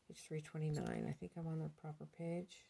Page 0.09 0.23
329. 0.27 1.07
I 1.07 1.13
think 1.13 1.33
I'm 1.37 1.47
on 1.47 1.59
the 1.59 1.71
proper 1.81 2.07
page. 2.19 2.65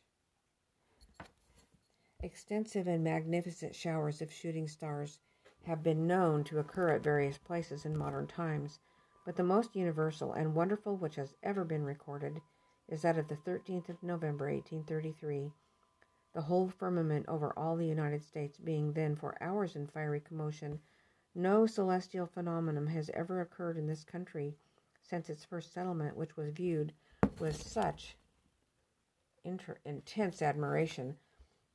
Extensive 2.25 2.89
and 2.89 3.05
magnificent 3.05 3.75
showers 3.75 4.21
of 4.21 4.33
shooting 4.33 4.67
stars 4.67 5.19
have 5.65 5.83
been 5.85 6.09
known 6.09 6.43
to 6.45 6.59
occur 6.59 6.91
at 6.91 7.05
various 7.05 7.39
places 7.39 7.85
in 7.85 7.97
modern 7.97 8.27
times, 8.27 8.81
but 9.25 9.37
the 9.37 9.43
most 9.43 9.77
universal 9.77 10.33
and 10.33 10.55
wonderful 10.55 10.97
which 10.97 11.17
has 11.17 11.35
ever 11.43 11.65
been 11.65 11.85
recorded 11.85 12.41
is 12.89 13.03
that 13.03 13.19
of 13.19 13.29
the 13.29 13.37
13th 13.37 13.89
of 13.89 14.03
November, 14.03 14.47
1833, 14.47 15.53
the 16.35 16.43
whole 16.43 16.69
firmament 16.69 17.25
over 17.29 17.53
all 17.57 17.77
the 17.77 17.87
United 17.87 18.25
States 18.25 18.59
being 18.59 18.93
then 18.93 19.15
for 19.15 19.41
hours 19.43 19.77
in 19.77 19.87
fiery 19.87 20.21
commotion. 20.21 20.81
No 21.35 21.67
celestial 21.67 22.27
phenomenon 22.27 22.87
has 22.89 23.11
ever 23.15 23.41
occurred 23.41 23.77
in 23.77 23.87
this 23.87 24.05
country 24.05 24.57
since 25.03 25.31
its 25.31 25.45
first 25.45 25.73
settlement, 25.73 26.17
which 26.17 26.37
was 26.37 26.51
viewed 26.51 26.93
with 27.39 27.57
such 27.57 28.17
inter- 29.45 29.79
intense 29.85 30.43
admiration 30.43 31.17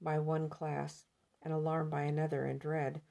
by 0.02 0.20
one 0.20 0.50
class 0.50 1.06
and 1.42 1.54
alarm 1.54 1.90
by 1.90 2.02
another 2.02 2.46
and 2.46 2.60
dread. 2.60 3.02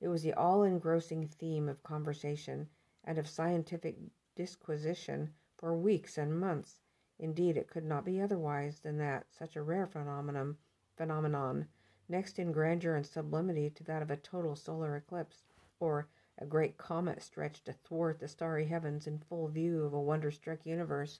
It 0.00 0.08
was 0.08 0.22
the 0.22 0.34
all 0.34 0.62
engrossing 0.62 1.26
theme 1.26 1.68
of 1.68 1.82
conversation 1.82 2.68
and 3.08 3.16
of 3.16 3.26
scientific 3.26 3.96
disquisition 4.36 5.30
for 5.56 5.74
weeks 5.74 6.18
and 6.18 6.38
months. 6.38 6.82
Indeed, 7.18 7.56
it 7.56 7.70
could 7.70 7.86
not 7.86 8.04
be 8.04 8.20
otherwise 8.20 8.80
than 8.80 8.98
that 8.98 9.24
such 9.30 9.56
a 9.56 9.62
rare 9.62 9.86
phenomenon, 9.86 10.58
phenomenon, 10.94 11.66
next 12.06 12.38
in 12.38 12.52
grandeur 12.52 12.94
and 12.94 13.06
sublimity 13.06 13.70
to 13.70 13.84
that 13.84 14.02
of 14.02 14.10
a 14.10 14.16
total 14.16 14.54
solar 14.54 14.94
eclipse, 14.94 15.44
or 15.80 16.06
a 16.36 16.44
great 16.44 16.76
comet 16.76 17.22
stretched 17.22 17.66
athwart 17.66 18.20
the 18.20 18.28
starry 18.28 18.66
heavens 18.66 19.06
in 19.06 19.18
full 19.18 19.48
view 19.48 19.84
of 19.84 19.94
a 19.94 20.00
wonder-struck 20.00 20.66
universe, 20.66 21.18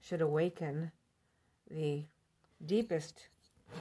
should 0.00 0.22
awaken 0.22 0.90
the 1.70 2.06
deepest 2.64 3.28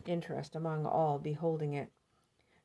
interest 0.05 0.57
among 0.57 0.85
all 0.85 1.19
beholding 1.19 1.73
it. 1.73 1.89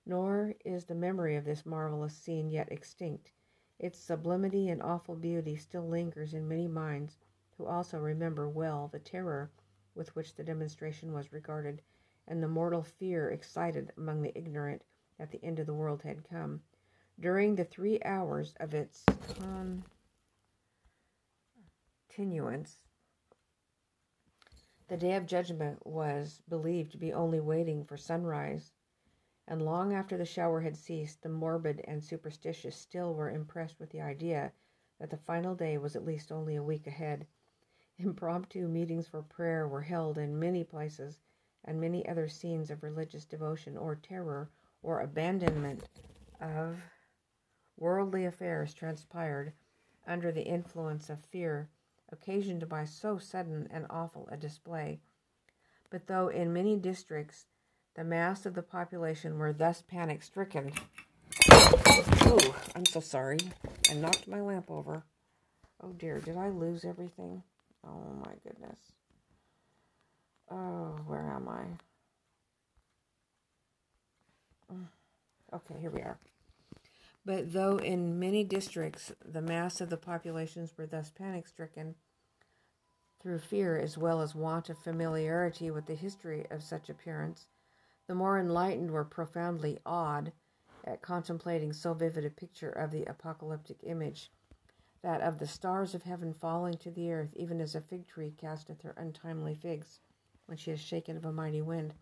Nor 0.04 0.54
is 0.64 0.84
the 0.86 0.96
memory 0.96 1.36
of 1.36 1.44
this 1.44 1.64
marvelous 1.64 2.16
scene 2.16 2.50
yet 2.50 2.72
extinct. 2.72 3.30
Its 3.78 3.98
sublimity 3.98 4.68
and 4.68 4.82
awful 4.82 5.14
beauty 5.14 5.56
still 5.56 5.86
lingers 5.88 6.34
in 6.34 6.48
many 6.48 6.66
minds, 6.66 7.16
who 7.56 7.64
also 7.64 7.98
remember 7.98 8.48
well 8.48 8.88
the 8.88 8.98
terror 8.98 9.50
with 9.94 10.14
which 10.16 10.34
the 10.34 10.44
demonstration 10.44 11.12
was 11.12 11.32
regarded, 11.32 11.82
and 12.26 12.42
the 12.42 12.48
mortal 12.48 12.82
fear 12.82 13.30
excited 13.30 13.92
among 13.96 14.22
the 14.22 14.36
ignorant 14.36 14.82
that 15.18 15.30
the 15.30 15.42
end 15.44 15.58
of 15.58 15.66
the 15.66 15.74
world 15.74 16.02
had 16.02 16.28
come. 16.28 16.62
During 17.20 17.56
the 17.56 17.64
three 17.64 18.00
hours 18.04 18.54
of 18.60 18.74
its 18.74 19.04
um, 19.40 19.84
continuance, 22.08 22.76
the 24.88 24.96
day 24.96 25.14
of 25.14 25.26
judgment 25.26 25.86
was 25.86 26.42
believed 26.48 26.92
to 26.92 26.98
be 26.98 27.12
only 27.12 27.40
waiting 27.40 27.84
for 27.84 27.96
sunrise, 27.96 28.72
and 29.50 29.62
long 29.62 29.94
after 29.94 30.18
the 30.18 30.26
shower 30.26 30.60
had 30.60 30.76
ceased, 30.76 31.22
the 31.22 31.28
morbid 31.28 31.80
and 31.88 32.04
superstitious 32.04 32.76
still 32.76 33.14
were 33.14 33.30
impressed 33.30 33.80
with 33.80 33.88
the 33.88 34.00
idea 34.00 34.52
that 35.00 35.08
the 35.08 35.16
final 35.16 35.54
day 35.54 35.78
was 35.78 35.96
at 35.96 36.04
least 36.04 36.30
only 36.30 36.54
a 36.54 36.62
week 36.62 36.86
ahead. 36.86 37.26
Impromptu 37.98 38.68
meetings 38.68 39.08
for 39.08 39.22
prayer 39.22 39.66
were 39.66 39.80
held 39.80 40.18
in 40.18 40.38
many 40.38 40.64
places, 40.64 41.20
and 41.64 41.80
many 41.80 42.06
other 42.06 42.28
scenes 42.28 42.70
of 42.70 42.82
religious 42.82 43.24
devotion 43.24 43.76
or 43.78 43.96
terror 43.96 44.50
or 44.82 45.00
abandonment 45.00 45.88
of 46.40 46.82
worldly 47.78 48.26
affairs 48.26 48.74
transpired 48.74 49.54
under 50.06 50.30
the 50.30 50.46
influence 50.46 51.08
of 51.08 51.24
fear 51.24 51.70
occasioned 52.10 52.68
by 52.68 52.84
so 52.84 53.16
sudden 53.16 53.66
and 53.70 53.86
awful 53.88 54.28
a 54.30 54.36
display. 54.36 55.00
But 55.88 56.06
though 56.06 56.28
in 56.28 56.52
many 56.52 56.76
districts 56.76 57.46
the 57.98 58.04
mass 58.04 58.46
of 58.46 58.54
the 58.54 58.62
population 58.62 59.38
were 59.38 59.52
thus 59.52 59.82
panic 59.82 60.22
stricken, 60.22 60.70
oh, 61.50 62.54
I'm 62.76 62.84
so 62.84 63.00
sorry. 63.00 63.38
I 63.90 63.94
knocked 63.94 64.28
my 64.28 64.40
lamp 64.40 64.70
over. 64.70 65.02
Oh 65.82 65.88
dear, 65.88 66.20
did 66.20 66.36
I 66.36 66.48
lose 66.48 66.84
everything? 66.84 67.42
Oh 67.84 68.22
my 68.24 68.34
goodness. 68.44 68.78
Oh, 70.48 71.00
where 71.08 71.28
am 71.28 71.48
I? 71.48 71.64
Mm. 74.72 74.86
Okay, 75.54 75.80
here 75.80 75.90
we 75.90 76.02
are. 76.02 76.18
But 77.26 77.52
though 77.52 77.78
in 77.78 78.20
many 78.20 78.44
districts 78.44 79.10
the 79.24 79.42
mass 79.42 79.80
of 79.80 79.90
the 79.90 79.96
populations 79.96 80.72
were 80.78 80.86
thus 80.86 81.10
panic 81.10 81.48
stricken 81.48 81.96
through 83.20 83.40
fear 83.40 83.76
as 83.76 83.98
well 83.98 84.20
as 84.20 84.36
want 84.36 84.70
of 84.70 84.78
familiarity 84.78 85.72
with 85.72 85.86
the 85.86 85.96
history 85.96 86.46
of 86.48 86.62
such 86.62 86.88
appearance, 86.88 87.48
the 88.08 88.14
more 88.14 88.38
enlightened 88.38 88.90
were 88.90 89.04
profoundly 89.04 89.78
awed 89.86 90.32
at 90.82 91.02
contemplating 91.02 91.74
so 91.74 91.92
vivid 91.92 92.24
a 92.24 92.30
picture 92.30 92.70
of 92.70 92.90
the 92.90 93.04
apocalyptic 93.04 93.76
image, 93.82 94.32
that 95.02 95.20
of 95.20 95.38
the 95.38 95.46
stars 95.46 95.94
of 95.94 96.02
heaven 96.02 96.32
falling 96.32 96.74
to 96.78 96.90
the 96.90 97.12
earth, 97.12 97.34
even 97.36 97.60
as 97.60 97.74
a 97.74 97.80
fig 97.82 98.06
tree 98.06 98.34
casteth 98.36 98.80
her 98.80 98.94
untimely 98.96 99.54
figs 99.54 100.00
when 100.46 100.56
she 100.56 100.70
is 100.70 100.80
shaken 100.80 101.18
of 101.18 101.24
a 101.26 101.32
mighty 101.32 101.60
wind. 101.60 101.94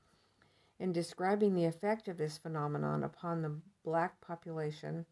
In 0.79 0.93
describing 0.93 1.55
the 1.55 1.65
effect 1.65 2.07
of 2.07 2.19
this 2.19 2.39
phenomenon 2.39 3.03
upon 3.03 3.43
the 3.43 3.61
black 3.83 4.21
population, 4.21 5.07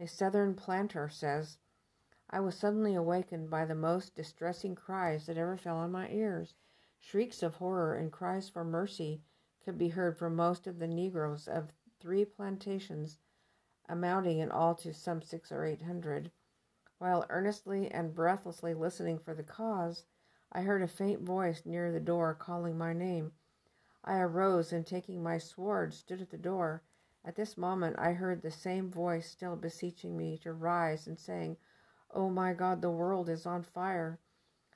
a 0.00 0.06
southern 0.06 0.54
planter 0.54 1.10
says, 1.10 1.58
I 2.30 2.40
was 2.40 2.56
suddenly 2.56 2.94
awakened 2.94 3.50
by 3.50 3.66
the 3.66 3.74
most 3.74 4.14
distressing 4.14 4.74
cries 4.74 5.26
that 5.26 5.36
ever 5.36 5.58
fell 5.58 5.76
on 5.76 5.92
my 5.92 6.08
ears. 6.08 6.54
Shrieks 6.98 7.42
of 7.42 7.56
horror 7.56 7.94
and 7.94 8.10
cries 8.10 8.48
for 8.48 8.64
mercy 8.64 9.20
could 9.66 9.76
be 9.76 9.88
heard 9.88 10.16
from 10.16 10.36
most 10.36 10.68
of 10.68 10.78
the 10.78 10.86
Negroes 10.86 11.48
of 11.48 11.72
three 11.98 12.24
plantations, 12.24 13.18
amounting 13.88 14.38
in 14.38 14.48
all 14.48 14.76
to 14.76 14.94
some 14.94 15.20
six 15.20 15.50
or 15.50 15.64
eight 15.64 15.82
hundred. 15.82 16.30
While 16.98 17.26
earnestly 17.30 17.90
and 17.90 18.14
breathlessly 18.14 18.74
listening 18.74 19.18
for 19.18 19.34
the 19.34 19.42
cause, 19.42 20.04
I 20.52 20.62
heard 20.62 20.82
a 20.82 20.86
faint 20.86 21.22
voice 21.22 21.66
near 21.66 21.90
the 21.90 21.98
door 21.98 22.32
calling 22.32 22.78
my 22.78 22.92
name. 22.92 23.32
I 24.04 24.20
arose 24.20 24.72
and 24.72 24.86
taking 24.86 25.20
my 25.20 25.36
sword 25.36 25.92
stood 25.92 26.22
at 26.22 26.30
the 26.30 26.38
door. 26.38 26.84
At 27.24 27.34
this 27.34 27.58
moment 27.58 27.98
I 27.98 28.12
heard 28.12 28.42
the 28.42 28.52
same 28.52 28.88
voice 28.88 29.28
still 29.28 29.56
beseeching 29.56 30.16
me 30.16 30.38
to 30.44 30.52
rise 30.52 31.08
and 31.08 31.18
saying, 31.18 31.56
Oh 32.12 32.30
my 32.30 32.52
God, 32.52 32.82
the 32.82 32.90
world 32.90 33.28
is 33.28 33.46
on 33.46 33.64
fire. 33.64 34.20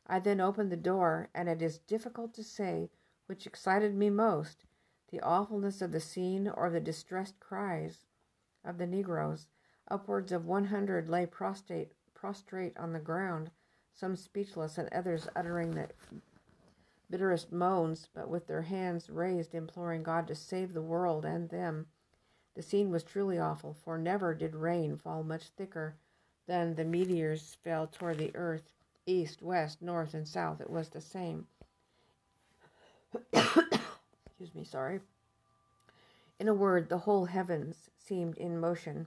I 0.04 0.18
then 0.18 0.40
opened 0.40 0.72
the 0.72 0.76
door, 0.76 1.28
and 1.32 1.48
it 1.48 1.62
is 1.62 1.78
difficult 1.78 2.34
to 2.34 2.42
say 2.42 2.90
which 3.26 3.46
excited 3.46 3.94
me 3.94 4.10
most 4.10 4.64
the 5.10 5.20
awfulness 5.20 5.82
of 5.82 5.92
the 5.92 6.00
scene 6.00 6.48
or 6.48 6.70
the 6.70 6.80
distressed 6.80 7.40
cries 7.40 8.04
of 8.64 8.78
the 8.78 8.86
Negroes. 8.86 9.46
Upwards 9.90 10.30
of 10.30 10.46
one 10.46 10.66
hundred 10.66 11.08
lay 11.08 11.26
prostrate, 11.26 11.92
prostrate 12.14 12.76
on 12.78 12.92
the 12.92 13.00
ground, 13.00 13.50
some 13.92 14.14
speechless, 14.14 14.78
and 14.78 14.88
others 14.92 15.28
uttering 15.34 15.72
the 15.72 15.88
bitterest 17.10 17.50
moans, 17.50 18.08
but 18.14 18.28
with 18.28 18.46
their 18.46 18.62
hands 18.62 19.10
raised, 19.10 19.52
imploring 19.52 20.04
God 20.04 20.28
to 20.28 20.34
save 20.34 20.72
the 20.72 20.80
world 20.80 21.24
and 21.24 21.50
them. 21.50 21.86
The 22.54 22.62
scene 22.62 22.90
was 22.90 23.02
truly 23.02 23.38
awful, 23.38 23.76
for 23.84 23.98
never 23.98 24.32
did 24.32 24.54
rain 24.54 24.96
fall 24.96 25.24
much 25.24 25.48
thicker, 25.56 25.96
than 26.46 26.74
the 26.74 26.84
meteors 26.84 27.56
fell 27.64 27.88
toward 27.88 28.18
the 28.18 28.30
earth, 28.36 28.72
east, 29.06 29.42
west, 29.42 29.82
north, 29.82 30.14
and 30.14 30.28
south. 30.28 30.60
It 30.60 30.70
was 30.70 30.88
the 30.88 31.00
same. 31.00 31.46
Excuse 34.40 34.54
me, 34.54 34.64
sorry. 34.64 35.00
In 36.38 36.48
a 36.48 36.54
word, 36.54 36.88
the 36.88 36.96
whole 36.96 37.26
heavens 37.26 37.90
seemed 37.98 38.38
in 38.38 38.58
motion. 38.58 39.06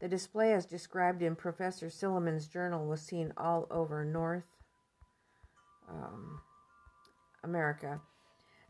The 0.00 0.08
display, 0.08 0.54
as 0.54 0.64
described 0.64 1.20
in 1.20 1.36
Professor 1.36 1.90
Silliman's 1.90 2.48
journal, 2.48 2.86
was 2.86 3.02
seen 3.02 3.34
all 3.36 3.66
over 3.70 4.06
North 4.06 4.46
um, 5.86 6.40
America. 7.44 8.00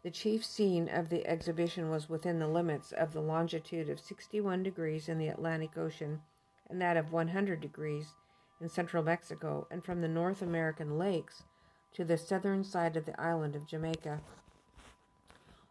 The 0.03 0.11
chief 0.11 0.45
scene 0.45 0.89
of 0.89 1.11
the 1.11 1.25
exhibition 1.25 1.91
was 1.91 2.09
within 2.09 2.41
the 2.41 2.49
limits 2.49 2.91
of 2.91 3.13
the 3.13 3.23
longitude 3.23 3.89
of 3.89 4.01
61 4.01 4.65
degrees 4.65 5.09
in 5.09 5.19
the 5.19 5.29
Atlantic 5.29 5.79
Ocean 5.79 6.23
and 6.69 6.83
that 6.83 6.97
of 6.97 7.13
100 7.13 7.61
degrees 7.61 8.15
in 8.61 8.69
central 8.69 9.05
Mexico, 9.05 9.69
and 9.71 9.85
from 9.85 10.01
the 10.01 10.09
North 10.09 10.43
American 10.43 10.99
lakes 10.99 11.45
to 11.93 12.05
the 12.05 12.19
southern 12.19 12.65
side 12.65 12.97
of 12.97 13.07
the 13.07 13.21
island 13.21 13.55
of 13.55 13.69
Jamaica. 13.69 14.21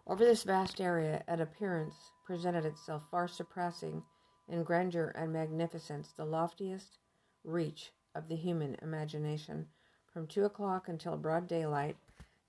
Over 0.10 0.24
this 0.24 0.44
vast 0.44 0.80
area, 0.80 1.22
an 1.28 1.42
appearance 1.42 2.14
presented 2.24 2.64
itself 2.64 3.04
far 3.12 3.28
surpassing 3.28 4.04
in 4.48 4.64
grandeur 4.64 5.10
and 5.10 5.34
magnificence 5.34 6.14
the 6.14 6.24
loftiest 6.24 6.98
reach 7.44 7.92
of 8.16 8.30
the 8.30 8.38
human 8.38 8.78
imagination. 8.82 9.68
From 10.14 10.26
two 10.26 10.46
o'clock 10.46 10.88
until 10.88 11.18
broad 11.18 11.46
daylight, 11.46 11.98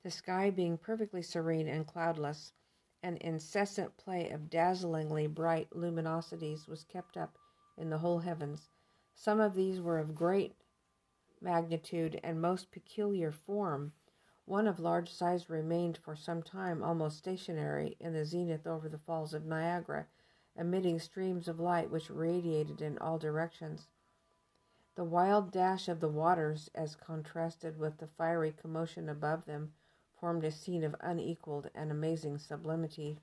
the 0.05 0.11
sky 0.11 0.51
being 0.51 0.79
perfectly 0.79 1.21
serene 1.21 1.67
and 1.67 1.85
cloudless, 1.85 2.53
an 3.03 3.17
incessant 3.23 3.97
play 3.97 4.31
of 4.31 4.49
dazzlingly 4.49 5.27
bright 5.27 5.69
luminosities 5.71 6.69
was 6.69 6.85
kept 6.85 7.17
up 7.17 7.39
in 7.77 7.91
the 7.91 7.99
whole 7.99 8.21
heavens. 8.21 8.69
Some 9.17 9.41
of 9.41 9.55
these 9.55 9.81
were 9.81 9.99
of 9.99 10.15
great 10.15 10.55
magnitude 11.41 12.21
and 12.23 12.41
most 12.41 12.71
peculiar 12.71 13.33
form. 13.33 13.95
One 14.49 14.67
of 14.67 14.81
large 14.81 15.13
size 15.13 15.51
remained 15.51 15.99
for 15.99 16.17
some 16.17 16.43
time 16.43 16.83
almost 16.83 17.19
stationary 17.19 17.99
in 18.01 18.15
the 18.15 18.25
zenith 18.25 18.67
over 18.67 18.89
the 18.89 18.97
falls 18.97 19.35
of 19.35 19.45
Niagara, 19.45 20.07
emitting 20.57 20.99
streams 21.01 21.49
of 21.49 21.61
light 21.61 21.91
which 21.91 22.09
radiated 22.09 22.81
in 22.81 22.97
all 22.97 23.19
directions. 23.19 23.89
The 24.95 25.05
wild 25.05 25.53
dash 25.53 25.87
of 25.87 26.01
the 26.01 26.09
waters, 26.09 26.71
as 26.75 26.97
contrasted 26.97 27.79
with 27.79 27.99
the 27.99 28.07
fiery 28.07 28.53
commotion 28.53 29.11
above 29.11 29.45
them, 29.45 29.75
formed 30.19 30.45
a 30.45 30.51
scene 30.51 30.83
of 30.83 30.97
unequaled 31.01 31.69
and 31.75 31.91
amazing 31.91 32.39
sublimity. 32.39 33.19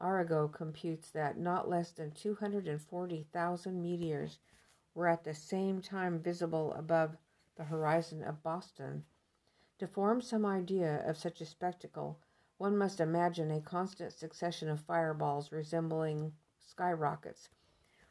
Arago 0.00 0.48
computes 0.48 1.10
that 1.10 1.36
not 1.36 1.68
less 1.68 1.92
than 1.92 2.12
240,000 2.12 3.82
meteors 3.82 4.38
were 4.94 5.06
at 5.06 5.24
the 5.24 5.34
same 5.34 5.82
time 5.82 6.18
visible 6.18 6.72
above 6.72 7.18
the 7.56 7.64
horizon 7.64 8.22
of 8.22 8.42
Boston. 8.42 9.04
To 9.78 9.86
form 9.86 10.20
some 10.20 10.46
idea 10.46 11.02
of 11.08 11.16
such 11.18 11.40
a 11.40 11.46
spectacle, 11.46 12.18
one 12.58 12.76
must 12.76 13.00
imagine 13.00 13.50
a 13.50 13.60
constant 13.60 14.12
succession 14.12 14.68
of 14.68 14.80
fireballs 14.80 15.50
resembling 15.50 16.32
skyrockets, 16.58 17.48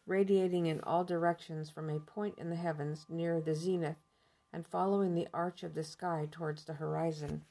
radiating 0.05 0.65
in 0.65 0.81
all 0.81 1.03
directions 1.03 1.69
from 1.69 1.89
a 1.89 1.99
point 1.99 2.37
in 2.37 2.49
the 2.49 2.55
heavens 2.55 3.05
near 3.07 3.39
the 3.39 3.55
zenith 3.55 4.03
and 4.51 4.67
following 4.67 5.15
the 5.15 5.27
arch 5.33 5.63
of 5.63 5.73
the 5.73 5.83
sky 5.83 6.27
towards 6.29 6.65
the 6.65 6.73
horizon. 6.73 7.43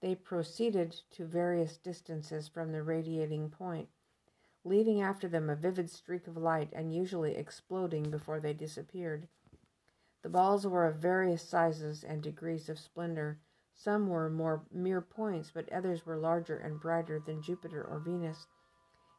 They 0.00 0.16
proceeded 0.16 1.00
to 1.12 1.24
various 1.24 1.76
distances 1.76 2.48
from 2.48 2.72
the 2.72 2.82
radiating 2.82 3.50
point, 3.50 3.88
leaving 4.64 5.00
after 5.00 5.28
them 5.28 5.48
a 5.48 5.54
vivid 5.54 5.88
streak 5.88 6.26
of 6.26 6.36
light 6.36 6.70
and 6.72 6.92
usually 6.92 7.36
exploding 7.36 8.10
before 8.10 8.40
they 8.40 8.52
disappeared. 8.52 9.28
The 10.22 10.28
balls 10.28 10.66
were 10.66 10.86
of 10.86 10.96
various 10.96 11.42
sizes 11.42 12.04
and 12.04 12.22
degrees 12.22 12.68
of 12.68 12.78
splendor. 12.78 13.38
Some 13.74 14.08
were 14.08 14.30
more 14.30 14.62
mere 14.70 15.00
points, 15.00 15.50
but 15.52 15.72
others 15.72 16.06
were 16.06 16.16
larger 16.16 16.56
and 16.56 16.80
brighter 16.80 17.18
than 17.18 17.42
Jupiter 17.42 17.82
or 17.82 17.98
Venus, 17.98 18.46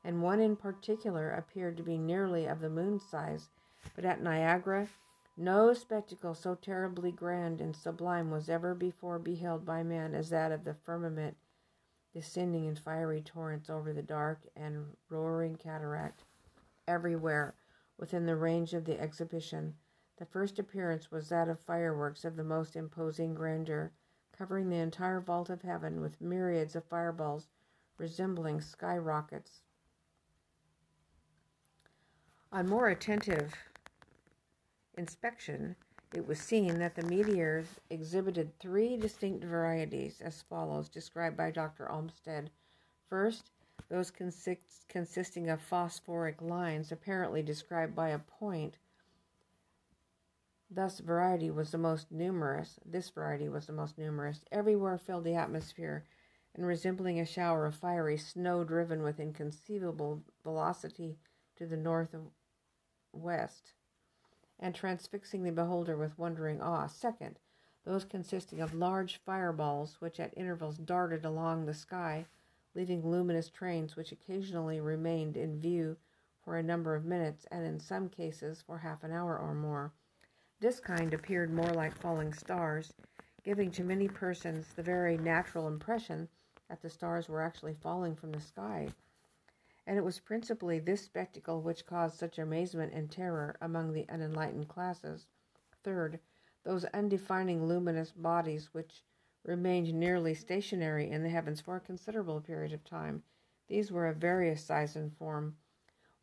and 0.04 0.22
one 0.22 0.40
in 0.40 0.56
particular 0.56 1.32
appeared 1.32 1.78
to 1.78 1.84
be 1.84 1.98
nearly 1.98 2.46
of 2.46 2.60
the 2.62 2.70
moon's 2.70 3.04
size. 3.04 3.50
But 3.96 4.06
at 4.06 4.22
Niagara 4.22 4.88
no 5.36 5.74
spectacle 5.74 6.36
so 6.36 6.54
terribly 6.54 7.12
grand 7.12 7.60
and 7.60 7.76
sublime 7.76 8.30
was 8.30 8.50
ever 8.50 8.76
before 8.76 9.18
beheld 9.18 9.66
by 9.66 9.82
man 9.82 10.14
as 10.14 10.30
that 10.30 10.52
of 10.52 10.64
the 10.64 10.76
firmament 10.76 11.36
descending 12.14 12.66
in 12.66 12.76
fiery 12.76 13.20
torrents 13.20 13.68
over 13.68 13.92
the 13.92 14.04
dark 14.04 14.42
and 14.56 14.96
roaring 15.10 15.56
cataract. 15.56 16.24
Everywhere 16.88 17.56
within 17.98 18.28
the 18.28 18.36
range 18.36 18.76
of 18.76 18.86
the 18.86 19.00
exhibition, 19.00 19.76
the 20.18 20.26
first 20.26 20.60
appearance 20.60 21.12
was 21.12 21.30
that 21.30 21.50
of 21.50 21.60
fireworks 21.60 22.24
of 22.24 22.36
the 22.36 22.44
most 22.44 22.76
imposing 22.76 23.34
grandeur, 23.34 23.92
covering 24.32 24.70
the 24.70 24.78
entire 24.78 25.20
vault 25.20 25.50
of 25.50 25.62
heaven 25.62 26.02
with 26.02 26.22
myriads 26.22 26.76
of 26.76 26.84
fireballs 26.86 27.48
resembling 27.98 28.62
sky 28.62 28.98
rockets. 28.98 29.62
On 32.52 32.68
more 32.68 32.90
attentive 32.90 33.54
inspection, 34.98 35.76
it 36.14 36.28
was 36.28 36.40
seen 36.40 36.78
that 36.78 36.94
the 36.94 37.04
meteors 37.04 37.80
exhibited 37.90 38.60
three 38.60 38.98
distinct 38.98 39.44
varieties 39.44 40.22
as 40.22 40.44
follows, 40.44 40.90
described 40.90 41.36
by 41.36 41.50
Dr. 41.50 41.92
Olmsted. 41.92 42.52
First, 43.10 43.50
those 43.90 44.12
consist, 44.12 44.88
consisting 44.88 45.50
of 45.50 45.62
phosphoric 45.62 46.42
lines, 46.42 46.92
apparently 46.92 47.42
described 47.42 47.96
by 47.96 48.10
a 48.10 48.20
point. 48.20 48.78
Thus, 50.76 51.00
variety 51.02 51.52
was 51.52 51.70
the 51.70 51.78
most 51.78 52.12
numerous. 52.12 52.80
This 52.84 53.12
variety 53.12 53.48
was 53.48 53.68
the 53.68 53.74
most 53.74 53.96
numerous. 53.96 54.44
Everywhere 54.52 54.98
filled 54.98 55.24
the 55.24 55.36
atmosphere, 55.36 56.04
and 56.56 56.66
resembling 56.66 57.20
a 57.20 57.26
shower 57.26 57.68
of 57.68 57.76
fiery 57.76 58.18
snow 58.18 58.64
driven 58.64 59.04
with 59.04 59.20
inconceivable 59.20 60.24
velocity 60.44 61.20
to 61.58 61.68
the 61.68 61.78
north 61.78 62.16
of 62.16 62.32
west 63.12 63.74
and 64.60 64.74
transfixing 64.74 65.44
the 65.44 65.52
beholder 65.52 65.96
with 65.96 66.18
wondering 66.18 66.60
awe. 66.60 66.88
Second, 66.88 67.38
those 67.86 68.04
consisting 68.06 68.60
of 68.60 68.74
large 68.74 69.18
fireballs 69.18 69.98
which 70.00 70.20
at 70.20 70.36
intervals 70.36 70.80
darted 70.80 71.24
along 71.24 71.66
the 71.66 71.74
sky, 71.76 72.26
leaving 72.74 73.08
luminous 73.08 73.50
trains 73.50 73.96
which 73.96 74.12
occasionally 74.12 74.80
remained 74.80 75.38
in 75.38 75.60
view 75.60 75.98
for 76.44 76.58
a 76.58 76.64
number 76.64 76.96
of 76.96 77.06
minutes 77.06 77.46
and 77.52 77.64
in 77.64 77.80
some 77.80 78.10
cases 78.10 78.64
for 78.66 78.80
half 78.80 79.04
an 79.04 79.12
hour 79.12 79.38
or 79.38 79.54
more. 79.54 79.94
This 80.60 80.80
kind 80.80 81.14
appeared 81.14 81.52
more 81.52 81.72
like 81.72 81.96
falling 81.96 82.34
stars, 82.34 82.94
giving 83.44 83.72
to 83.72 83.84
many 83.84 84.08
persons 84.08 84.74
the 84.74 84.84
very 84.84 85.18
natural 85.18 85.68
impression 85.68 86.30
that 86.70 86.82
the 86.82 86.90
stars 86.90 87.28
were 87.28 87.42
actually 87.42 87.76
falling 87.76 88.16
from 88.16 88.32
the 88.32 88.40
sky 88.40 88.90
and 89.86 89.98
it 89.98 90.04
was 90.04 90.20
principally 90.20 90.80
this 90.80 91.02
spectacle 91.02 91.62
which 91.62 91.86
caused 91.86 92.18
such 92.18 92.40
amazement 92.40 92.94
and 92.94 93.12
terror 93.12 93.56
among 93.62 93.92
the 93.92 94.06
unenlightened 94.08 94.68
classes. 94.68 95.28
Third, 95.84 96.20
those 96.64 96.86
undefining 96.94 97.68
luminous 97.68 98.12
bodies 98.12 98.74
which 98.74 99.04
remained 99.44 99.94
nearly 99.94 100.34
stationary 100.34 101.10
in 101.10 101.22
the 101.22 101.30
heavens 101.30 101.60
for 101.60 101.76
a 101.76 101.82
considerable 101.82 102.40
period 102.40 102.72
of 102.72 102.86
time. 102.86 103.24
These 103.68 103.92
were 103.92 104.08
of 104.08 104.18
various 104.18 104.64
size 104.64 104.96
and 104.96 105.14
form. 105.18 105.58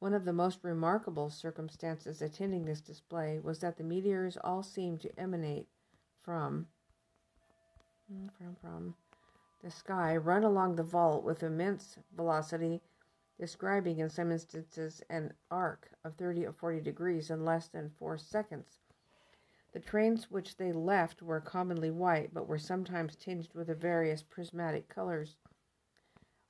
One 0.01 0.14
of 0.14 0.24
the 0.24 0.32
most 0.32 0.59
remarkable 0.62 1.30
circumstances 1.30 2.20
attending 2.20 2.64
this 2.64 2.80
display 2.80 3.38
was 3.38 3.61
that 3.61 3.76
the 3.76 3.84
meteors 3.84 4.36
all 4.42 4.62
seemed 4.62 5.01
to 5.03 5.20
emanate 5.20 5.68
from 6.22 6.66
mm, 8.12 8.28
from 8.36 8.57
from 8.57 8.94
the 9.62 9.70
sky, 9.70 10.16
run 10.16 10.42
along 10.42 10.76
the 10.76 10.82
vault 10.82 11.22
with 11.22 11.42
immense 11.42 11.98
velocity 12.16 12.80
describing 13.38 13.98
in 13.98 14.09
some 14.09 14.32
instances 14.32 15.03
an 15.11 15.32
arc 15.51 15.90
of 16.05 16.14
30 16.14 16.46
or 16.46 16.53
40 16.53 16.80
degrees 16.80 17.30
in 17.30 17.44
less 17.44 17.68
than 17.68 17.90
four 17.98 18.16
seconds. 18.16 18.78
The 19.72 19.80
trains 19.80 20.30
which 20.30 20.57
they 20.57 20.72
left 20.72 21.22
were 21.22 21.40
commonly 21.40 21.90
white, 21.90 22.34
but 22.34 22.48
were 22.48 22.59
sometimes 22.59 23.16
tinged 23.16 23.48
with 23.55 23.68
the 23.68 23.74
various 23.74 24.22
prismatic 24.22 24.88
colors. 24.88 25.36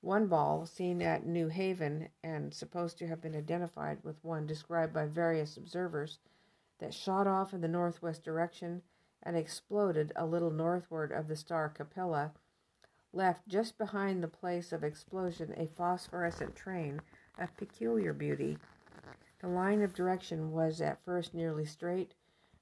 One 0.03 0.29
ball, 0.29 0.65
seen 0.65 1.03
at 1.03 1.27
New 1.27 1.49
Haven 1.49 2.09
and 2.23 2.55
supposed 2.55 2.97
to 2.99 3.07
have 3.07 3.21
been 3.21 3.37
identified 3.37 4.03
with 4.03 4.25
one 4.25 4.47
described 4.47 4.95
by 4.95 5.07
various 5.07 5.57
observers, 5.57 6.19
that 6.79 6.95
shot 6.95 7.27
off 7.27 7.53
in 7.53 7.61
the 7.61 7.69
northwest 7.69 8.25
direction 8.25 8.83
and 9.23 9.37
exploded 9.37 10.13
a 10.17 10.25
little 10.25 10.51
northward 10.51 11.13
of 11.13 11.29
the 11.29 11.37
star 11.37 11.69
Capella 11.69 12.33
left 13.13 13.47
just 13.47 13.77
behind 13.77 14.23
the 14.23 14.29
place 14.29 14.73
of 14.73 14.83
explosion 14.83 15.53
a 15.57 15.67
phosphorescent 15.67 16.55
train 16.57 17.03
of 17.39 17.57
peculiar 17.57 18.13
beauty. 18.15 18.57
The 19.41 19.49
line 19.49 19.83
of 19.83 19.93
direction 19.93 20.53
was 20.53 20.81
at 20.81 21.05
first 21.05 21.35
nearly 21.35 21.65
straight, 21.65 22.15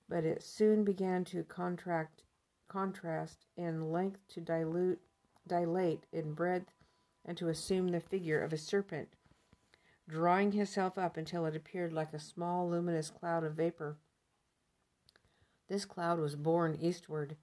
but 0.09 0.25
it 0.25 0.43
soon 0.43 0.85
began 0.85 1.25
to 1.27 1.45
contract, 1.45 2.23
contrast 2.67 3.45
in 3.57 3.93
length, 3.93 4.27
to 4.29 4.41
dilute, 4.41 5.01
dilate 5.47 6.05
in 6.13 6.35
breadth, 6.35 6.73
and 7.29 7.37
to 7.37 7.49
assume 7.49 7.89
the 7.89 8.01
figure 8.01 8.43
of 8.43 8.55
a 8.55 8.59
serpent. 8.59 9.11
drawing 10.09 10.53
himself 10.53 10.97
up 10.97 11.19
until 11.19 11.45
it 11.45 11.55
appeared 11.55 11.93
like 11.93 12.15
a 12.15 12.19
small 12.19 12.69
luminous 12.69 13.11
cloud 13.11 13.45
of 13.45 13.55
vapor. 13.55 13.99
This 15.69 15.85
cloud 15.85 16.19
was 16.19 16.35
borne 16.35 16.75
eastward, 16.81 17.37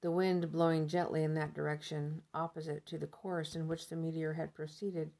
the 0.00 0.12
wind 0.12 0.52
blowing 0.52 0.86
gently 0.86 1.24
in 1.24 1.34
that 1.34 1.54
direction, 1.54 2.22
opposite 2.32 2.86
to 2.86 2.98
the 2.98 3.08
course 3.08 3.56
in 3.56 3.66
which 3.66 3.88
the 3.88 3.96
meteor 3.96 4.34
had 4.34 4.54
proceeded, 4.54 5.10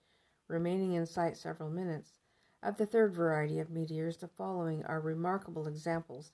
remaining 0.49 0.93
in 0.93 1.07
sight 1.07 1.37
several 1.37 1.71
minutes. 1.71 2.21
Of 2.63 2.77
the 2.77 2.87
third 2.87 3.13
variety 3.13 3.59
of 3.59 3.71
meteors, 3.71 4.19
the 4.19 4.29
following 4.29 4.85
are 4.85 5.01
remarkable 5.01 5.67
examples. 5.67 6.31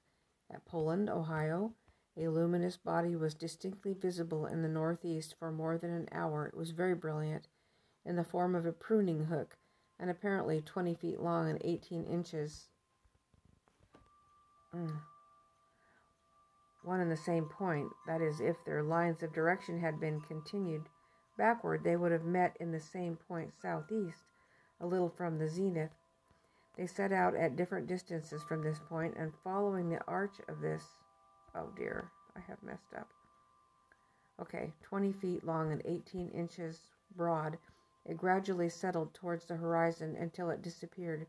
At 0.51 0.67
Poland, 0.67 1.09
Ohio, 1.09 1.73
a 2.15 2.29
luminous 2.29 2.77
body 2.77 3.17
was 3.17 3.35
distinctly 3.35 3.95
visible 3.95 4.45
in 4.45 4.61
the 4.61 4.69
northeast 4.69 5.35
for 5.39 5.51
more 5.51 5.79
than 5.79 5.91
an 5.91 6.09
hour. 6.13 6.47
It 6.47 6.57
was 6.57 6.73
very 6.73 6.95
brilliant, 6.95 7.49
in 8.05 8.17
the 8.17 8.25
form 8.25 8.55
of 8.55 8.67
a 8.67 8.73
pruning 8.73 9.27
hook, 9.27 9.57
and 9.99 10.11
apparently 10.11 10.61
20 10.61 10.95
feet 10.95 11.21
long 11.21 11.49
and 11.49 11.61
18 11.65 12.05
inches. 12.05 12.69
Mm. 14.75 15.01
One 16.85 17.01
and 17.01 17.11
the 17.11 17.17
same 17.17 17.47
point, 17.47 17.89
that 18.07 18.21
is, 18.21 18.41
if 18.41 18.65
their 18.65 18.83
lines 18.83 19.23
of 19.23 19.33
direction 19.33 19.81
had 19.81 20.01
been 20.01 20.21
continued 20.21 20.89
backward, 21.37 21.85
they 21.85 21.97
would 21.97 22.13
have 22.13 22.25
met 22.25 22.57
in 22.61 22.73
the 22.73 22.81
same 22.81 23.17
point 23.17 23.53
southeast, 23.61 24.25
a 24.81 24.87
little 24.87 25.11
from 25.11 25.39
the 25.39 25.49
zenith. 25.49 25.91
They 26.77 26.87
set 26.87 27.13
out 27.13 27.35
at 27.35 27.57
different 27.57 27.89
distances 27.89 28.43
from 28.43 28.63
this 28.63 28.79
point, 28.89 29.17
and 29.17 29.33
following 29.43 29.91
the 29.91 30.05
arch 30.07 30.41
of 30.49 30.61
this 30.61 30.85
Oh 31.55 31.71
dear, 31.77 32.11
I 32.37 32.41
have 32.47 32.63
messed 32.63 32.95
up. 32.97 33.09
Okay, 34.41 34.73
20 34.83 35.13
feet 35.13 35.45
long 35.45 35.73
and 35.73 35.83
18 35.85 36.29
inches 36.29 36.89
broad, 37.17 37.59
it 38.09 38.17
gradually 38.17 38.69
settled 38.69 39.15
towards 39.15 39.45
the 39.45 39.57
horizon 39.57 40.17
until 40.17 40.51
it 40.51 40.63
disappeared. 40.63 41.27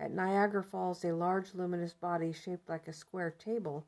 At 0.00 0.12
Niagara 0.12 0.62
Falls, 0.62 1.04
a 1.04 1.12
large 1.12 1.54
luminous 1.54 1.92
body 1.92 2.32
shaped 2.32 2.68
like 2.68 2.88
a 2.88 2.92
square 2.92 3.32
table 3.32 3.84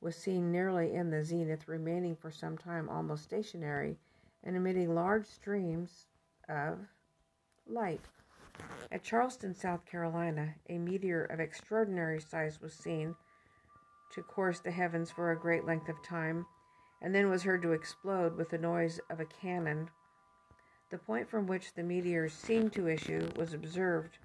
was 0.00 0.16
seen 0.16 0.50
nearly 0.50 0.94
in 0.94 1.10
the 1.10 1.22
zenith, 1.22 1.68
remaining 1.68 2.16
for 2.16 2.30
some 2.30 2.56
time 2.56 2.88
almost 2.88 3.24
stationary 3.24 3.98
and 4.42 4.56
emitting 4.56 4.94
large 4.94 5.26
streams 5.26 6.06
of 6.48 6.78
light. 7.66 8.00
At 8.90 9.04
Charleston, 9.04 9.54
South 9.54 9.84
Carolina, 9.84 10.54
a 10.68 10.78
meteor 10.78 11.24
of 11.24 11.40
extraordinary 11.40 12.20
size 12.20 12.60
was 12.60 12.72
seen 12.72 13.14
to 14.12 14.22
course 14.22 14.60
the 14.60 14.70
heavens 14.70 15.10
for 15.10 15.30
a 15.30 15.38
great 15.38 15.64
length 15.64 15.88
of 15.88 16.02
time, 16.02 16.46
and 17.02 17.14
then 17.14 17.30
was 17.30 17.42
heard 17.42 17.62
to 17.62 17.72
explode 17.72 18.36
with 18.36 18.50
the 18.50 18.58
noise 18.58 18.98
of 19.10 19.20
a 19.20 19.26
cannon. 19.26 19.90
The 20.90 20.98
point 20.98 21.28
from 21.28 21.46
which 21.46 21.74
the 21.74 21.84
meteors 21.84 22.32
seemed 22.32 22.72
to 22.72 22.88
issue 22.88 23.30
was 23.36 23.54
observed 23.54 24.18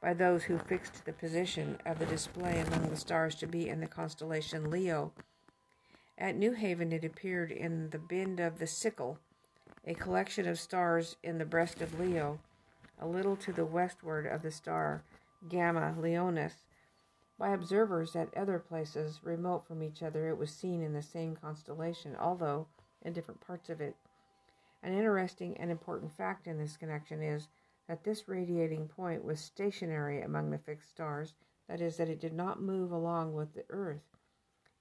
by 0.00 0.14
those 0.14 0.44
who 0.44 0.58
fixed 0.58 1.04
the 1.04 1.12
position 1.12 1.78
of 1.86 1.98
the 1.98 2.06
display 2.06 2.60
among 2.60 2.90
the 2.90 2.96
stars 2.96 3.34
to 3.36 3.46
be 3.46 3.68
in 3.68 3.80
the 3.80 3.86
constellation 3.86 4.70
Leo. 4.70 5.12
At 6.18 6.36
New 6.36 6.52
Haven, 6.52 6.92
it 6.92 7.04
appeared 7.04 7.50
in 7.50 7.88
the 7.88 7.98
bend 7.98 8.38
of 8.38 8.58
the 8.58 8.66
sickle, 8.66 9.18
a 9.86 9.94
collection 9.94 10.46
of 10.46 10.58
stars 10.58 11.16
in 11.22 11.38
the 11.38 11.46
breast 11.46 11.80
of 11.80 11.98
Leo, 11.98 12.38
a 12.98 13.06
little 13.06 13.36
to 13.36 13.52
the 13.52 13.64
westward 13.64 14.26
of 14.26 14.42
the 14.42 14.50
star 14.50 15.02
Gamma 15.48 15.94
Leonis, 15.98 16.66
by 17.38 17.54
observers 17.54 18.14
at 18.14 18.36
other 18.36 18.58
places 18.58 19.20
remote 19.24 19.66
from 19.66 19.82
each 19.82 20.02
other, 20.02 20.28
it 20.28 20.36
was 20.36 20.50
seen 20.50 20.82
in 20.82 20.92
the 20.92 21.02
same 21.02 21.34
constellation, 21.34 22.14
although 22.14 22.66
in 23.00 23.14
different 23.14 23.40
parts 23.40 23.70
of 23.70 23.80
it. 23.80 23.96
An 24.82 24.94
interesting 24.94 25.56
and 25.58 25.70
important 25.70 26.10
fact 26.10 26.46
in 26.46 26.56
this 26.56 26.78
connection 26.78 27.22
is 27.22 27.48
that 27.86 28.02
this 28.02 28.28
radiating 28.28 28.88
point 28.88 29.22
was 29.22 29.38
stationary 29.38 30.22
among 30.22 30.50
the 30.50 30.58
fixed 30.58 30.90
stars, 30.90 31.34
that 31.68 31.80
is, 31.82 31.98
that 31.98 32.08
it 32.08 32.20
did 32.20 32.32
not 32.32 32.62
move 32.62 32.90
along 32.90 33.34
with 33.34 33.52
the 33.52 33.64
Earth 33.68 34.16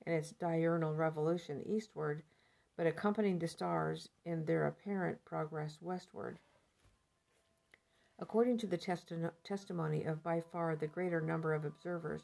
in 0.06 0.14
its 0.14 0.32
diurnal 0.32 0.96
revolution 0.96 1.62
eastward, 1.66 2.24
but 2.78 2.88
accompanied 2.88 3.42
the 3.42 3.48
stars 3.48 4.08
in 4.24 4.46
their 4.46 4.68
apparent 4.68 5.26
progress 5.26 5.82
westward. 5.82 6.40
According 8.18 8.58
to 8.60 8.68
the 8.68 8.78
testi- 8.78 9.32
testimony 9.44 10.06
of 10.06 10.24
by 10.24 10.40
far 10.40 10.76
the 10.76 10.88
greater 10.88 11.20
number 11.20 11.54
of 11.54 11.66
observers, 11.66 12.22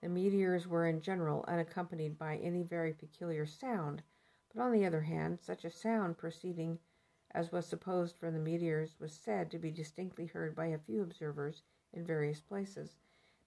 the 0.00 0.08
meteors 0.08 0.66
were 0.66 0.86
in 0.86 1.00
general 1.00 1.44
unaccompanied 1.46 2.18
by 2.18 2.36
any 2.38 2.64
very 2.64 2.92
peculiar 2.92 3.46
sound, 3.46 4.02
but 4.52 4.62
on 4.62 4.72
the 4.72 4.84
other 4.84 5.02
hand, 5.02 5.38
such 5.40 5.64
a 5.64 5.70
sound 5.70 6.18
proceeding 6.18 6.78
as 7.34 7.50
was 7.50 7.66
supposed 7.66 8.16
from 8.16 8.32
the 8.32 8.38
meteors 8.38 8.94
was 9.00 9.12
said 9.12 9.50
to 9.50 9.58
be 9.58 9.70
distinctly 9.70 10.26
heard 10.26 10.54
by 10.54 10.66
a 10.66 10.78
few 10.78 11.02
observers 11.02 11.62
in 11.92 12.06
various 12.06 12.40
places. 12.40 12.96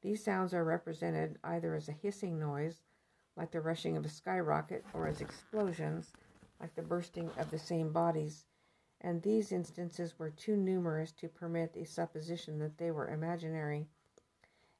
These 0.01 0.23
sounds 0.23 0.53
are 0.53 0.63
represented 0.63 1.39
either 1.43 1.73
as 1.73 1.87
a 1.87 1.93
hissing 1.93 2.37
noise, 2.37 2.81
like 3.35 3.51
the 3.51 3.61
rushing 3.61 3.95
of 3.95 4.05
a 4.05 4.09
skyrocket, 4.09 4.83
or 4.93 5.07
as 5.07 5.21
explosions, 5.21 6.11
like 6.59 6.75
the 6.75 6.81
bursting 6.81 7.29
of 7.37 7.49
the 7.49 7.59
same 7.59 7.91
bodies, 7.91 8.45
and 8.99 9.21
these 9.21 9.51
instances 9.51 10.17
were 10.19 10.31
too 10.31 10.57
numerous 10.57 11.11
to 11.13 11.29
permit 11.29 11.73
the 11.73 11.85
supposition 11.85 12.59
that 12.59 12.77
they 12.77 12.91
were 12.91 13.07
imaginary. 13.07 13.87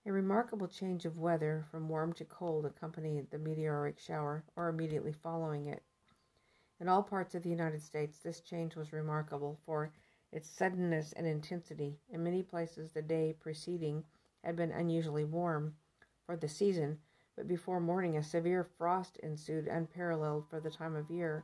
A 0.06 0.12
remarkable 0.12 0.68
change 0.68 1.06
of 1.06 1.18
weather 1.18 1.66
from 1.70 1.90
warm 1.90 2.14
to 2.14 2.26
cold 2.26 2.66
accompanied 2.66 3.30
the 3.30 3.38
meteoric 3.38 4.00
shower 4.00 4.44
or 4.56 4.70
immediately 4.70 5.12
following 5.12 5.68
it. 5.68 5.84
In 6.80 6.88
all 6.88 7.02
parts 7.02 7.34
of 7.34 7.42
the 7.42 7.50
United 7.50 7.82
States, 7.82 8.20
this 8.20 8.40
change 8.40 8.76
was 8.76 8.94
remarkable 8.94 9.58
for 9.66 9.92
its 10.32 10.48
suddenness 10.48 11.12
and 11.14 11.26
intensity. 11.26 11.98
In 12.12 12.24
many 12.24 12.44
places, 12.44 12.92
the 12.92 13.02
day 13.02 13.36
preceding 13.40 14.04
had 14.44 14.56
been 14.56 14.72
unusually 14.72 15.26
warm 15.26 15.76
for 16.28 16.38
the 16.38 16.48
season, 16.48 17.00
but 17.36 17.48
before 17.48 17.80
morning 17.80 18.16
a 18.16 18.22
severe 18.22 18.64
frost 18.64 19.18
ensued, 19.18 19.68
unparalleled 19.68 20.48
for 20.50 20.60
the 20.60 20.70
time 20.70 20.96
of 20.96 21.10
year. 21.10 21.44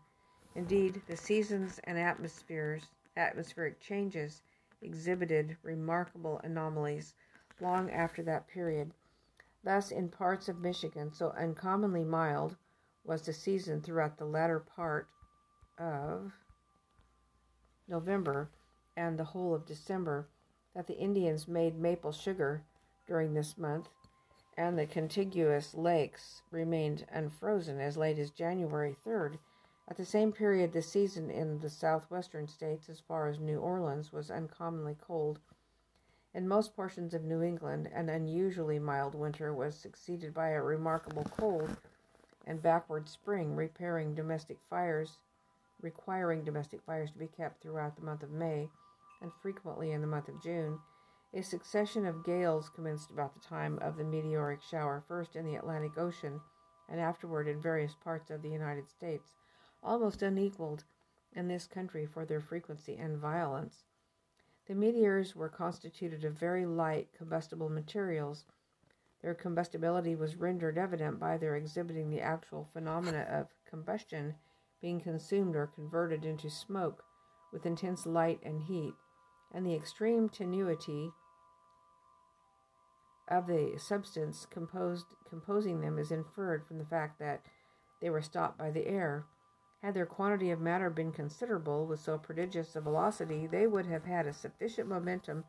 Indeed, 0.54 1.02
the 1.08 1.18
seasons 1.18 1.80
and 1.86 1.98
atmospheres, 1.98 2.84
atmospheric 3.18 3.80
changes 3.80 4.44
exhibited 4.84 5.58
remarkable 5.64 6.42
anomalies 6.44 7.16
long 7.60 7.90
after 7.90 8.22
that 8.22 8.48
period. 8.48 8.94
Thus, 9.64 9.90
in 9.90 10.10
parts 10.10 10.48
of 10.48 10.62
Michigan, 10.62 11.12
so 11.12 11.32
uncommonly 11.32 12.04
mild 12.04 12.56
was 13.04 13.24
the 13.24 13.34
season 13.34 13.82
throughout 13.82 14.18
the 14.18 14.26
latter 14.26 14.60
part 14.60 15.08
of 15.78 16.32
November 17.88 18.50
and 18.96 19.18
the 19.18 19.24
whole 19.24 19.54
of 19.54 19.66
December 19.66 20.28
that 20.76 20.88
the 20.88 20.98
Indians 20.98 21.48
made 21.48 21.78
maple 21.78 22.12
sugar 22.12 22.64
during 23.08 23.34
this 23.34 23.58
month, 23.58 23.90
and 24.58 24.78
the 24.78 24.86
contiguous 24.86 25.74
lakes 25.74 26.42
remained 26.52 27.06
unfrozen 27.12 27.80
as 27.80 27.98
late 27.98 28.20
as 28.20 28.32
January 28.32 28.96
3rd. 29.06 29.38
At 29.88 29.98
the 29.98 30.06
same 30.06 30.32
period, 30.32 30.72
the 30.72 30.82
season 30.82 31.30
in 31.30 31.60
the 31.60 31.70
southwestern 31.70 32.48
states, 32.48 32.90
as 32.90 33.00
far 33.00 33.28
as 33.28 33.40
New 33.40 33.60
Orleans, 33.60 34.14
was 34.14 34.32
uncommonly 34.32 34.96
cold 35.00 35.40
in 36.36 36.48
most 36.48 36.76
portions 36.76 37.14
of 37.14 37.24
New 37.24 37.44
England, 37.44 37.88
an 37.94 38.10
unusually 38.10 38.80
mild 38.80 39.14
winter 39.14 39.54
was 39.54 39.78
succeeded 39.78 40.34
by 40.34 40.50
a 40.50 40.64
remarkable 40.64 41.26
cold 41.26 41.78
and 42.48 42.60
backward 42.60 43.08
spring, 43.08 43.56
repairing 43.56 44.16
domestic 44.16 44.58
fires, 44.68 45.20
requiring 45.84 46.44
domestic 46.44 46.82
fires 46.86 47.12
to 47.12 47.20
be 47.20 47.28
kept 47.28 47.62
throughout 47.62 47.96
the 47.96 48.02
month 48.02 48.24
of 48.24 48.32
May 48.32 48.70
and 49.22 49.32
frequently 49.42 49.92
in 49.92 50.02
the 50.02 50.08
month 50.08 50.30
of 50.30 50.42
June. 50.42 50.80
A 51.34 51.42
succession 51.42 52.06
of 52.06 52.24
gales 52.24 52.70
commenced 52.70 53.12
about 53.12 53.34
the 53.34 53.40
time 53.40 53.80
of 53.80 53.98
the 53.98 54.04
meteoric 54.04 54.62
shower, 54.62 55.04
first 55.08 55.36
in 55.36 55.46
the 55.46 55.56
Atlantic 55.56 55.98
Ocean 55.98 56.42
and 56.90 57.00
afterward 57.00 57.48
in 57.48 57.62
various 57.62 57.96
parts 57.96 58.30
of 58.30 58.42
the 58.42 58.50
United 58.50 58.90
States, 58.90 59.32
almost 59.82 60.22
unequaled 60.22 60.84
in 61.36 61.48
this 61.48 61.66
country 61.66 62.06
for 62.06 62.26
their 62.26 62.42
frequency 62.42 62.96
and 62.98 63.18
violence. 63.18 63.86
The 64.68 64.76
meteors 64.76 65.36
were 65.36 65.50
constituted 65.50 66.24
of 66.24 66.34
very 66.34 66.66
light 66.66 67.10
combustible 67.18 67.70
materials. 67.70 68.46
Their 69.22 69.34
combustibility 69.34 70.16
was 70.16 70.36
rendered 70.36 70.78
evident 70.78 71.20
by 71.20 71.38
their 71.38 71.56
exhibiting 71.56 72.10
the 72.10 72.22
actual 72.22 72.70
phenomena 72.72 73.28
of 73.30 73.48
combustion 73.66 74.36
being 74.84 75.00
consumed 75.00 75.56
or 75.56 75.66
converted 75.66 76.26
into 76.26 76.50
smoke 76.50 77.06
with 77.54 77.66
intense 77.66 78.06
light 78.06 78.42
and 78.44 78.64
heat, 78.64 78.94
and 79.54 79.66
the 79.66 79.74
extreme 79.74 80.28
tenuity 80.28 81.10
of 83.30 83.48
the 83.48 83.76
substance 83.78 84.46
composed 84.46 85.06
composing 85.30 85.80
them 85.80 85.98
is 85.98 86.12
inferred 86.12 86.68
from 86.68 86.78
the 86.78 86.86
fact 86.86 87.18
that 87.18 87.42
they 88.02 88.10
were 88.10 88.22
stopped 88.22 88.58
by 88.58 88.70
the 88.70 88.86
air. 88.86 89.26
Had 89.82 89.94
their 89.94 90.06
quantity 90.06 90.52
of 90.52 90.60
matter 90.60 90.90
been 90.90 91.14
considerable, 91.14 91.88
with 91.88 92.02
so 92.02 92.18
prodigious 92.18 92.76
a 92.76 92.82
velocity, 92.82 93.48
they 93.48 93.66
would 93.66 93.86
have 93.86 94.04
had 94.04 94.28
a 94.28 94.34
sufficient 94.34 94.90
momentum 94.90 95.46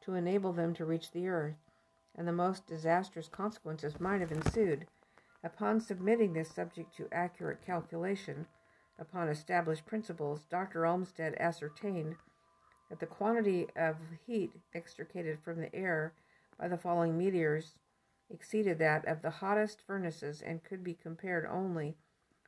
to 0.00 0.14
enable 0.14 0.54
them 0.54 0.72
to 0.74 0.86
reach 0.86 1.12
the 1.12 1.28
earth, 1.28 1.56
and 2.16 2.26
the 2.26 2.32
most 2.32 2.66
disastrous 2.66 3.28
consequences 3.28 4.00
might 4.00 4.22
have 4.22 4.32
ensued. 4.32 4.86
Upon 5.44 5.78
submitting 5.80 6.32
this 6.32 6.48
subject 6.50 6.96
to 6.96 7.08
accurate 7.12 7.64
calculation, 7.64 8.46
upon 8.98 9.28
established 9.28 9.86
principles, 9.86 10.44
Dr. 10.50 10.84
Olmsted 10.84 11.34
ascertained 11.38 12.16
that 12.88 13.00
the 13.00 13.06
quantity 13.06 13.66
of 13.76 13.96
heat 14.26 14.52
extricated 14.74 15.38
from 15.40 15.60
the 15.60 15.74
air 15.74 16.14
by 16.58 16.68
the 16.68 16.78
falling 16.78 17.16
meteors 17.16 17.74
exceeded 18.30 18.78
that 18.78 19.06
of 19.06 19.22
the 19.22 19.30
hottest 19.30 19.80
furnaces 19.86 20.42
and 20.42 20.64
could 20.64 20.82
be 20.82 20.94
compared 20.94 21.46
only 21.46 21.96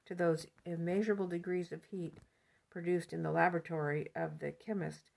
to 0.07 0.14
those 0.14 0.46
immeasurable 0.64 1.26
degrees 1.26 1.72
of 1.72 1.84
heat 1.84 2.18
produced 2.70 3.12
in 3.12 3.22
the 3.22 3.32
laboratory 3.32 4.09
of 4.14 4.38
the 4.38 4.53
chemist, 4.53 5.11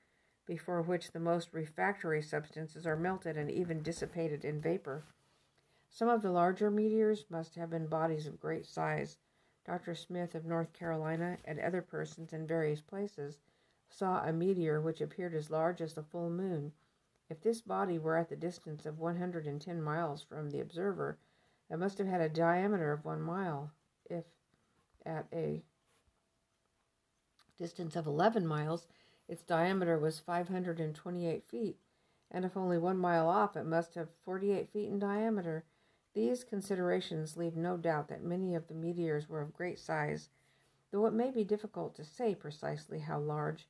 before 0.46 0.82
which 0.82 1.12
the 1.12 1.20
most 1.20 1.54
refractory 1.54 2.22
substances 2.22 2.86
are 2.86 2.96
melted 2.96 3.38
and 3.38 3.50
even 3.50 3.82
dissipated 3.82 4.44
in 4.44 4.60
vapor. 4.60 5.04
Some 5.90 6.10
of 6.10 6.22
the 6.22 6.32
larger 6.32 6.72
meteors 6.72 7.26
must 7.30 7.56
have 7.56 7.70
been 7.70 7.88
bodies 7.88 8.28
of 8.28 8.40
great 8.40 8.66
size. 8.66 9.18
Dr. 9.66 9.96
Smith 9.96 10.36
of 10.36 10.46
North 10.46 10.74
Carolina 10.74 11.38
and 11.46 11.60
other 11.60 11.82
persons 11.82 12.34
in 12.34 12.46
various 12.46 12.82
places 12.82 13.40
saw 13.90 14.24
a 14.24 14.34
meteor 14.34 14.82
which 14.82 15.02
appeared 15.02 15.34
as 15.34 15.50
large 15.50 15.82
as 15.82 15.94
the 15.94 16.04
full 16.04 16.30
moon. 16.30 16.74
If 17.30 17.42
this 17.42 17.62
body 17.62 17.98
were 17.98 18.18
at 18.18 18.30
the 18.30 18.36
distance 18.36 18.86
of 18.86 19.00
110 19.00 19.82
miles 19.82 20.22
from 20.22 20.50
the 20.50 20.60
observer, 20.60 21.18
it 21.70 21.78
must 21.78 21.98
have 21.98 22.08
had 22.08 22.22
a 22.22 22.30
diameter 22.30 22.92
of 22.92 23.06
one 23.06 23.22
mile. 23.22 23.72
If 24.10 24.26
at 25.06 25.28
a 25.32 25.64
distance 27.58 27.96
of 27.96 28.06
11 28.06 28.46
miles, 28.46 28.88
its 29.28 29.44
diameter 29.44 29.98
was 29.98 30.20
528 30.20 31.46
feet, 31.46 31.78
and 32.30 32.44
if 32.44 32.58
only 32.58 32.78
one 32.78 32.98
mile 32.98 33.30
off, 33.30 33.56
it 33.56 33.66
must 33.66 33.96
have 33.96 34.10
48 34.26 34.70
feet 34.70 34.90
in 34.90 35.00
diameter. 35.00 35.64
These 36.14 36.44
considerations 36.44 37.38
leave 37.38 37.56
no 37.56 37.76
doubt 37.76 38.08
that 38.10 38.24
many 38.24 38.54
of 38.54 38.68
the 38.68 38.76
meteors 38.76 39.28
were 39.28 39.42
of 39.42 39.54
great 39.54 39.80
size, 39.80 40.30
though 40.92 41.08
it 41.08 41.14
may 41.14 41.32
be 41.32 41.44
difficult 41.44 41.96
to 41.96 42.06
say 42.06 42.36
precisely 42.36 43.00
how 43.00 43.20
large. 43.20 43.68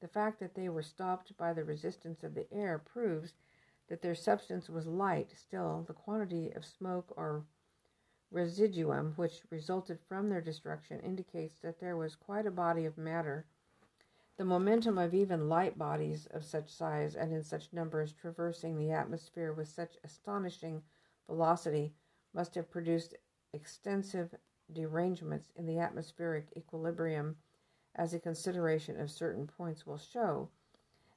The 0.00 0.08
fact 0.08 0.40
that 0.40 0.54
they 0.54 0.68
were 0.68 0.82
stopped 0.82 1.36
by 1.36 1.52
the 1.52 1.64
resistance 1.64 2.24
of 2.24 2.34
the 2.34 2.52
air 2.52 2.78
proves 2.78 3.34
that 3.88 4.02
their 4.02 4.14
substance 4.14 4.68
was 4.68 4.86
light. 4.86 5.30
Still, 5.36 5.84
the 5.86 5.94
quantity 5.94 6.50
of 6.50 6.64
smoke 6.64 7.12
or 7.16 7.44
residuum 8.32 9.12
which 9.14 9.42
resulted 9.50 10.00
from 10.00 10.28
their 10.28 10.40
destruction 10.40 10.98
indicates 11.00 11.60
that 11.60 11.78
there 11.78 11.96
was 11.96 12.16
quite 12.16 12.46
a 12.46 12.50
body 12.50 12.84
of 12.84 12.98
matter. 12.98 13.46
The 14.36 14.44
momentum 14.44 14.98
of 14.98 15.14
even 15.14 15.48
light 15.48 15.78
bodies 15.78 16.26
of 16.32 16.44
such 16.44 16.68
size 16.68 17.14
and 17.14 17.32
in 17.32 17.44
such 17.44 17.72
numbers 17.72 18.12
traversing 18.12 18.76
the 18.76 18.90
atmosphere 18.90 19.52
with 19.52 19.68
such 19.68 19.96
astonishing 20.02 20.82
velocity 21.26 21.94
must 22.32 22.54
have 22.54 22.70
produced 22.70 23.14
extensive 23.52 24.34
derangements 24.72 25.52
in 25.56 25.66
the 25.66 25.78
atmospheric 25.78 26.48
equilibrium 26.56 27.36
as 27.94 28.12
a 28.12 28.18
consideration 28.18 28.98
of 28.98 29.10
certain 29.10 29.46
points 29.46 29.86
will 29.86 29.98
show, 29.98 30.48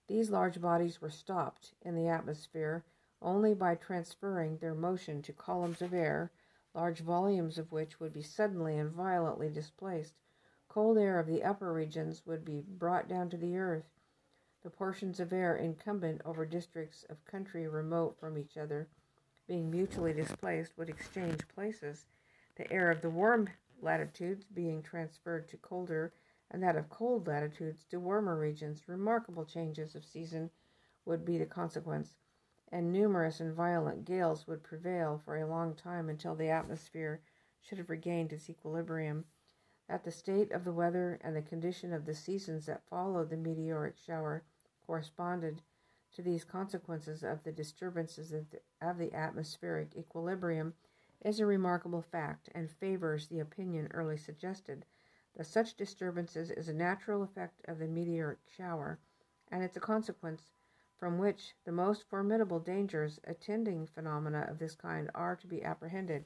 these 0.07 0.29
large 0.29 0.61
bodies 0.61 1.01
were 1.01 1.09
stopped 1.09 1.73
in 1.81 1.95
the 1.95 2.07
atmosphere 2.07 2.85
only 3.21 3.53
by 3.53 3.75
transferring 3.75 4.57
their 4.57 4.75
motion 4.75 5.21
to 5.23 5.33
columns 5.33 5.81
of 5.81 5.93
air, 5.93 6.31
large 6.73 6.99
volumes 6.99 7.57
of 7.57 7.71
which 7.71 7.99
would 7.99 8.13
be 8.13 8.21
suddenly 8.21 8.77
and 8.77 8.91
violently 8.91 9.49
displaced. 9.49 10.13
Cold 10.69 10.97
air 10.97 11.19
of 11.19 11.25
the 11.25 11.43
upper 11.43 11.73
regions 11.73 12.25
would 12.25 12.45
be 12.45 12.61
brought 12.61 13.09
down 13.09 13.29
to 13.29 13.37
the 13.37 13.57
earth. 13.57 13.89
The 14.61 14.69
portions 14.69 15.19
of 15.19 15.33
air 15.33 15.55
incumbent 15.55 16.21
over 16.23 16.45
districts 16.45 17.03
of 17.09 17.25
country 17.25 17.67
remote 17.67 18.17
from 18.19 18.37
each 18.37 18.55
other, 18.55 18.87
being 19.47 19.71
mutually 19.71 20.13
displaced, 20.13 20.77
would 20.77 20.89
exchange 20.89 21.47
places. 21.47 22.05
The 22.55 22.71
air 22.71 22.91
of 22.91 23.01
the 23.01 23.09
warm 23.09 23.49
latitudes 23.81 24.45
being 24.45 24.81
transferred 24.81 25.47
to 25.49 25.57
colder 25.57 26.13
and 26.49 26.63
that 26.63 26.75
of 26.75 26.89
cold 26.89 27.27
latitudes 27.27 27.83
to 27.85 27.99
warmer 27.99 28.37
regions, 28.37 28.87
remarkable 28.87 29.45
changes 29.45 29.95
of 29.95 30.05
season 30.05 30.49
would 31.05 31.25
be 31.25 31.37
the 31.37 31.45
consequence, 31.45 32.15
and 32.71 32.91
numerous 32.91 33.39
and 33.39 33.53
violent 33.53 34.05
gales 34.05 34.47
would 34.47 34.63
prevail 34.63 35.21
for 35.23 35.37
a 35.37 35.45
long 35.45 35.75
time 35.75 36.09
until 36.09 36.35
the 36.35 36.49
atmosphere 36.49 37.21
should 37.61 37.77
have 37.77 37.89
regained 37.89 38.31
its 38.31 38.49
equilibrium. 38.49 39.25
That 39.89 40.03
the 40.03 40.11
state 40.11 40.51
of 40.51 40.63
the 40.63 40.73
weather 40.73 41.19
and 41.21 41.35
the 41.35 41.41
condition 41.41 41.93
of 41.93 42.05
the 42.05 42.15
seasons 42.15 42.65
that 42.65 42.87
followed 42.89 43.29
the 43.29 43.37
meteoric 43.37 43.97
shower 43.97 44.43
corresponded 44.85 45.61
to 46.13 46.21
these 46.21 46.43
consequences 46.43 47.23
of 47.23 47.43
the 47.43 47.51
disturbances 47.51 48.31
of 48.31 48.49
the, 48.51 48.59
of 48.81 48.97
the 48.97 49.13
atmospheric 49.13 49.95
equilibrium 49.95 50.73
is 51.23 51.39
a 51.39 51.45
remarkable 51.45 52.01
fact 52.01 52.49
and 52.53 52.69
favors 52.69 53.27
the 53.27 53.39
opinion 53.39 53.87
early 53.93 54.17
suggested 54.17 54.85
that 55.35 55.45
such 55.45 55.75
disturbances 55.75 56.49
is 56.51 56.67
a 56.67 56.73
natural 56.73 57.21
effect 57.21 57.61
of 57.67 57.77
the 57.77 57.87
meteoric 57.87 58.39
shower, 58.47 58.99
and 59.51 59.63
it's 59.63 59.77
a 59.77 59.81
consequence 59.81 60.51
from 60.97 61.19
which 61.19 61.53
the 61.63 61.71
most 61.71 62.03
formidable 62.09 62.59
dangers 62.59 63.19
attending 63.25 63.85
phenomena 63.85 64.47
of 64.49 64.57
this 64.57 64.75
kind 64.75 65.11
are 65.13 65.35
to 65.35 65.45
be 65.45 65.63
apprehended. 65.63 66.25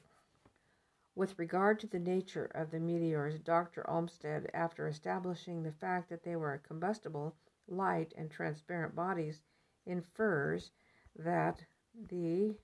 With 1.14 1.38
regard 1.38 1.78
to 1.80 1.86
the 1.86 1.98
nature 1.98 2.46
of 2.54 2.70
the 2.70 2.80
meteors, 2.80 3.38
Dr. 3.38 3.88
Olmsted, 3.88 4.50
after 4.54 4.88
establishing 4.88 5.62
the 5.62 5.72
fact 5.72 6.08
that 6.08 6.22
they 6.22 6.36
were 6.36 6.56
combustible, 6.66 7.36
light, 7.68 8.14
and 8.16 8.30
transparent 8.30 8.94
bodies, 8.94 9.42
infers 9.86 10.70
that 11.16 11.64
the 12.08 12.54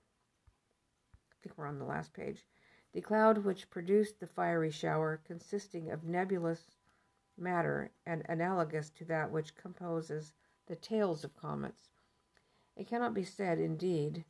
I 1.30 1.34
think 1.42 1.56
we're 1.56 1.66
on 1.66 1.78
the 1.78 1.84
last 1.84 2.12
page 2.12 2.44
the 2.92 3.00
cloud 3.00 3.38
which 3.38 3.70
produced 3.70 4.18
the 4.18 4.26
fiery 4.26 4.70
shower, 4.70 5.20
consisting 5.24 5.90
of 5.90 6.04
nebulous 6.04 6.76
matter 7.36 7.90
and 8.06 8.24
analogous 8.28 8.90
to 8.90 9.04
that 9.04 9.30
which 9.30 9.54
composes 9.54 10.32
the 10.66 10.76
tails 10.76 11.22
of 11.22 11.36
comets. 11.36 11.90
It 12.76 12.88
cannot 12.88 13.14
be 13.14 13.24
said, 13.24 13.58
indeed, 13.58 14.24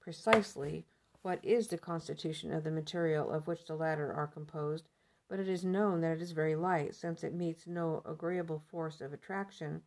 precisely 0.00 0.86
what 1.22 1.44
is 1.44 1.68
the 1.68 1.78
constitution 1.78 2.52
of 2.52 2.64
the 2.64 2.70
material 2.70 3.30
of 3.30 3.46
which 3.46 3.64
the 3.66 3.74
latter 3.74 4.12
are 4.12 4.26
composed, 4.26 4.88
but 5.28 5.40
it 5.40 5.48
is 5.48 5.64
known 5.64 6.00
that 6.00 6.12
it 6.12 6.22
is 6.22 6.32
very 6.32 6.56
light, 6.56 6.94
since 6.94 7.24
it 7.24 7.34
meets 7.34 7.66
no 7.66 8.02
agreeable 8.04 8.62
force 8.70 9.00
of 9.00 9.12
attraction 9.12 9.82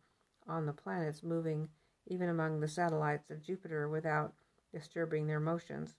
on 0.46 0.66
the 0.66 0.72
planets 0.72 1.22
moving 1.22 1.68
even 2.06 2.28
among 2.28 2.60
the 2.60 2.68
satellites 2.68 3.30
of 3.30 3.42
Jupiter 3.42 3.88
without 3.88 4.34
disturbing 4.72 5.26
their 5.26 5.40
motions. 5.40 5.96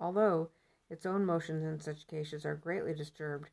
Although 0.00 0.50
its 0.90 1.06
own 1.06 1.24
motions 1.24 1.64
in 1.64 1.78
such 1.78 2.06
cases 2.06 2.44
are 2.44 2.56
greatly 2.56 2.94
disturbed, 2.94 3.50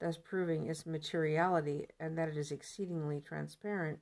thus 0.00 0.16
proving 0.16 0.66
its 0.66 0.86
materiality 0.86 1.86
and 2.00 2.16
that 2.16 2.28
it 2.28 2.36
is 2.36 2.50
exceedingly 2.50 3.20
transparent, 3.20 4.00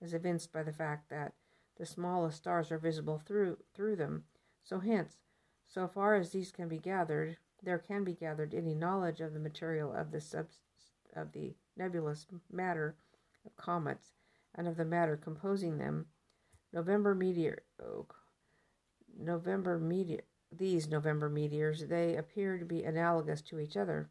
is 0.00 0.14
evinced 0.14 0.52
by 0.52 0.62
the 0.62 0.72
fact 0.72 1.08
that 1.10 1.34
the 1.76 1.86
smallest 1.86 2.38
stars 2.38 2.72
are 2.72 2.78
visible 2.78 3.18
through 3.24 3.58
through 3.74 3.96
them. 3.96 4.24
So 4.62 4.80
hence, 4.80 5.18
so 5.66 5.86
far 5.86 6.16
as 6.16 6.30
these 6.30 6.50
can 6.50 6.68
be 6.68 6.78
gathered, 6.78 7.36
there 7.62 7.78
can 7.78 8.04
be 8.04 8.14
gathered 8.14 8.54
any 8.54 8.74
knowledge 8.74 9.20
of 9.20 9.32
the 9.32 9.40
material 9.40 9.92
of 9.92 10.10
the 10.10 10.20
sub 10.20 10.48
of 11.14 11.32
the 11.32 11.54
nebulous 11.76 12.26
matter 12.50 12.96
of 13.46 13.56
comets 13.56 14.17
and 14.58 14.68
of 14.68 14.76
the 14.76 14.84
matter 14.84 15.16
composing 15.16 15.78
them. 15.78 16.06
November 16.72 17.14
meteor 17.14 17.62
oh, 17.80 18.06
November 19.18 19.78
meteor 19.78 20.20
these 20.50 20.88
November 20.88 21.28
meteors, 21.28 21.86
they 21.86 22.16
appear 22.16 22.58
to 22.58 22.64
be 22.64 22.82
analogous 22.82 23.42
to 23.42 23.58
each 23.58 23.76
other. 23.76 24.08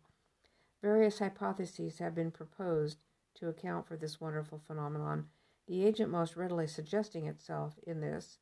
Various 0.81 1.19
hypotheses 1.19 1.97
have 1.97 2.13
been 2.13 2.31
proposed 2.31 2.99
to 3.35 3.49
account 3.49 3.87
for 3.87 3.97
this 3.97 4.21
wonderful 4.21 4.61
phenomenon. 4.67 5.27
The 5.67 5.85
agent 5.85 6.11
most 6.11 6.35
readily 6.35 6.67
suggesting 6.67 7.25
itself 7.25 7.79
in 7.85 8.01
this, 8.01 8.37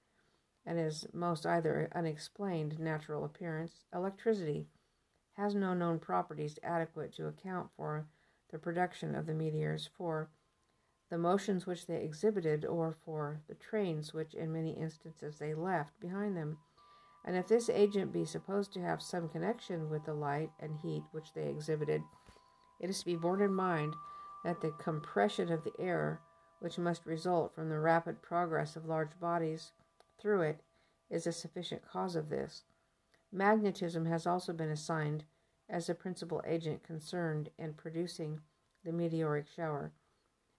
and 0.66 0.80
is 0.80 1.08
most 1.14 1.46
either 1.46 1.90
unexplained 1.96 2.80
natural 2.80 3.24
appearance, 3.24 3.86
electricity, 3.94 4.68
has 5.34 5.56
no 5.56 5.74
known 5.74 6.00
properties 6.00 6.60
adequate 6.64 7.14
to 7.16 7.28
account 7.28 7.70
for 7.76 8.08
the 8.52 8.60
production 8.60 9.16
of 9.16 9.26
the 9.26 9.34
meteors, 9.34 9.90
for 9.98 10.30
the 11.10 11.18
motions 11.18 11.66
which 11.66 11.86
they 11.86 11.98
exhibited, 11.98 12.66
or 12.66 12.96
for 13.06 13.42
the 13.48 13.56
trains 13.56 14.14
which 14.14 14.34
in 14.34 14.52
many 14.52 14.72
instances 14.72 15.38
they 15.38 15.54
left 15.54 16.00
behind 16.00 16.36
them. 16.36 16.58
And 17.24 17.36
if 17.36 17.48
this 17.48 17.70
agent 17.70 18.14
be 18.14 18.26
supposed 18.26 18.74
to 18.74 18.82
have 18.82 19.02
some 19.02 19.30
connection 19.30 19.90
with 19.90 20.06
the 20.06 20.14
light 20.14 20.52
and 20.60 20.78
heat 20.82 21.04
which 21.12 21.34
they 21.34 21.48
exhibited, 21.48 22.02
it 22.80 22.90
is 22.90 23.00
to 23.00 23.06
be 23.06 23.16
borne 23.16 23.42
in 23.42 23.54
mind 23.54 23.96
that 24.44 24.62
the 24.62 24.72
compression 24.72 25.52
of 25.52 25.64
the 25.64 25.74
air, 25.80 26.22
which 26.60 26.78
must 26.78 27.06
result 27.06 27.54
from 27.54 27.70
the 27.70 27.80
rapid 27.80 28.22
progress 28.22 28.76
of 28.76 28.86
large 28.86 29.20
bodies 29.20 29.72
through 30.20 30.42
it, 30.42 30.62
is 31.10 31.26
a 31.26 31.32
sufficient 31.32 31.82
cause 31.88 32.16
of 32.16 32.30
this. 32.30 32.64
Magnetism 33.32 34.06
has 34.06 34.28
also 34.28 34.54
been 34.54 34.70
assigned 34.70 35.24
as 35.68 35.88
the 35.88 35.96
principal 35.96 36.44
agent 36.46 36.84
concerned 36.84 37.50
in 37.58 37.74
producing 37.74 38.40
the 38.84 38.92
meteoric 38.92 39.46
shower. 39.48 39.92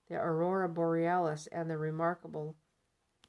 The 0.09 0.17
aurora 0.17 0.69
borealis 0.69 1.47
and 1.49 1.69
the 1.69 1.79
remarkable 1.79 2.57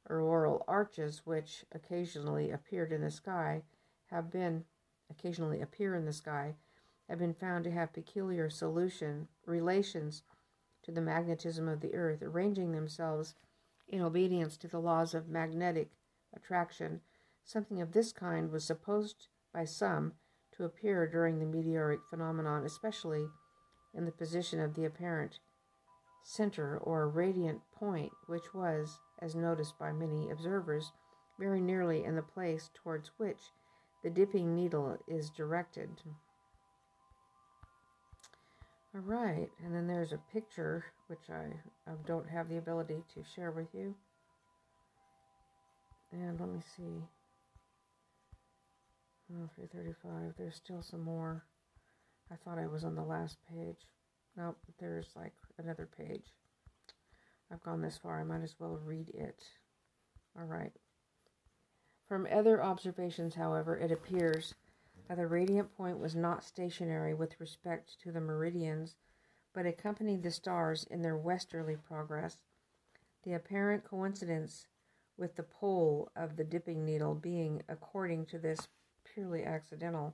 auroral 0.09 0.63
arches 0.67 1.25
which 1.25 1.65
occasionally 1.71 2.51
appeared 2.51 2.91
in 2.91 3.01
the 3.01 3.11
sky 3.11 3.63
have 4.11 4.29
been 4.29 4.65
occasionally 5.09 5.61
appear 5.61 5.95
in 5.95 6.05
the 6.05 6.13
sky 6.13 6.55
have 7.09 7.19
been 7.19 7.33
found 7.33 7.63
to 7.63 7.71
have 7.71 7.93
peculiar 7.93 8.49
solution 8.49 9.27
relations 9.45 10.23
to 10.83 10.91
the 10.91 11.01
magnetism 11.01 11.67
of 11.67 11.81
the 11.81 11.95
earth 11.95 12.21
arranging 12.21 12.71
themselves 12.71 13.35
in 13.87 14.01
obedience 14.01 14.57
to 14.57 14.67
the 14.67 14.79
laws 14.79 15.13
of 15.13 15.29
magnetic 15.29 15.89
attraction. 16.35 17.01
Something 17.43 17.81
of 17.81 17.93
this 17.93 18.11
kind 18.11 18.51
was 18.51 18.65
supposed 18.65 19.27
by 19.53 19.65
some 19.65 20.13
to 20.51 20.65
appear 20.65 21.07
during 21.07 21.39
the 21.39 21.45
meteoric 21.45 22.01
phenomenon, 22.09 22.65
especially 22.65 23.27
in 23.93 24.05
the 24.05 24.11
position 24.11 24.59
of 24.59 24.75
the 24.75 24.85
apparent 24.85 25.39
center 26.23 26.77
or 26.79 27.07
radiant 27.09 27.61
point, 27.73 28.11
which 28.27 28.53
was, 28.53 28.99
as 29.21 29.35
noticed 29.35 29.77
by 29.79 29.91
many 29.91 30.29
observers, 30.29 30.91
very 31.39 31.61
nearly 31.61 32.03
in 32.03 32.15
the 32.15 32.21
place 32.21 32.69
towards 32.73 33.11
which 33.17 33.39
the 34.03 34.09
dipping 34.09 34.55
needle 34.55 34.97
is 35.07 35.29
directed. 35.29 35.89
All 38.95 39.01
right, 39.01 39.49
and 39.63 39.75
then 39.75 39.87
there's 39.87 40.13
a 40.13 40.19
picture 40.31 40.85
which 41.07 41.29
I, 41.29 41.45
I 41.89 41.93
don't 42.05 42.29
have 42.29 42.49
the 42.49 42.57
ability 42.57 43.03
to 43.13 43.23
share 43.35 43.51
with 43.51 43.67
you. 43.73 43.95
And 46.11 46.39
let 46.39 46.49
me 46.49 46.61
see. 46.75 47.03
Oh, 49.33 49.49
335. 49.55 50.33
There's 50.37 50.55
still 50.55 50.81
some 50.81 51.03
more. 51.03 51.43
I 52.31 52.35
thought 52.35 52.59
I 52.59 52.67
was 52.67 52.83
on 52.83 52.95
the 52.95 53.03
last 53.03 53.37
page. 53.49 53.85
Nope, 54.37 54.57
there's 54.79 55.09
like 55.15 55.33
another 55.59 55.87
page. 55.97 56.33
I've 57.51 57.63
gone 57.63 57.81
this 57.81 57.97
far, 57.97 58.19
I 58.19 58.23
might 58.23 58.43
as 58.43 58.55
well 58.59 58.79
read 58.83 59.09
it. 59.09 59.43
All 60.37 60.45
right. 60.45 60.73
From 62.07 62.27
other 62.31 62.63
observations, 62.63 63.35
however, 63.35 63.77
it 63.77 63.91
appears 63.91 64.55
that 65.07 65.17
the 65.17 65.27
radiant 65.27 65.75
point 65.75 65.99
was 65.99 66.15
not 66.15 66.43
stationary 66.43 67.13
with 67.13 67.39
respect 67.39 67.97
to 68.03 68.11
the 68.11 68.21
meridians, 68.21 68.95
but 69.53 69.65
accompanied 69.65 70.23
the 70.23 70.31
stars 70.31 70.85
in 70.89 71.01
their 71.01 71.17
westerly 71.17 71.75
progress. 71.75 72.37
The 73.23 73.33
apparent 73.33 73.83
coincidence 73.83 74.67
with 75.17 75.35
the 75.35 75.43
pole 75.43 76.11
of 76.15 76.35
the 76.35 76.43
dipping 76.43 76.85
needle 76.85 77.15
being, 77.15 77.63
according 77.67 78.27
to 78.27 78.37
this, 78.37 78.67
purely 79.03 79.43
accidental. 79.43 80.13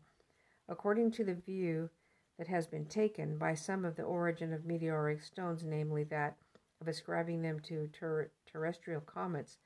According 0.70 1.12
to 1.12 1.24
the 1.24 1.36
view 1.36 1.89
that 2.38 2.47
has 2.47 2.67
been 2.67 2.86
taken 2.86 3.38
by 3.38 3.53
some 3.53 3.86
of 3.86 3.95
the 3.95 4.03
origin 4.03 4.53
of 4.53 4.65
meteoric 4.65 5.21
stones, 5.21 5.63
namely 5.63 6.03
that 6.03 6.38
of 6.81 6.88
ascribing 6.88 7.41
them 7.41 7.59
to 7.59 7.88
ter- 7.88 8.31
terrestrial 8.45 9.01
comets, 9.01 9.57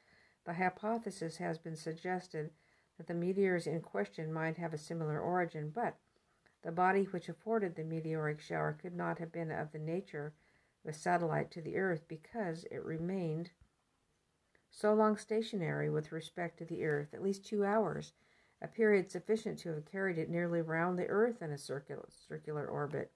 the 0.45 0.53
hypothesis 0.53 1.37
has 1.37 1.57
been 1.57 1.75
suggested 1.75 2.51
that 2.97 3.07
the 3.07 3.13
meteors 3.13 3.67
in 3.67 3.81
question 3.81 4.31
might 4.31 4.57
have 4.57 4.73
a 4.73 4.77
similar 4.77 5.19
origin, 5.19 5.71
but 5.73 5.97
the 6.63 6.71
body 6.71 7.03
which 7.03 7.29
afforded 7.29 7.75
the 7.75 7.83
meteoric 7.83 8.39
shower 8.39 8.73
could 8.73 8.95
not 8.95 9.19
have 9.19 9.31
been 9.31 9.51
of 9.51 9.71
the 9.71 9.79
nature 9.79 10.33
of 10.83 10.89
a 10.89 10.97
satellite 10.97 11.51
to 11.51 11.61
the 11.61 11.77
Earth 11.77 12.03
because 12.07 12.65
it 12.71 12.83
remained 12.83 13.51
so 14.69 14.93
long 14.93 15.17
stationary 15.17 15.89
with 15.89 16.11
respect 16.11 16.57
to 16.57 16.65
the 16.65 16.83
Earth, 16.83 17.13
at 17.13 17.23
least 17.23 17.45
two 17.45 17.63
hours 17.63 18.13
a 18.61 18.67
period 18.67 19.11
sufficient 19.11 19.59
to 19.59 19.69
have 19.69 19.85
carried 19.85 20.17
it 20.17 20.29
nearly 20.29 20.61
round 20.61 20.97
the 20.97 21.07
earth 21.07 21.41
in 21.41 21.51
a 21.51 21.57
circular, 21.57 22.07
circular 22.27 22.65
orbit. 22.65 23.11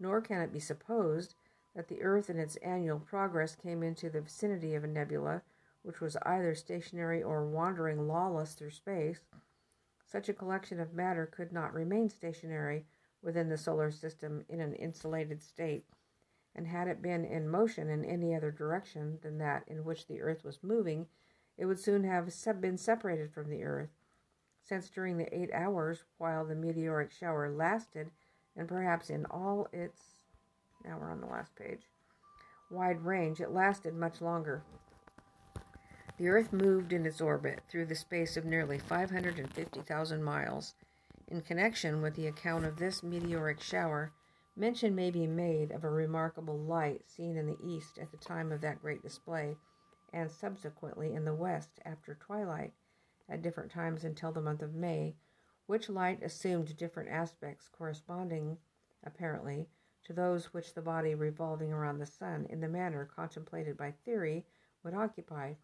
Nor 0.00 0.20
can 0.20 0.40
it 0.40 0.52
be 0.52 0.60
supposed 0.60 1.34
that 1.74 1.88
the 1.88 2.02
earth 2.02 2.30
in 2.30 2.38
its 2.38 2.56
annual 2.56 2.98
progress 2.98 3.54
came 3.54 3.82
into 3.82 4.08
the 4.08 4.20
vicinity 4.20 4.74
of 4.74 4.84
a 4.84 4.88
nebula 4.88 5.42
which 5.82 6.00
was 6.00 6.16
either 6.22 6.54
stationary 6.54 7.22
or 7.22 7.44
wandering 7.46 8.08
lawless 8.08 8.54
through 8.54 8.70
space. 8.70 9.20
Such 10.06 10.30
a 10.30 10.34
collection 10.34 10.80
of 10.80 10.94
matter 10.94 11.26
could 11.26 11.52
not 11.52 11.74
remain 11.74 12.08
stationary 12.08 12.86
within 13.22 13.50
the 13.50 13.58
solar 13.58 13.90
system 13.90 14.44
in 14.48 14.60
an 14.60 14.74
insulated 14.74 15.42
state, 15.42 15.84
and 16.54 16.66
had 16.66 16.88
it 16.88 17.02
been 17.02 17.24
in 17.24 17.48
motion 17.48 17.90
in 17.90 18.04
any 18.04 18.34
other 18.34 18.50
direction 18.50 19.18
than 19.22 19.36
that 19.38 19.64
in 19.66 19.84
which 19.84 20.06
the 20.06 20.22
earth 20.22 20.42
was 20.42 20.62
moving, 20.62 21.06
it 21.58 21.66
would 21.66 21.78
soon 21.78 22.04
have 22.04 22.30
been 22.60 22.78
separated 22.78 23.30
from 23.30 23.50
the 23.50 23.62
earth 23.62 23.90
since 24.66 24.88
during 24.88 25.18
the 25.18 25.34
eight 25.36 25.50
hours 25.52 26.04
while 26.18 26.44
the 26.44 26.54
meteoric 26.54 27.12
shower 27.12 27.50
lasted, 27.50 28.10
and 28.56 28.66
perhaps 28.66 29.10
in 29.10 29.26
all 29.26 29.68
its 29.72 30.00
now 30.84 30.98
we're 30.98 31.10
on 31.10 31.20
the 31.20 31.26
last 31.26 31.54
page 31.56 31.88
wide 32.70 33.04
range, 33.04 33.40
it 33.40 33.50
lasted 33.50 33.94
much 33.94 34.20
longer. 34.20 34.62
The 36.18 36.28
Earth 36.28 36.52
moved 36.52 36.92
in 36.92 37.06
its 37.06 37.20
orbit 37.20 37.60
through 37.68 37.86
the 37.86 37.94
space 37.94 38.36
of 38.36 38.44
nearly 38.44 38.78
550,000 38.78 40.22
miles. 40.22 40.74
In 41.28 41.40
connection 41.40 42.02
with 42.02 42.14
the 42.14 42.26
account 42.26 42.64
of 42.64 42.76
this 42.76 43.02
meteoric 43.02 43.60
shower, 43.60 44.12
mention 44.56 44.94
may 44.94 45.10
be 45.10 45.26
made 45.26 45.72
of 45.72 45.84
a 45.84 45.90
remarkable 45.90 46.58
light 46.58 47.02
seen 47.08 47.36
in 47.36 47.46
the 47.46 47.58
east 47.62 47.98
at 47.98 48.10
the 48.10 48.16
time 48.16 48.52
of 48.52 48.60
that 48.60 48.80
great 48.80 49.02
display, 49.02 49.56
and 50.12 50.30
subsequently 50.30 51.14
in 51.14 51.24
the 51.24 51.34
west 51.34 51.80
after 51.84 52.14
twilight 52.14 52.72
at 53.28 53.42
different 53.42 53.70
times 53.70 54.04
until 54.04 54.32
the 54.32 54.40
month 54.40 54.62
of 54.62 54.74
May, 54.74 55.16
which 55.66 55.88
light 55.88 56.22
assumed 56.22 56.76
different 56.76 57.08
aspects 57.08 57.68
corresponding, 57.68 58.58
apparently, 59.02 59.68
to 60.04 60.12
those 60.12 60.52
which 60.52 60.74
the 60.74 60.82
body 60.82 61.14
revolving 61.14 61.72
around 61.72 61.98
the 61.98 62.06
sun 62.06 62.46
in 62.50 62.60
the 62.60 62.68
manner 62.68 63.04
contemplated 63.04 63.76
by 63.76 63.90
theory 63.90 64.44
would 64.82 64.94
occupy. 64.94 65.54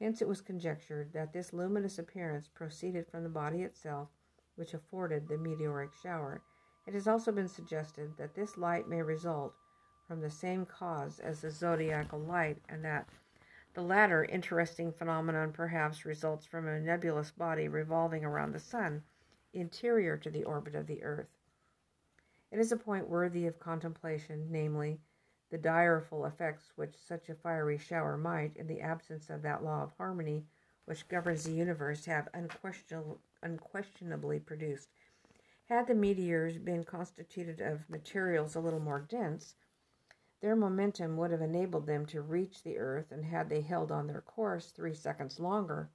Hence 0.00 0.22
it 0.22 0.28
was 0.28 0.40
conjectured 0.40 1.12
that 1.12 1.32
this 1.32 1.52
luminous 1.52 1.98
appearance 1.98 2.48
proceeded 2.48 3.06
from 3.06 3.22
the 3.22 3.28
body 3.28 3.62
itself, 3.62 4.08
which 4.56 4.74
afforded 4.74 5.28
the 5.28 5.38
meteoric 5.38 5.92
shower. 5.92 6.42
It 6.86 6.94
has 6.94 7.06
also 7.06 7.32
been 7.32 7.48
suggested 7.48 8.16
that 8.16 8.34
this 8.34 8.56
light 8.56 8.88
may 8.88 9.02
result 9.02 9.54
from 10.06 10.20
the 10.20 10.30
same 10.30 10.66
cause 10.66 11.18
as 11.20 11.40
the 11.40 11.50
zodiacal 11.50 12.18
light, 12.18 12.58
and 12.68 12.84
that 12.84 13.08
the 13.74 13.82
latter 13.82 14.24
interesting 14.24 14.92
phenomenon 14.92 15.52
perhaps 15.52 16.04
results 16.04 16.46
from 16.46 16.66
a 16.68 16.80
nebulous 16.80 17.32
body 17.32 17.68
revolving 17.68 18.24
around 18.24 18.52
the 18.52 18.60
sun, 18.60 19.02
interior 19.52 20.16
to 20.16 20.30
the 20.30 20.44
orbit 20.44 20.74
of 20.74 20.86
the 20.86 21.02
earth. 21.02 21.28
It 22.52 22.60
is 22.60 22.70
a 22.70 22.76
point 22.76 23.08
worthy 23.08 23.46
of 23.46 23.58
contemplation, 23.58 24.46
namely, 24.48 25.00
the 25.50 25.58
direful 25.58 26.24
effects 26.24 26.72
which 26.76 26.96
such 26.96 27.28
a 27.28 27.34
fiery 27.34 27.78
shower 27.78 28.16
might, 28.16 28.56
in 28.56 28.68
the 28.68 28.80
absence 28.80 29.28
of 29.28 29.42
that 29.42 29.64
law 29.64 29.82
of 29.82 29.92
harmony 29.98 30.46
which 30.84 31.08
governs 31.08 31.44
the 31.44 31.52
universe, 31.52 32.04
have 32.04 32.28
unquestionably 33.42 34.38
produced. 34.38 34.88
Had 35.68 35.86
the 35.86 35.94
meteors 35.94 36.58
been 36.58 36.84
constituted 36.84 37.60
of 37.60 37.88
materials 37.88 38.54
a 38.54 38.60
little 38.60 38.80
more 38.80 39.00
dense, 39.00 39.54
their 40.44 40.54
momentum 40.54 41.16
would 41.16 41.30
have 41.30 41.40
enabled 41.40 41.86
them 41.86 42.04
to 42.04 42.20
reach 42.20 42.62
the 42.62 42.76
earth, 42.76 43.10
and 43.10 43.24
had 43.24 43.48
they 43.48 43.62
held 43.62 43.90
on 43.90 44.06
their 44.06 44.20
course 44.20 44.72
three 44.72 44.92
seconds 44.92 45.40
longer, 45.40 45.88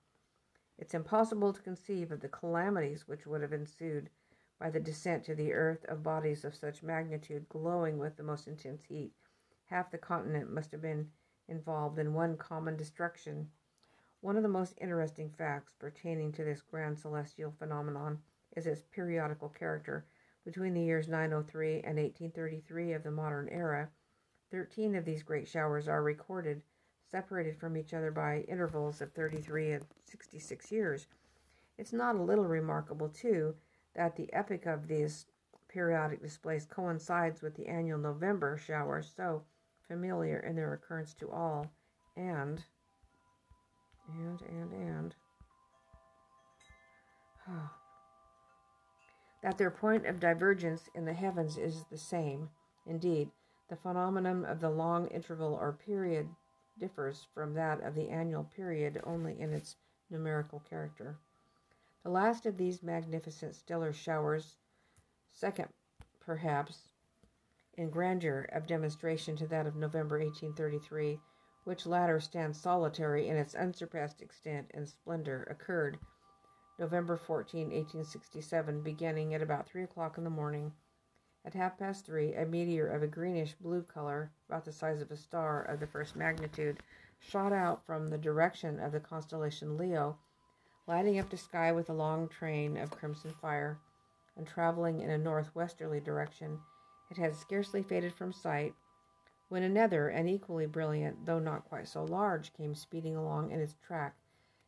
it's 0.79 0.95
impossible 0.95 1.53
to 1.53 1.61
conceive 1.61 2.11
of 2.11 2.19
the 2.19 2.27
calamities 2.27 3.07
which 3.07 3.27
would 3.27 3.43
have 3.43 3.53
ensued 3.53 4.09
by 4.57 4.67
the 4.67 4.79
descent 4.79 5.23
to 5.23 5.35
the 5.35 5.53
earth 5.53 5.85
of 5.85 6.01
bodies 6.01 6.43
of 6.43 6.55
such 6.55 6.81
magnitude 6.81 7.47
glowing 7.47 7.99
with 7.99 8.17
the 8.17 8.23
most 8.23 8.47
intense 8.47 8.83
heat. 8.85 9.13
Half 9.65 9.91
the 9.91 9.99
continent 9.99 10.51
must 10.51 10.71
have 10.71 10.81
been 10.81 11.11
involved 11.47 11.99
in 11.99 12.15
one 12.15 12.35
common 12.35 12.75
destruction. 12.75 13.51
One 14.21 14.35
of 14.35 14.41
the 14.41 14.49
most 14.49 14.73
interesting 14.81 15.29
facts 15.29 15.75
pertaining 15.77 16.31
to 16.31 16.43
this 16.43 16.63
grand 16.63 16.97
celestial 16.97 17.51
phenomenon 17.59 18.17
is 18.57 18.65
its 18.65 18.81
periodical 18.81 19.49
character. 19.49 20.07
Between 20.43 20.73
the 20.73 20.81
years 20.81 21.07
903 21.07 21.81
and 21.81 21.99
1833 21.99 22.93
of 22.93 23.03
the 23.03 23.11
modern 23.11 23.47
era, 23.49 23.91
Thirteen 24.51 24.95
of 24.95 25.05
these 25.05 25.23
great 25.23 25.47
showers 25.47 25.87
are 25.87 26.01
recorded, 26.01 26.61
separated 27.11 27.57
from 27.57 27.77
each 27.77 27.93
other 27.93 28.11
by 28.11 28.45
intervals 28.47 29.01
of 29.01 29.13
33 29.13 29.71
and 29.73 29.85
66 30.05 30.71
years. 30.71 31.07
It's 31.77 31.93
not 31.93 32.15
a 32.15 32.21
little 32.21 32.45
remarkable, 32.45 33.09
too, 33.09 33.55
that 33.95 34.15
the 34.15 34.31
epoch 34.33 34.65
of 34.65 34.87
these 34.87 35.27
periodic 35.67 36.21
displays 36.21 36.65
coincides 36.65 37.41
with 37.41 37.55
the 37.55 37.67
annual 37.67 37.99
November 37.99 38.57
showers, 38.57 39.11
so 39.15 39.43
familiar 39.87 40.39
in 40.39 40.55
their 40.55 40.73
occurrence 40.73 41.13
to 41.15 41.29
all, 41.29 41.71
and, 42.17 42.63
and, 44.07 44.41
and, 44.41 44.73
and, 44.73 45.15
that 49.43 49.57
their 49.57 49.71
point 49.71 50.05
of 50.05 50.19
divergence 50.19 50.89
in 50.95 51.05
the 51.05 51.13
heavens 51.13 51.57
is 51.57 51.85
the 51.89 51.97
same. 51.97 52.49
Indeed, 52.85 53.29
the 53.69 53.75
phenomenon 53.75 54.45
of 54.45 54.59
the 54.59 54.69
long 54.69 55.07
interval 55.07 55.53
or 55.53 55.73
period 55.73 56.27
differs 56.79 57.27
from 57.33 57.53
that 57.53 57.81
of 57.81 57.95
the 57.95 58.09
annual 58.09 58.43
period 58.43 58.99
only 59.03 59.39
in 59.39 59.53
its 59.53 59.75
numerical 60.09 60.59
character. 60.61 61.17
The 62.03 62.09
last 62.09 62.45
of 62.45 62.57
these 62.57 62.81
magnificent 62.81 63.55
stellar 63.55 63.93
showers, 63.93 64.57
second 65.31 65.69
perhaps 66.19 66.89
in 67.75 67.89
grandeur 67.89 68.47
of 68.51 68.67
demonstration 68.67 69.35
to 69.37 69.47
that 69.47 69.67
of 69.67 69.75
November 69.75 70.17
1833, 70.19 71.19
which 71.63 71.85
latter 71.85 72.19
stands 72.19 72.59
solitary 72.59 73.27
in 73.27 73.35
its 73.35 73.55
unsurpassed 73.55 74.21
extent 74.21 74.71
and 74.73 74.87
splendor, 74.87 75.43
occurred 75.49 75.99
November 76.79 77.17
14, 77.17 77.65
1867, 77.65 78.81
beginning 78.81 79.33
at 79.33 79.41
about 79.41 79.67
three 79.67 79.83
o'clock 79.83 80.17
in 80.17 80.23
the 80.23 80.29
morning. 80.29 80.71
At 81.45 81.53
half 81.53 81.77
past 81.77 82.05
three, 82.05 82.33
a 82.33 82.45
meteor 82.45 82.87
of 82.87 83.01
a 83.01 83.07
greenish 83.07 83.53
blue 83.53 83.83
color, 83.83 84.31
about 84.47 84.65
the 84.65 84.71
size 84.71 85.01
of 85.01 85.09
a 85.09 85.17
star 85.17 85.63
of 85.63 85.79
the 85.79 85.87
first 85.87 86.15
magnitude, 86.15 86.83
shot 87.19 87.53
out 87.53 87.85
from 87.85 88.09
the 88.09 88.17
direction 88.17 88.79
of 88.79 88.91
the 88.91 88.99
constellation 88.99 89.77
Leo, 89.77 90.17
lighting 90.87 91.19
up 91.19 91.29
the 91.29 91.37
sky 91.37 91.71
with 91.71 91.89
a 91.89 91.93
long 91.93 92.27
train 92.27 92.77
of 92.77 92.91
crimson 92.91 93.33
fire, 93.41 93.79
and 94.35 94.47
traveling 94.47 94.99
in 94.99 95.09
a 95.09 95.17
northwesterly 95.17 95.99
direction. 95.99 96.59
It 97.09 97.17
had 97.17 97.35
scarcely 97.35 97.83
faded 97.83 98.13
from 98.13 98.33
sight 98.33 98.73
when 99.47 99.63
another 99.63 100.09
and 100.09 100.29
equally 100.29 100.67
brilliant, 100.67 101.25
though 101.25 101.39
not 101.39 101.67
quite 101.67 101.87
so 101.87 102.03
large, 102.03 102.53
came 102.53 102.75
speeding 102.75 103.15
along 103.15 103.51
in 103.51 103.59
its 103.59 103.75
track, 103.85 104.15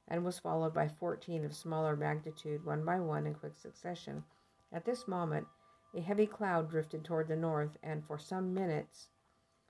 and 0.07 0.25
was 0.25 0.39
followed 0.39 0.73
by 0.73 0.87
fourteen 0.87 1.45
of 1.45 1.55
smaller 1.55 1.95
magnitude, 1.95 2.65
one 2.65 2.83
by 2.83 2.99
one 2.99 3.27
in 3.27 3.35
quick 3.35 3.57
succession. 3.57 4.23
At 4.73 4.85
this 4.85 5.07
moment, 5.07 5.47
a 5.93 6.01
heavy 6.01 6.25
cloud 6.25 6.69
drifted 6.69 7.03
toward 7.03 7.27
the 7.27 7.35
north, 7.35 7.77
and 7.83 8.05
for 8.05 8.17
some 8.17 8.53
minutes 8.53 9.09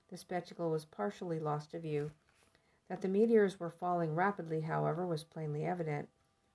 the 0.08 0.16
spectacle 0.16 0.70
was 0.70 0.84
partially 0.84 1.40
lost 1.40 1.70
to 1.70 1.80
view. 1.80 2.10
That 2.88 3.00
the 3.00 3.08
meteors 3.08 3.58
were 3.58 3.70
falling 3.70 4.14
rapidly, 4.14 4.60
however, 4.60 5.06
was 5.06 5.24
plainly 5.24 5.64
evident, 5.64 6.08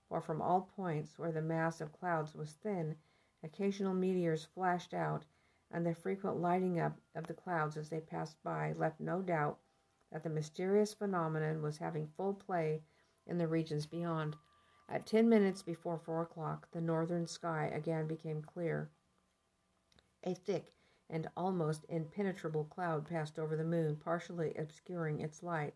for 0.07 0.21
from 0.21 0.41
all 0.41 0.69
points 0.75 1.17
where 1.17 1.31
the 1.31 1.41
mass 1.41 1.81
of 1.81 1.91
clouds 1.91 2.33
was 2.35 2.53
thin, 2.53 2.95
occasional 3.43 3.93
meteors 3.93 4.45
flashed 4.45 4.93
out, 4.93 5.25
and 5.71 5.85
the 5.85 5.93
frequent 5.93 6.37
lighting 6.37 6.79
up 6.79 6.97
of 7.15 7.27
the 7.27 7.33
clouds 7.33 7.75
as 7.75 7.89
they 7.89 7.99
passed 7.99 8.41
by 8.43 8.73
left 8.73 8.99
no 8.99 9.21
doubt 9.21 9.59
that 10.11 10.23
the 10.23 10.29
mysterious 10.29 10.93
phenomenon 10.93 11.61
was 11.61 11.77
having 11.77 12.07
full 12.15 12.33
play 12.33 12.81
in 13.25 13.37
the 13.37 13.47
regions 13.47 13.85
beyond. 13.85 14.35
At 14.87 15.05
ten 15.05 15.27
minutes 15.27 15.61
before 15.61 15.97
four 15.97 16.21
o'clock, 16.21 16.69
the 16.71 16.79
northern 16.79 17.27
sky 17.27 17.69
again 17.73 18.07
became 18.07 18.41
clear. 18.41 18.89
A 20.23 20.33
thick 20.33 20.73
and 21.09 21.29
almost 21.37 21.85
impenetrable 21.89 22.65
cloud 22.65 23.07
passed 23.07 23.37
over 23.37 23.55
the 23.55 23.63
moon, 23.63 23.95
partially 23.95 24.55
obscuring 24.55 25.19
its 25.19 25.43
light 25.43 25.73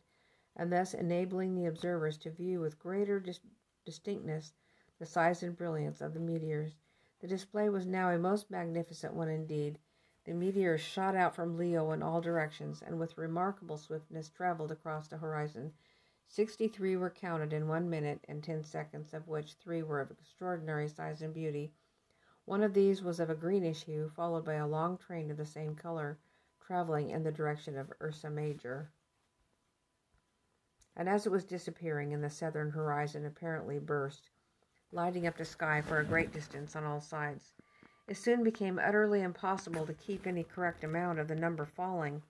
and 0.56 0.72
thus 0.72 0.94
enabling 0.94 1.56
the 1.56 1.66
observers 1.66 2.18
to 2.18 2.30
view 2.30 2.60
with 2.60 2.80
greater 2.80 3.20
dis- 3.20 3.40
distinctness 3.86 4.54
the 5.00 5.06
size 5.06 5.42
and 5.42 5.56
brilliance 5.56 6.02
of 6.02 6.14
the 6.14 6.20
meteors. 6.20 6.76
The 7.22 7.28
display 7.28 7.70
was 7.70 7.88
now 7.88 8.10
a 8.10 8.18
most 8.18 8.52
magnificent 8.52 9.14
one 9.14 9.30
indeed. 9.30 9.80
The 10.26 10.34
meteors 10.34 10.82
shot 10.82 11.16
out 11.16 11.34
from 11.36 11.58
Leo 11.58 11.92
in 11.92 12.04
all 12.04 12.20
directions, 12.20 12.82
and 12.82 13.00
with 13.00 13.18
remarkable 13.18 13.78
swiftness 13.78 14.30
traveled 14.30 14.72
across 14.72 15.08
the 15.08 15.18
horizon. 15.18 15.74
Sixty 16.28 16.68
three 16.68 16.96
were 16.96 17.10
counted 17.10 17.54
in 17.54 17.68
one 17.68 17.90
minute 17.90 18.24
and 18.28 18.44
ten 18.44 18.64
seconds, 18.64 19.14
of 19.14 19.28
which 19.28 19.54
three 19.54 19.82
were 19.82 20.02
of 20.02 20.12
extraordinary 20.12 20.90
size 20.90 21.22
and 21.22 21.34
beauty. 21.34 21.74
One 22.46 22.64
of 22.64 22.74
these 22.74 23.02
was 23.02 23.20
of 23.20 23.30
a 23.30 23.36
greenish 23.36 23.84
hue, 23.84 24.12
followed 24.16 24.46
by 24.46 24.56
a 24.56 24.68
long 24.68 24.98
train 24.98 25.32
of 25.32 25.38
the 25.38 25.46
same 25.46 25.76
color, 25.76 26.18
traveling 26.60 27.10
in 27.10 27.24
the 27.24 27.32
direction 27.32 27.78
of 27.78 27.94
Ursa 28.02 28.30
Major 28.30 28.92
and 30.96 31.08
as 31.08 31.26
it 31.26 31.32
was 31.32 31.46
disappearing 31.46 32.12
in 32.12 32.22
the 32.22 32.30
southern 32.30 32.70
horizon, 32.70 33.26
apparently 33.26 33.80
burst, 33.80 34.30
lighting 34.92 35.26
up 35.26 35.38
the 35.38 35.46
sky 35.46 35.82
for 35.82 36.00
a 36.00 36.06
great 36.06 36.32
distance 36.34 36.76
on 36.76 36.84
all 36.84 37.00
sides. 37.00 37.54
It 38.08 38.18
soon 38.18 38.44
became 38.44 38.78
utterly 38.78 39.22
impossible 39.22 39.86
to 39.86 39.94
keep 39.94 40.28
any 40.28 40.44
correct 40.44 40.84
amount 40.84 41.20
of 41.20 41.28
the 41.28 41.36
number 41.36 41.66
falling. 41.66 42.22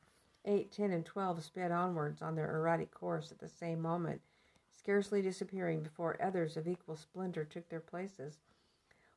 Eight, 0.46 0.72
ten, 0.72 0.92
and 0.92 1.06
twelve 1.06 1.44
sped 1.44 1.72
onwards 1.72 2.22
on 2.22 2.36
their 2.36 2.56
erratic 2.56 2.94
course 2.94 3.32
at 3.32 3.40
the 3.40 3.50
same 3.50 3.82
moment, 3.82 4.22
scarcely 4.70 5.22
disappearing 5.22 5.82
before 5.82 6.22
others 6.22 6.56
of 6.56 6.68
equal 6.68 6.96
splendor 6.96 7.44
took 7.44 7.68
their 7.70 7.80
places. 7.80 8.40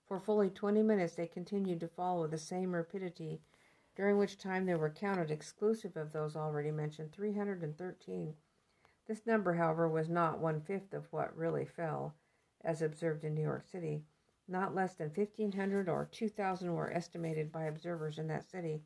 For 0.06 0.20
fully 0.20 0.50
twenty 0.50 0.82
minutes 0.82 1.14
they 1.14 1.26
continued 1.26 1.80
to 1.80 1.90
with 2.20 2.30
the 2.30 2.38
same 2.38 2.74
rapidity, 2.74 3.42
during 3.96 4.18
which 4.18 4.38
time 4.38 4.66
there 4.66 4.78
were 4.78 4.90
counted, 4.90 5.30
exclusive 5.30 5.96
of 5.96 6.12
those 6.12 6.36
already 6.36 6.70
mentioned, 6.70 7.12
three 7.12 7.34
hundred 7.34 7.62
and 7.62 7.76
thirteen 7.76 8.36
this 9.06 9.26
number, 9.26 9.52
however, 9.54 9.86
was 9.86 10.08
not 10.08 10.38
one 10.38 10.62
fifth 10.62 10.94
of 10.94 11.12
what 11.12 11.36
really 11.36 11.66
fell, 11.66 12.14
as 12.62 12.80
observed 12.80 13.22
in 13.24 13.34
New 13.34 13.42
York 13.42 13.66
City. 13.66 14.06
Not 14.48 14.74
less 14.74 14.94
than 14.94 15.10
1,500 15.10 15.88
or 15.88 16.06
2,000 16.06 16.74
were 16.74 16.90
estimated 16.90 17.52
by 17.52 17.64
observers 17.64 18.18
in 18.18 18.28
that 18.28 18.44
city 18.44 18.82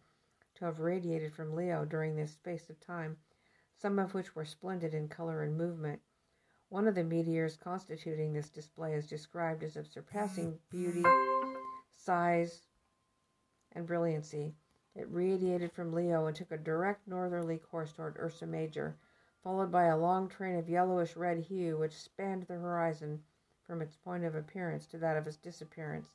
to 0.56 0.64
have 0.64 0.80
radiated 0.80 1.32
from 1.32 1.54
Leo 1.54 1.84
during 1.84 2.16
this 2.16 2.32
space 2.32 2.68
of 2.68 2.80
time, 2.80 3.16
some 3.76 3.98
of 4.00 4.12
which 4.12 4.34
were 4.34 4.44
splendid 4.44 4.92
in 4.92 5.08
color 5.08 5.42
and 5.42 5.56
movement. 5.56 6.02
One 6.70 6.86
of 6.86 6.94
the 6.94 7.04
meteors 7.04 7.56
constituting 7.56 8.32
this 8.32 8.50
display 8.50 8.94
is 8.94 9.06
described 9.06 9.62
as 9.62 9.76
of 9.76 9.86
surpassing 9.86 10.58
beauty, 10.70 11.04
size, 11.90 12.66
and 13.72 13.86
brilliancy. 13.86 14.54
It 14.94 15.06
radiated 15.10 15.72
from 15.72 15.92
Leo 15.92 16.26
and 16.26 16.36
took 16.36 16.52
a 16.52 16.58
direct 16.58 17.08
northerly 17.08 17.58
course 17.58 17.92
toward 17.92 18.18
Ursa 18.18 18.46
Major 18.46 18.96
followed 19.42 19.70
by 19.70 19.84
a 19.84 19.96
long 19.96 20.28
train 20.28 20.56
of 20.56 20.68
yellowish 20.68 21.16
red 21.16 21.38
hue 21.38 21.76
which 21.78 21.96
spanned 21.96 22.42
the 22.42 22.54
horizon 22.54 23.22
from 23.66 23.80
its 23.80 23.96
point 23.96 24.24
of 24.24 24.34
appearance 24.34 24.86
to 24.86 24.98
that 24.98 25.16
of 25.16 25.26
its 25.26 25.36
disappearance. 25.36 26.08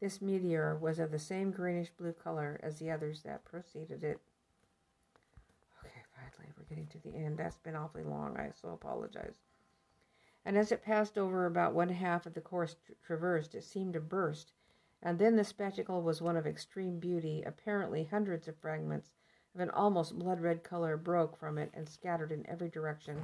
This 0.00 0.20
meteor 0.20 0.76
was 0.76 0.98
of 0.98 1.10
the 1.10 1.18
same 1.18 1.50
greenish 1.50 1.90
blue 1.90 2.12
color 2.12 2.58
as 2.62 2.78
the 2.78 2.90
others 2.90 3.22
that 3.22 3.44
preceded 3.44 4.02
it. 4.02 4.20
Okay, 5.80 6.02
finally, 6.14 6.52
we're 6.58 6.64
getting 6.64 6.88
to 6.88 6.98
the 6.98 7.16
end. 7.16 7.38
That's 7.38 7.58
been 7.58 7.76
awfully 7.76 8.04
long. 8.04 8.36
I 8.36 8.50
so 8.60 8.70
apologize. 8.70 9.36
And 10.44 10.58
as 10.58 10.72
it 10.72 10.82
passed 10.82 11.16
over 11.16 11.46
about 11.46 11.72
one 11.72 11.90
half 11.90 12.26
of 12.26 12.34
the 12.34 12.40
course 12.40 12.74
traversed, 13.00 13.54
it 13.54 13.62
seemed 13.62 13.92
to 13.92 14.00
burst, 14.00 14.52
and 15.00 15.18
then 15.18 15.36
the 15.36 15.44
spectacle 15.44 16.02
was 16.02 16.20
one 16.20 16.36
of 16.36 16.46
extreme 16.46 16.98
beauty. 16.98 17.44
Apparently, 17.46 18.04
hundreds 18.04 18.48
of 18.48 18.56
fragments 18.56 19.12
of 19.54 19.60
an 19.60 19.70
almost 19.70 20.18
blood 20.18 20.40
red 20.40 20.64
color 20.64 20.96
broke 20.96 21.36
from 21.36 21.58
it 21.58 21.70
and 21.74 21.88
scattered 21.88 22.32
in 22.32 22.44
every 22.48 22.68
direction, 22.68 23.22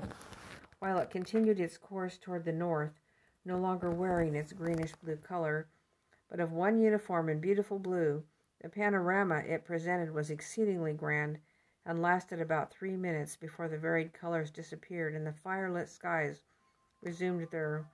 while 0.79 0.99
it 0.99 1.11
continued 1.11 1.59
its 1.59 1.77
course 1.77 2.19
toward 2.19 2.45
the 2.45 2.53
north, 2.53 3.01
no 3.45 3.59
longer 3.59 3.91
wearing 3.91 4.37
its 4.37 4.53
greenish 4.53 4.95
blue 5.03 5.17
color, 5.17 5.67
but 6.31 6.39
of 6.39 6.53
one 6.53 6.79
uniform 6.79 7.29
and 7.29 7.41
beautiful 7.41 7.81
blue. 7.81 8.23
The 8.61 8.69
panorama 8.69 9.39
it 9.39 9.65
presented 9.65 10.13
was 10.13 10.31
exceedingly 10.31 10.93
grand 10.93 11.39
and 11.85 12.03
lasted 12.03 12.41
about 12.41 12.71
three 12.71 12.97
minutes 12.97 13.35
before 13.35 13.67
the 13.67 13.79
varied 13.79 14.13
colors 14.13 14.51
disappeared 14.51 15.15
and 15.15 15.27
the 15.27 15.33
firelit 15.33 15.89
skies 15.89 16.43
resumed 17.03 17.49
their 17.51 17.87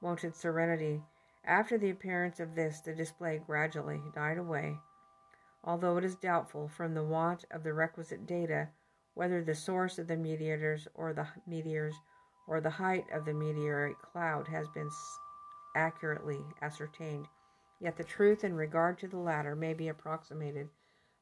wonted 0.00 0.34
serenity. 0.34 1.02
After 1.44 1.78
the 1.78 1.90
appearance 1.90 2.40
of 2.40 2.54
this, 2.54 2.80
the 2.80 2.94
display 2.94 3.40
gradually 3.44 4.00
died 4.14 4.38
away 4.38 4.78
although 5.62 5.98
it 5.98 6.04
is 6.04 6.16
doubtful, 6.16 6.68
from 6.68 6.94
the 6.94 7.04
want 7.04 7.44
of 7.50 7.62
the 7.62 7.74
requisite 7.74 8.26
data, 8.26 8.68
whether 9.14 9.42
the 9.42 9.54
source 9.54 9.98
of 9.98 10.06
the 10.06 10.16
meteors 10.16 10.88
or 10.94 11.12
the 11.12 11.26
meteors 11.46 11.94
or 12.46 12.60
the 12.60 12.70
height 12.70 13.04
of 13.12 13.24
the 13.24 13.34
meteoric 13.34 14.00
cloud 14.00 14.48
has 14.48 14.68
been 14.68 14.90
accurately 15.76 16.40
ascertained. 16.62 17.26
Yet 17.78 17.96
the 17.96 18.04
truth 18.04 18.44
in 18.44 18.54
regard 18.54 18.98
to 18.98 19.08
the 19.08 19.18
latter 19.18 19.54
may 19.54 19.74
be 19.74 19.88
approximated. 19.88 20.68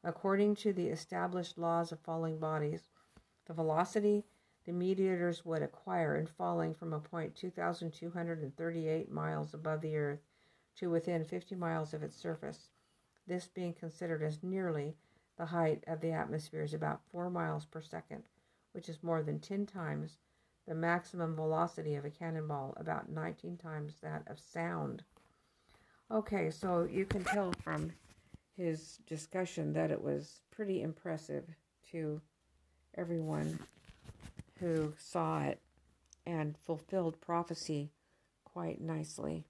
According 0.05 0.56
to 0.56 0.73
the 0.73 0.89
established 0.89 1.59
laws 1.59 1.93
of 1.93 2.01
falling 2.01 2.39
bodies, 2.39 2.89
the 3.47 3.55
velocity 3.55 4.24
the 4.69 4.74
meteors 4.74 5.47
would 5.47 5.62
acquire 5.62 6.16
in 6.16 6.27
falling 6.27 6.74
from 6.74 6.93
a 6.93 7.01
point 7.01 7.35
2,238 7.35 9.11
miles 9.11 9.55
above 9.55 9.81
the 9.81 9.97
earth 9.97 10.20
to 10.77 10.90
within 10.90 11.24
50 11.24 11.55
miles 11.55 11.95
of 11.95 12.03
its 12.03 12.15
surface 12.15 12.69
this 13.27 13.49
being 13.49 13.73
considered 13.73 14.23
as 14.23 14.43
nearly 14.43 14.95
the 15.39 15.47
height 15.47 15.82
of 15.86 16.03
the 16.03 16.12
atmosphere 16.12 16.61
is 16.61 16.74
about 16.74 17.01
4 17.11 17.31
miles 17.31 17.65
per 17.65 17.81
second, 17.81 18.24
which 18.73 18.90
is 18.90 19.03
more 19.03 19.23
than 19.23 19.40
10 19.40 19.65
times 19.65 20.19
the 20.66 20.74
maximum 20.74 21.35
velocity 21.35 21.95
of 21.95 22.05
a 22.05 22.11
cannonball, 22.11 22.74
about 22.77 23.09
19 23.09 23.57
times 23.57 23.95
that 24.03 24.23
of 24.27 24.39
sound. 24.39 25.03
Okay, 26.11 26.51
so 26.51 26.82
you 26.82 27.07
can 27.07 27.24
tell 27.24 27.55
from 27.65 27.90
his 28.55 28.99
discussion 29.07 29.73
that 29.73 29.90
it 29.90 30.03
was 30.03 30.43
pretty 30.51 30.82
impressive 30.82 31.47
to 31.90 32.20
everyone 32.99 33.59
who 34.60 34.94
saw 34.98 35.43
it 35.43 35.60
and 36.26 36.56
fulfilled 36.59 37.20
prophecy 37.20 37.90
quite 38.44 38.80
nicely. 38.80 39.44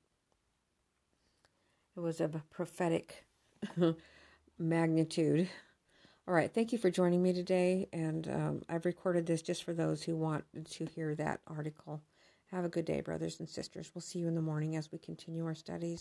It 1.96 2.00
was 2.00 2.20
of 2.20 2.36
prophetic 2.50 3.24
magnitude. 4.58 5.48
All 6.28 6.34
right, 6.34 6.52
thank 6.52 6.72
you 6.72 6.78
for 6.78 6.90
joining 6.90 7.22
me 7.22 7.32
today. 7.32 7.88
And 7.92 8.28
um, 8.28 8.62
I've 8.68 8.84
recorded 8.84 9.26
this 9.26 9.42
just 9.42 9.64
for 9.64 9.72
those 9.72 10.02
who 10.02 10.14
want 10.14 10.44
to 10.72 10.84
hear 10.84 11.14
that 11.16 11.40
article. 11.46 12.02
Have 12.50 12.64
a 12.64 12.68
good 12.68 12.84
day, 12.84 13.00
brothers 13.00 13.40
and 13.40 13.48
sisters. 13.48 13.90
We'll 13.94 14.02
see 14.02 14.20
you 14.20 14.28
in 14.28 14.34
the 14.34 14.42
morning 14.42 14.76
as 14.76 14.92
we 14.92 14.98
continue 14.98 15.44
our 15.44 15.54
studies. 15.54 15.96